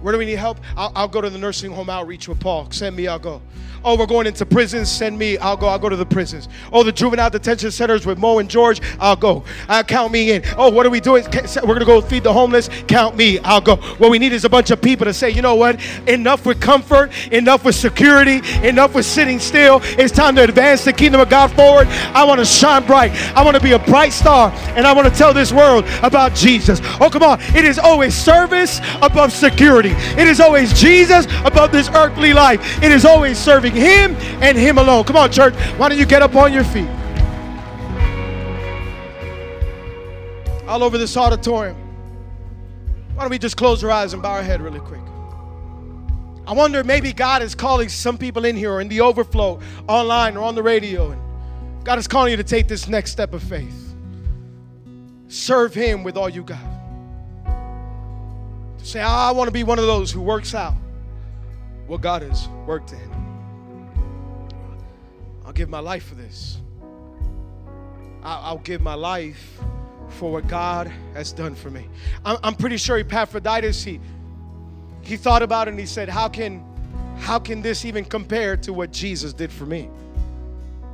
Where 0.02 0.12
do 0.12 0.18
we 0.18 0.26
need 0.26 0.38
help? 0.38 0.60
I'll, 0.76 0.92
I'll 0.96 1.08
go 1.08 1.22
to 1.22 1.30
the 1.30 1.38
nursing 1.38 1.72
home 1.72 1.90
outreach 1.90 2.28
with 2.28 2.40
Paul. 2.40 2.72
Send 2.72 2.96
me, 2.96 3.08
I'll 3.08 3.20
go. 3.20 3.42
Oh, 3.84 3.98
we're 3.98 4.06
going 4.06 4.28
into 4.28 4.46
prisons. 4.46 4.90
Send 4.90 5.18
me. 5.18 5.38
I'll 5.40 5.58
go. 5.58 5.68
I'll 5.68 5.80
go 5.80 5.90
to 5.90 5.96
the 5.96 6.06
prisons. 6.06 6.48
Oh, 6.72 6.84
the 6.84 6.92
juvenile 6.92 7.32
detention 7.32 7.72
centers 7.72 8.06
with 8.06 8.20
Mo 8.20 8.38
and 8.38 8.50
George. 8.50 8.80
I'll 9.00 9.16
go. 9.16 9.44
Uh, 9.68 9.82
count 9.82 10.12
me 10.12 10.32
in. 10.32 10.44
Oh, 10.56 10.70
what 10.70 10.86
are 10.86 10.92
we 10.92 11.00
doing? 11.00 11.24
We're 11.24 11.62
going 11.62 11.80
to 11.80 11.86
go 11.86 12.00
feed 12.00 12.24
the 12.24 12.34
homeless. 12.34 12.70
Count 12.88 13.16
me. 13.16 13.40
I'll 13.40 13.62
go. 13.62 13.78
What 13.78 14.12
we 14.12 14.20
need 14.20 14.34
is 14.34 14.46
a 14.46 14.50
bunch 14.50 14.70
of 14.70 14.82
people 14.82 15.06
to 15.06 15.14
say, 15.14 15.32
you 15.32 15.42
know 15.42 15.56
what? 15.56 15.80
Enough 16.08 16.46
with 16.46 16.62
comfort. 16.62 17.12
Enough 17.32 17.66
with 17.66 17.76
security. 17.76 18.42
Enough 18.68 18.94
with 18.94 19.06
sitting 19.06 19.40
still. 19.40 19.80
It's 19.84 20.14
time 20.14 20.36
to 20.36 20.44
advance 20.44 20.86
the 20.86 20.94
kingdom 20.94 21.20
of 21.20 21.30
God 21.30 21.52
forward. 21.54 21.88
I 21.88 22.24
want 22.24 22.40
to 22.40 22.46
shine 22.46 22.86
bright. 22.86 23.12
I 23.36 23.44
want 23.44 23.58
to 23.58 23.64
be 23.64 23.72
a 23.72 23.80
bright 23.80 24.14
star. 24.14 24.52
And 24.76 24.86
I 24.86 24.94
want 24.94 25.12
to 25.12 25.14
tell 25.14 25.34
this 25.34 25.52
world 25.52 25.86
about 26.04 26.36
Jesus. 26.36 26.80
Oh, 27.00 27.10
come 27.10 27.24
on. 27.24 27.42
It 27.56 27.66
is 27.66 27.80
always 27.80 28.14
service 28.14 28.80
above 29.02 29.32
security. 29.32 29.92
It 29.92 30.28
is 30.28 30.40
always 30.40 30.72
Jesus 30.80 31.26
above 31.44 31.72
this 31.72 31.90
earthly 31.90 32.34
life. 32.34 32.84
It 32.84 32.92
is 32.92 33.06
always 33.06 33.40
serving 33.40 33.71
him 33.74 34.16
and 34.42 34.58
Him 34.58 34.78
alone. 34.78 35.04
Come 35.04 35.16
on, 35.16 35.32
church. 35.32 35.54
Why 35.78 35.90
don't 35.90 35.98
you 35.98 36.06
get 36.06 36.22
up 36.22 36.36
on 36.36 36.54
your 36.54 36.64
feet? 36.64 36.90
All 40.68 40.84
over 40.84 40.98
this 40.98 41.16
auditorium. 41.18 41.78
Why 43.16 43.24
don't 43.24 43.32
we 43.32 43.40
just 43.40 43.58
close 43.58 43.84
our 43.84 43.92
eyes 43.92 44.14
and 44.14 44.22
bow 44.22 44.32
our 44.32 44.44
head 44.44 44.62
really 44.62 44.80
quick? 44.80 45.02
I 46.48 46.54
wonder 46.54 46.84
maybe 46.84 47.14
God 47.14 47.42
is 47.42 47.54
calling 47.54 47.88
some 47.88 48.18
people 48.18 48.46
in 48.46 48.56
here 48.56 48.74
or 48.74 48.82
in 48.82 48.88
the 48.88 49.02
overflow 49.02 49.60
online 49.88 50.38
or 50.38 50.44
on 50.44 50.56
the 50.56 50.64
radio. 50.64 51.12
And 51.12 51.22
God 51.84 52.00
is 52.00 52.08
calling 52.08 52.32
you 52.32 52.38
to 52.38 52.44
take 52.44 52.68
this 52.68 52.88
next 52.88 53.12
step 53.12 53.34
of 53.34 53.44
faith. 53.44 53.96
Serve 55.28 55.74
Him 55.74 56.04
with 56.04 56.18
all 56.18 56.30
you 56.30 56.44
got. 56.44 56.60
To 58.80 58.86
say, 58.86 59.02
ah, 59.02 59.30
I 59.30 59.32
want 59.32 59.48
to 59.48 59.52
be 59.52 59.64
one 59.64 59.78
of 59.78 59.86
those 59.86 60.12
who 60.12 60.22
works 60.22 60.56
out 60.56 60.74
what 61.88 62.02
God 62.02 62.22
has 62.22 62.48
worked 62.66 62.94
in. 62.94 63.31
I'll 65.52 65.56
give 65.56 65.68
my 65.68 65.82
life 65.82 66.06
for 66.06 66.16
this. 66.16 66.60
I'll, 68.24 68.60
give 68.60 68.80
my 68.80 68.94
life 68.94 69.60
for 70.08 70.32
what 70.32 70.48
God 70.48 70.90
has 71.14 71.34
done 71.34 71.56
for 71.56 71.70
me. 71.70 71.90
I'm, 72.24 72.56
pretty 72.56 72.78
sure 72.78 72.98
Epaphroditus, 72.98 73.84
he, 73.84 74.00
he 75.02 75.18
thought 75.18 75.42
about 75.42 75.68
it 75.68 75.72
and 75.72 75.80
he 75.82 75.86
said, 75.86 76.08
how 76.08 76.30
can, 76.30 76.64
how 77.18 77.38
can 77.38 77.62
this 77.62 77.84
even 77.84 78.06
compare 78.06 78.56
to 78.56 78.72
what 78.72 78.94
Jesus 78.94 79.34
did 79.34 79.52
for 79.52 79.66
me? 79.66 79.90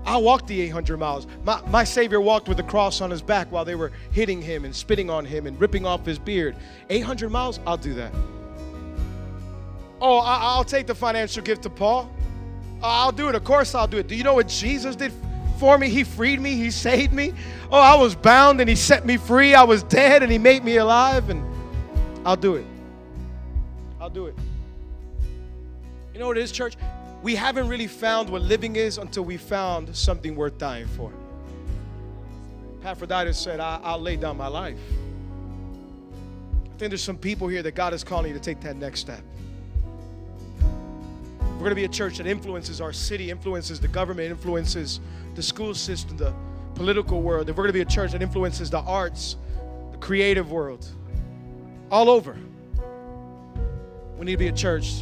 I 0.04 0.18
walked 0.18 0.48
the 0.48 0.60
800 0.62 0.98
miles. 0.98 1.28
My, 1.44 1.62
my 1.68 1.84
Savior 1.84 2.20
walked 2.20 2.48
with 2.48 2.58
the 2.58 2.64
cross 2.64 3.00
on 3.00 3.12
his 3.12 3.22
back 3.22 3.52
while 3.52 3.64
they 3.64 3.76
were 3.76 3.92
hitting 4.12 4.42
him 4.42 4.66
and 4.66 4.76
spitting 4.76 5.12
on 5.12 5.24
him 5.24 5.46
and 5.46 5.62
ripping 5.62 5.86
off 5.86 6.04
his 6.04 6.18
beard. 6.18 6.56
800 6.90 7.30
miles? 7.30 7.60
I'll 7.68 7.78
do 7.78 7.94
that. 7.94 8.12
Oh, 10.02 10.18
I, 10.18 10.40
I'll 10.42 10.64
take 10.64 10.88
the 10.88 10.96
financial 10.96 11.44
gift 11.44 11.62
to 11.62 11.70
Paul. 11.70 12.12
Oh, 12.82 12.88
I'll 12.90 13.12
do 13.12 13.30
it. 13.30 13.36
Of 13.36 13.44
course, 13.44 13.74
I'll 13.74 13.88
do 13.88 13.98
it. 13.98 14.08
Do 14.08 14.16
you 14.16 14.24
know 14.24 14.34
what 14.34 14.48
Jesus 14.48 14.96
did 14.96 15.12
for 15.60 15.78
me? 15.78 15.90
He 15.90 16.04
freed 16.04 16.40
me, 16.40 16.56
He 16.56 16.70
saved 16.72 17.14
me. 17.14 17.34
Oh, 17.72 17.80
I 17.80 17.96
was 17.96 18.16
bound 18.16 18.62
and 18.62 18.70
He 18.70 18.76
set 18.76 19.06
me 19.06 19.18
free. 19.18 19.56
I 19.56 19.64
was 19.64 19.84
dead 19.84 20.24
and 20.24 20.32
He 20.32 20.38
made 20.38 20.64
me 20.64 20.78
alive, 20.78 21.30
and 21.30 21.44
I'll 22.26 22.36
do 22.36 22.56
it. 22.56 22.66
I'll 24.00 24.10
do 24.10 24.28
it. 24.28 24.36
You 26.14 26.20
know 26.20 26.28
what 26.28 26.38
it 26.38 26.44
is, 26.44 26.52
church? 26.52 26.76
We 27.24 27.36
haven't 27.36 27.68
really 27.68 27.88
found 27.88 28.30
what 28.30 28.42
living 28.44 28.76
is 28.76 28.98
until 28.98 29.24
we 29.24 29.38
found 29.38 29.96
something 29.96 30.36
worth 30.36 30.58
dying 30.58 30.88
for. 30.88 31.12
Epaphroditus 32.82 33.38
said, 33.38 33.60
I- 33.60 33.96
will 33.96 34.02
lay 34.02 34.16
down 34.16 34.38
my 34.38 34.48
life. 34.48 34.80
I 36.66 36.78
think 36.78 36.92
there's 36.92 37.04
some 37.04 37.18
people 37.18 37.48
here 37.48 37.64
that 37.64 37.74
God 37.74 37.94
is 37.94 38.04
calling 38.04 38.30
you 38.32 38.38
to 38.38 38.40
take 38.44 38.62
that 38.62 38.76
next 38.76 39.00
step. 39.00 39.22
We're 41.58 41.64
going 41.64 41.72
to 41.72 41.76
be 41.76 41.86
a 41.86 41.90
church 41.90 42.20
that 42.20 42.28
influences 42.28 42.82
our 42.82 42.94
city, 42.94 43.32
influences 43.32 43.80
the 43.80 43.88
government, 43.88 44.30
influences 44.30 45.00
the 45.34 45.42
school 45.42 45.74
system, 45.74 46.16
the 46.16 46.32
political 46.76 47.24
world. 47.24 47.50
If 47.50 47.58
we're 47.58 47.64
going 47.64 47.70
to 47.70 47.74
be 47.74 47.82
a 47.82 47.86
church 47.86 48.12
that 48.12 48.22
influences 48.22 48.70
the 48.70 48.82
arts, 48.82 49.38
the 49.92 49.98
creative 49.98 50.52
world, 50.52 50.88
all 51.90 52.12
over. 52.12 52.38
We 54.20 54.26
need 54.26 54.34
to 54.34 54.38
be 54.38 54.50
a 54.50 54.52
church 54.52 55.02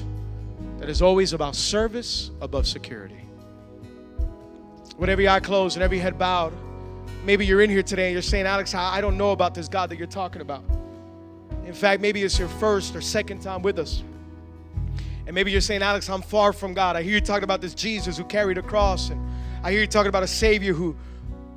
that 0.77 0.87
is 0.87 1.01
always 1.01 1.33
about 1.33 1.57
service 1.57 2.31
above 2.39 2.67
security. 2.67 3.19
With 4.97 5.09
every 5.09 5.27
eye 5.27 5.41
closed 5.41 5.75
and 5.75 5.83
every 5.83 5.99
head 5.99 6.17
bowed, 6.17 6.53
maybe 7.25 7.45
you're 7.45 7.59
in 7.59 7.69
here 7.69 7.83
today 7.83 8.05
and 8.05 8.13
you're 8.13 8.21
saying, 8.21 8.45
Alex, 8.45 8.73
I 8.73 9.01
don't 9.01 9.17
know 9.17 9.31
about 9.31 9.53
this 9.53 9.67
God 9.67 9.89
that 9.89 9.97
you're 9.97 10.07
talking 10.07 10.41
about. 10.41 10.63
In 11.65 11.73
fact, 11.73 12.01
maybe 12.01 12.23
it's 12.23 12.39
your 12.39 12.47
first 12.47 12.95
or 12.95 13.01
second 13.01 13.41
time 13.41 13.61
with 13.61 13.77
us. 13.77 14.03
And 15.25 15.33
maybe 15.33 15.51
you're 15.51 15.61
saying, 15.61 15.81
Alex, 15.81 16.09
I'm 16.09 16.21
far 16.21 16.53
from 16.53 16.73
God. 16.73 16.95
I 16.95 17.03
hear 17.03 17.13
you 17.13 17.21
talking 17.21 17.43
about 17.43 17.61
this 17.61 17.73
Jesus 17.73 18.17
who 18.17 18.23
carried 18.23 18.57
a 18.57 18.61
cross, 18.61 19.09
and 19.09 19.19
I 19.63 19.71
hear 19.71 19.81
you 19.81 19.87
talking 19.87 20.09
about 20.09 20.23
a 20.23 20.27
Savior 20.27 20.73
who, 20.73 20.95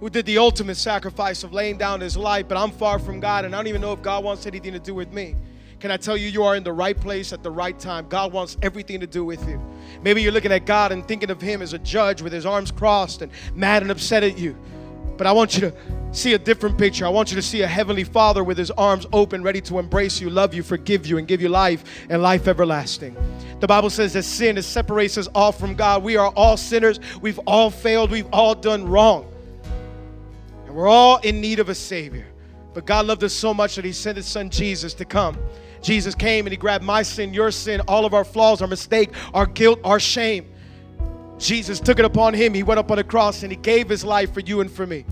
who 0.01 0.09
did 0.09 0.25
the 0.27 0.39
ultimate 0.39 0.77
sacrifice 0.77 1.45
of 1.45 1.53
laying 1.53 1.77
down 1.77 2.01
his 2.01 2.17
life, 2.17 2.49
but 2.49 2.57
I'm 2.57 2.71
far 2.71 2.99
from 2.99 3.21
God, 3.21 3.45
and 3.45 3.55
I 3.55 3.59
don't 3.59 3.67
even 3.67 3.81
know 3.81 3.93
if 3.93 4.01
God 4.01 4.25
wants 4.25 4.47
anything 4.47 4.73
to 4.73 4.79
do 4.79 4.95
with 4.95 5.13
me. 5.13 5.37
Can 5.81 5.93
I 5.93 5.97
tell 5.97 6.17
you, 6.17 6.29
you 6.29 6.43
are 6.43 6.57
in 6.57 6.65
the 6.65 6.73
right 6.73 6.99
place 6.99 7.33
at 7.33 7.45
the 7.45 7.51
right 7.51 7.79
time? 7.79 8.09
God 8.09 8.33
wants 8.33 8.57
everything 8.63 8.99
to 9.01 9.07
do 9.07 9.25
with 9.25 9.47
you. 9.49 9.61
Maybe 10.03 10.23
you're 10.23 10.33
looking 10.33 10.51
at 10.51 10.67
God 10.67 10.91
and 10.91 11.07
thinking 11.07 11.31
of 11.31 11.41
Him 11.41 11.63
as 11.63 11.73
a 11.73 11.79
judge 11.79 12.21
with 12.21 12.33
His 12.33 12.47
arms 12.47 12.73
crossed 12.73 13.23
and 13.23 13.31
mad 13.55 13.83
and 13.83 13.91
upset 13.91 14.25
at 14.25 14.39
you. 14.39 14.57
But 15.17 15.29
I 15.29 15.33
want 15.33 15.55
you 15.55 15.61
to 15.61 15.75
see 16.13 16.35
a 16.35 16.39
different 16.39 16.79
picture. 16.79 17.07
I 17.07 17.09
want 17.09 17.31
you 17.31 17.37
to 17.37 17.43
see 17.43 17.63
a 17.63 17.67
heavenly 17.67 18.05
Father 18.05 18.43
with 18.43 18.59
his 18.59 18.71
arms 18.73 19.07
open, 19.13 19.43
ready 19.43 19.61
to 19.63 19.79
embrace 19.79 20.21
you, 20.21 20.31
love 20.31 20.55
you, 20.55 20.63
forgive 20.63 21.07
you, 21.07 21.19
and 21.19 21.27
give 21.27 21.41
you 21.41 21.49
life 21.49 21.85
and 22.09 22.23
life 22.23 22.49
everlasting. 22.49 23.17
The 23.61 23.67
Bible 23.67 23.91
says 23.91 24.13
that 24.15 24.23
sin 24.23 24.57
is 24.57 24.67
separates 24.67 25.19
us 25.19 25.27
all 25.35 25.53
from 25.53 25.75
God. 25.75 26.03
We 26.03 26.17
are 26.17 26.33
all 26.35 26.57
sinners. 26.57 27.01
We've 27.21 27.39
all 27.41 27.71
failed. 27.71 28.11
We've 28.11 28.29
all 28.33 28.55
done 28.55 28.89
wrong. 28.89 29.33
And 30.67 30.75
we're 30.75 30.89
all 30.89 31.19
in 31.19 31.41
need 31.41 31.59
of 31.59 31.69
a 31.69 31.75
Savior. 31.75 32.27
But 32.75 32.87
God 32.87 33.07
loved 33.07 33.25
us 33.25 33.33
so 33.33 33.53
much 33.53 33.77
that 33.77 33.85
He 33.85 33.93
sent 33.93 34.17
His 34.17 34.27
Son 34.27 34.51
Jesus 34.51 34.95
to 34.95 35.05
come. 35.05 35.37
Jesus 35.83 36.15
came 36.15 36.47
and 36.47 36.53
He 36.53 36.57
grabbed 36.57 36.85
my 36.85 37.03
sin, 37.03 37.35
your 37.35 37.51
sin, 37.51 37.81
all 37.89 38.05
of 38.05 38.15
our 38.15 38.25
flaws, 38.25 38.63
our 38.63 38.69
mistake, 38.69 39.11
our 39.35 39.47
guilt, 39.47 39.81
our 39.85 40.01
shame 40.01 40.47
Jesus 41.39 41.79
took 41.79 41.99
it 41.99 42.05
upon 42.05 42.35
him. 42.35 42.53
He 42.53 42.63
went 42.63 42.79
up 42.79 42.91
on 42.91 42.97
the 42.97 43.05
cross 43.05 43.43
and 43.43 43.53
he 43.53 43.57
gave 43.57 43.89
his 43.89 44.05
life 44.05 44.35
for 44.35 44.41
you 44.41 44.61
and 44.61 44.71
for 44.71 44.87
me. 44.87 45.05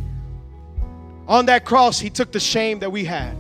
On 1.29 1.47
that 1.47 1.65
cross, 1.65 1.99
he 1.99 2.11
took 2.11 2.33
the 2.33 2.41
shame 2.41 2.79
that 2.81 2.91
we 2.91 3.05
had. 3.05 3.37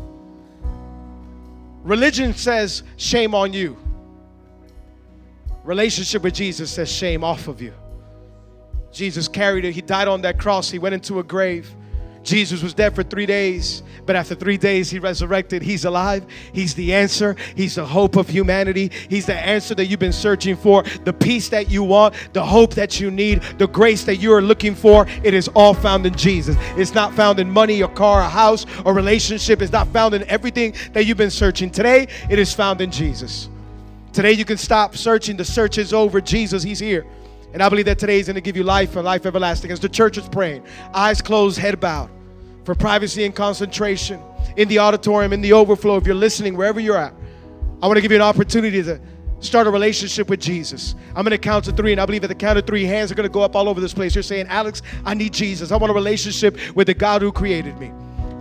Religion 1.84 2.34
says, 2.34 2.82
shame 2.96 3.34
on 3.34 3.52
you. 3.52 3.76
Relationship 5.62 6.22
with 6.22 6.34
Jesus 6.34 6.70
says, 6.70 6.90
shame 6.90 7.22
off 7.22 7.46
of 7.48 7.62
you. 7.62 7.72
Jesus 8.92 9.28
carried 9.28 9.64
it. 9.64 9.72
He 9.72 9.82
died 9.82 10.08
on 10.08 10.22
that 10.22 10.38
cross. 10.38 10.70
He 10.70 10.78
went 10.78 10.94
into 10.94 11.20
a 11.20 11.22
grave. 11.22 11.72
Jesus 12.26 12.60
was 12.60 12.74
dead 12.74 12.92
for 12.92 13.04
three 13.04 13.24
days, 13.24 13.84
but 14.04 14.16
after 14.16 14.34
three 14.34 14.56
days, 14.56 14.90
he 14.90 14.98
resurrected. 14.98 15.62
He's 15.62 15.84
alive. 15.84 16.26
He's 16.52 16.74
the 16.74 16.92
answer. 16.92 17.36
He's 17.54 17.76
the 17.76 17.86
hope 17.86 18.16
of 18.16 18.28
humanity. 18.28 18.90
He's 19.08 19.26
the 19.26 19.36
answer 19.36 19.76
that 19.76 19.86
you've 19.86 20.00
been 20.00 20.12
searching 20.12 20.56
for, 20.56 20.82
the 21.04 21.12
peace 21.12 21.48
that 21.50 21.70
you 21.70 21.84
want, 21.84 22.16
the 22.32 22.44
hope 22.44 22.74
that 22.74 22.98
you 22.98 23.12
need, 23.12 23.42
the 23.58 23.68
grace 23.68 24.02
that 24.04 24.16
you 24.16 24.32
are 24.32 24.42
looking 24.42 24.74
for. 24.74 25.06
It 25.22 25.34
is 25.34 25.46
all 25.54 25.72
found 25.72 26.04
in 26.04 26.16
Jesus. 26.16 26.56
It's 26.76 26.94
not 26.94 27.14
found 27.14 27.38
in 27.38 27.48
money, 27.48 27.82
a 27.82 27.88
car, 27.88 28.22
a 28.22 28.28
house, 28.28 28.66
a 28.84 28.92
relationship. 28.92 29.62
It's 29.62 29.70
not 29.70 29.86
found 29.88 30.12
in 30.12 30.24
everything 30.24 30.74
that 30.94 31.06
you've 31.06 31.16
been 31.16 31.30
searching. 31.30 31.70
Today, 31.70 32.08
it 32.28 32.40
is 32.40 32.52
found 32.52 32.80
in 32.80 32.90
Jesus. 32.90 33.48
Today, 34.12 34.32
you 34.32 34.44
can 34.44 34.58
stop 34.58 34.96
searching. 34.96 35.36
The 35.36 35.44
search 35.44 35.78
is 35.78 35.92
over. 35.92 36.20
Jesus, 36.20 36.64
He's 36.64 36.80
here. 36.80 37.06
And 37.52 37.62
I 37.62 37.68
believe 37.68 37.86
that 37.86 38.00
today 38.00 38.18
is 38.18 38.26
going 38.26 38.34
to 38.34 38.40
give 38.40 38.56
you 38.56 38.64
life 38.64 38.96
and 38.96 39.04
life 39.04 39.24
everlasting. 39.24 39.70
As 39.70 39.78
the 39.78 39.88
church 39.88 40.18
is 40.18 40.28
praying, 40.28 40.64
eyes 40.92 41.22
closed, 41.22 41.58
head 41.58 41.78
bowed 41.78 42.10
for 42.66 42.74
privacy 42.74 43.24
and 43.24 43.34
concentration 43.34 44.20
in 44.56 44.66
the 44.68 44.80
auditorium, 44.80 45.32
in 45.32 45.40
the 45.40 45.52
overflow, 45.52 45.96
if 45.96 46.04
you're 46.04 46.16
listening, 46.16 46.56
wherever 46.56 46.80
you're 46.80 46.96
at. 46.96 47.14
I 47.80 47.86
want 47.86 47.96
to 47.96 48.00
give 48.02 48.10
you 48.10 48.16
an 48.16 48.22
opportunity 48.22 48.82
to 48.82 49.00
start 49.38 49.68
a 49.68 49.70
relationship 49.70 50.28
with 50.28 50.40
Jesus. 50.40 50.96
I'm 51.10 51.22
going 51.22 51.30
to 51.30 51.38
count 51.38 51.66
to 51.66 51.72
three, 51.72 51.92
and 51.92 52.00
I 52.00 52.06
believe 52.06 52.24
at 52.24 52.28
the 52.28 52.34
count 52.34 52.58
of 52.58 52.66
three, 52.66 52.84
hands 52.84 53.12
are 53.12 53.14
going 53.14 53.28
to 53.28 53.32
go 53.32 53.42
up 53.42 53.54
all 53.54 53.68
over 53.68 53.80
this 53.80 53.94
place. 53.94 54.16
You're 54.16 54.22
saying, 54.22 54.48
Alex, 54.48 54.82
I 55.04 55.14
need 55.14 55.32
Jesus. 55.32 55.70
I 55.70 55.76
want 55.76 55.92
a 55.92 55.94
relationship 55.94 56.58
with 56.74 56.88
the 56.88 56.94
God 56.94 57.22
who 57.22 57.30
created 57.30 57.78
me. 57.78 57.92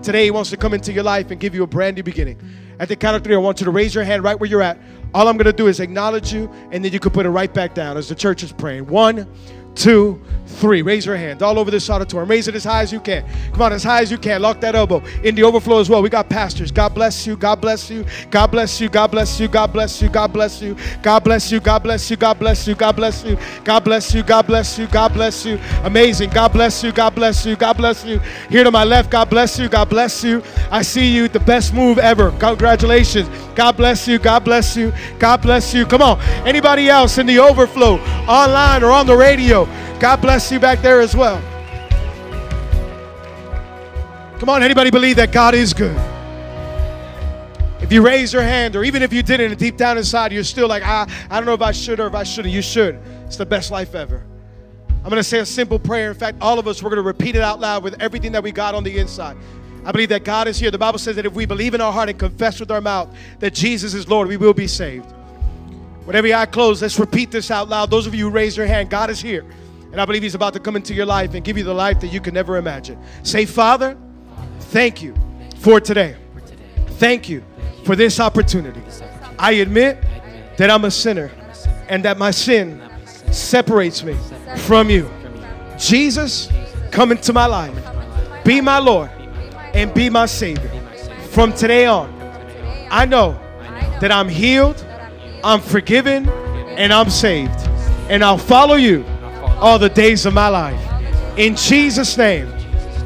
Today, 0.01 0.25
He 0.25 0.31
wants 0.31 0.49
to 0.49 0.57
come 0.57 0.73
into 0.73 0.91
your 0.91 1.03
life 1.03 1.29
and 1.29 1.39
give 1.39 1.53
you 1.53 1.61
a 1.61 1.67
brand 1.67 1.95
new 1.97 2.03
beginning. 2.03 2.41
At 2.79 2.89
the 2.89 2.95
count 2.95 3.15
of 3.15 3.23
three, 3.23 3.35
I 3.35 3.37
want 3.37 3.59
you 3.61 3.65
to 3.65 3.71
raise 3.71 3.93
your 3.93 4.03
hand 4.03 4.23
right 4.23 4.39
where 4.39 4.49
you're 4.49 4.63
at. 4.63 4.79
All 5.13 5.27
I'm 5.27 5.37
going 5.37 5.45
to 5.45 5.53
do 5.53 5.67
is 5.67 5.79
acknowledge 5.79 6.33
you, 6.33 6.51
and 6.71 6.83
then 6.83 6.91
you 6.91 6.99
can 6.99 7.11
put 7.11 7.27
it 7.27 7.29
right 7.29 7.53
back 7.53 7.75
down 7.75 7.95
as 7.95 8.09
the 8.09 8.15
church 8.15 8.41
is 8.41 8.51
praying. 8.51 8.87
One, 8.87 9.27
two, 9.75 10.21
three. 10.55 10.81
Raise 10.81 11.05
your 11.05 11.15
hand 11.15 11.43
all 11.43 11.59
over 11.59 11.69
this 11.69 11.89
auditorium. 11.89 12.29
Raise 12.29 12.47
it 12.47 12.55
as 12.55 12.63
high 12.63 12.81
as 12.81 12.91
you 12.91 12.99
can. 12.99 13.25
Come 13.51 13.61
on, 13.61 13.73
as 13.73 13.83
high 13.83 14.01
as 14.01 14.11
you 14.11 14.17
can. 14.17 14.41
Lock 14.41 14.61
that 14.61 14.75
elbow 14.75 15.03
in 15.23 15.35
the 15.35 15.43
overflow 15.43 15.79
as 15.79 15.89
well. 15.89 16.01
We 16.01 16.09
got 16.09 16.29
pastors. 16.29 16.71
God 16.71 16.95
bless 16.95 17.27
you. 17.27 17.35
God 17.35 17.61
bless 17.61 17.89
you. 17.89 18.05
God 18.29 18.51
bless 18.51 18.79
you. 18.79 18.89
God 18.89 19.11
bless 19.11 19.39
you. 19.41 19.47
God 19.47 19.71
bless 19.71 20.01
you. 20.01 20.09
God 20.09 20.33
bless 20.33 20.61
you. 20.61 20.79
God 21.03 21.23
bless 21.23 21.51
you. 21.51 21.59
God 21.59 21.83
bless 21.83 22.09
you. 22.09 22.17
God 22.17 22.35
bless 22.35 22.67
you. 22.67 22.75
God 22.75 22.95
bless 22.97 23.25
you. 23.25 23.37
God 23.63 23.83
bless 23.83 24.13
you. 24.13 24.23
God 24.23 24.47
bless 24.47 24.79
you. 24.79 24.87
God 24.87 25.13
bless 25.13 25.45
you. 25.45 25.59
Amazing. 25.83 26.29
God 26.29 26.53
bless 26.53 26.83
you. 26.83 26.91
God 26.91 27.15
bless 27.15 27.45
you. 27.45 27.55
God 27.55 27.77
bless 27.77 28.05
you. 28.05 28.19
Here 28.49 28.63
to 28.63 28.71
my 28.71 28.83
left. 28.83 29.11
God 29.11 29.29
bless 29.29 29.59
you. 29.59 29.67
God 29.67 29.89
bless 29.89 30.23
you. 30.23 30.41
I 30.71 30.81
see 30.81 31.13
you. 31.13 31.27
The 31.27 31.39
best 31.41 31.73
move 31.73 31.97
ever. 31.97 32.31
Congratulations. 32.39 33.29
God 33.55 33.77
bless 33.77 34.07
you. 34.07 34.19
God 34.19 34.43
bless 34.43 34.75
you. 34.75 34.93
God 35.19 35.41
bless 35.41 35.73
you. 35.73 35.85
Come 35.85 36.01
on. 36.01 36.19
Anybody 36.45 36.89
else 36.89 37.17
in 37.17 37.25
the 37.25 37.39
overflow, 37.39 37.97
online 38.27 38.83
or 38.83 38.91
on 38.91 39.07
the 39.07 39.15
radio? 39.15 39.64
God 39.99 40.21
bless 40.21 40.51
you 40.51 40.59
back 40.59 40.81
there 40.81 41.01
as 41.01 41.15
well. 41.15 41.41
Come 44.39 44.49
on, 44.49 44.63
anybody 44.63 44.91
believe 44.91 45.15
that 45.15 45.31
God 45.31 45.55
is 45.55 45.73
good? 45.73 45.95
If 47.81 47.91
you 47.91 48.01
raise 48.01 48.33
your 48.33 48.41
hand, 48.41 48.75
or 48.75 48.83
even 48.83 49.03
if 49.03 49.13
you 49.13 49.21
didn't, 49.21 49.51
and 49.51 49.59
deep 49.59 49.77
down 49.77 49.97
inside 49.97 50.31
you're 50.33 50.43
still 50.43 50.67
like, 50.67 50.83
I, 50.83 51.09
I 51.29 51.37
don't 51.37 51.45
know 51.45 51.53
if 51.53 51.61
I 51.61 51.71
should 51.71 51.99
or 51.99 52.07
if 52.07 52.15
I 52.15 52.23
shouldn't, 52.23 52.53
you 52.53 52.61
should. 52.61 52.95
It's 53.25 53.37
the 53.37 53.45
best 53.45 53.71
life 53.71 53.95
ever. 53.95 54.23
I'm 54.89 55.09
going 55.09 55.17
to 55.17 55.23
say 55.23 55.39
a 55.39 55.45
simple 55.45 55.77
prayer. 55.77 56.09
In 56.09 56.17
fact, 56.17 56.37
all 56.41 56.57
of 56.57 56.67
us, 56.67 56.81
we're 56.81 56.89
going 56.89 56.97
to 56.97 57.03
repeat 57.03 57.35
it 57.35 57.43
out 57.43 57.59
loud 57.59 57.83
with 57.83 58.01
everything 58.01 58.31
that 58.31 58.41
we 58.41 58.51
got 58.51 58.73
on 58.73 58.83
the 58.83 58.97
inside. 58.97 59.37
I 59.85 59.91
believe 59.91 60.09
that 60.09 60.23
God 60.23 60.47
is 60.47 60.57
here. 60.57 60.71
The 60.71 60.79
Bible 60.79 60.97
says 60.97 61.15
that 61.17 61.27
if 61.27 61.33
we 61.33 61.45
believe 61.45 61.75
in 61.75 61.81
our 61.81 61.93
heart 61.93 62.09
and 62.09 62.17
confess 62.17 62.59
with 62.59 62.71
our 62.71 62.81
mouth 62.81 63.15
that 63.39 63.53
Jesus 63.53 63.93
is 63.93 64.09
Lord, 64.09 64.27
we 64.27 64.35
will 64.35 64.53
be 64.53 64.65
saved. 64.65 65.13
With 66.05 66.15
every 66.15 66.33
eye 66.33 66.45
closed, 66.45 66.81
let's 66.81 66.99
repeat 66.99 67.31
this 67.31 67.49
out 67.49 67.67
loud. 67.67 67.89
Those 67.89 68.05
of 68.05 68.13
you 68.13 68.25
who 68.25 68.31
raise 68.31 68.55
your 68.55 68.67
hand, 68.67 68.89
God 68.89 69.09
is 69.09 69.19
here. 69.19 69.45
And 69.91 70.01
I 70.01 70.05
believe 70.05 70.23
He's 70.23 70.35
about 70.35 70.53
to 70.53 70.59
come 70.59 70.75
into 70.75 70.93
your 70.93 71.05
life 71.05 71.33
and 71.33 71.43
give 71.43 71.57
you 71.57 71.63
the 71.63 71.73
life 71.73 71.99
that 72.01 72.07
you 72.07 72.21
could 72.21 72.33
never 72.33 72.57
imagine. 72.57 73.01
Say, 73.23 73.45
Father, 73.45 73.97
thank 74.59 75.01
you 75.01 75.15
for 75.57 75.79
today. 75.79 76.15
Thank 76.97 77.29
you 77.29 77.43
for 77.85 77.95
this 77.95 78.19
opportunity. 78.19 78.81
I 79.39 79.53
admit 79.53 80.03
that 80.57 80.69
I'm 80.69 80.85
a 80.85 80.91
sinner 80.91 81.31
and 81.89 82.03
that 82.05 82.17
my 82.17 82.31
sin 82.31 82.81
separates 83.31 84.03
me 84.03 84.15
from 84.57 84.89
you. 84.89 85.09
Jesus, 85.77 86.49
come 86.91 87.11
into 87.11 87.33
my 87.33 87.45
life. 87.45 87.75
Be 88.43 88.61
my 88.61 88.79
Lord 88.79 89.09
and 89.73 89.93
be 89.93 90.09
my 90.09 90.25
Savior. 90.25 90.69
From 91.31 91.51
today 91.51 91.85
on, 91.85 92.13
I 92.89 93.05
know 93.05 93.39
that 93.99 94.11
I'm 94.11 94.29
healed, 94.29 94.85
I'm 95.45 95.61
forgiven, 95.61 96.27
and 96.27 96.91
I'm 96.91 97.11
saved. 97.11 97.59
And 98.09 98.23
I'll 98.23 98.35
follow 98.39 98.73
you 98.73 99.05
all 99.61 99.77
the 99.77 99.89
days 99.89 100.25
of 100.25 100.33
my 100.33 100.47
life. 100.47 100.81
In 101.37 101.55
Jesus' 101.55 102.17
name, 102.17 102.51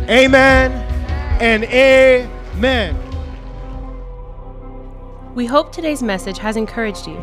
amen 0.07 0.71
and 1.41 1.65
amen. 1.65 2.95
We 5.35 5.47
hope 5.47 5.73
today's 5.73 6.01
message 6.01 6.37
has 6.37 6.55
encouraged 6.55 7.07
you. 7.07 7.21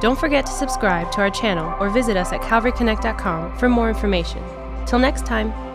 Don't 0.00 0.18
forget 0.18 0.46
to 0.46 0.52
subscribe 0.52 1.12
to 1.12 1.18
our 1.18 1.30
channel 1.30 1.76
or 1.78 1.90
visit 1.90 2.16
us 2.16 2.32
at 2.32 2.40
calvaryconnect.com 2.40 3.58
for 3.58 3.68
more 3.68 3.90
information. 3.90 4.42
Till 4.86 4.98
next 4.98 5.26
time. 5.26 5.73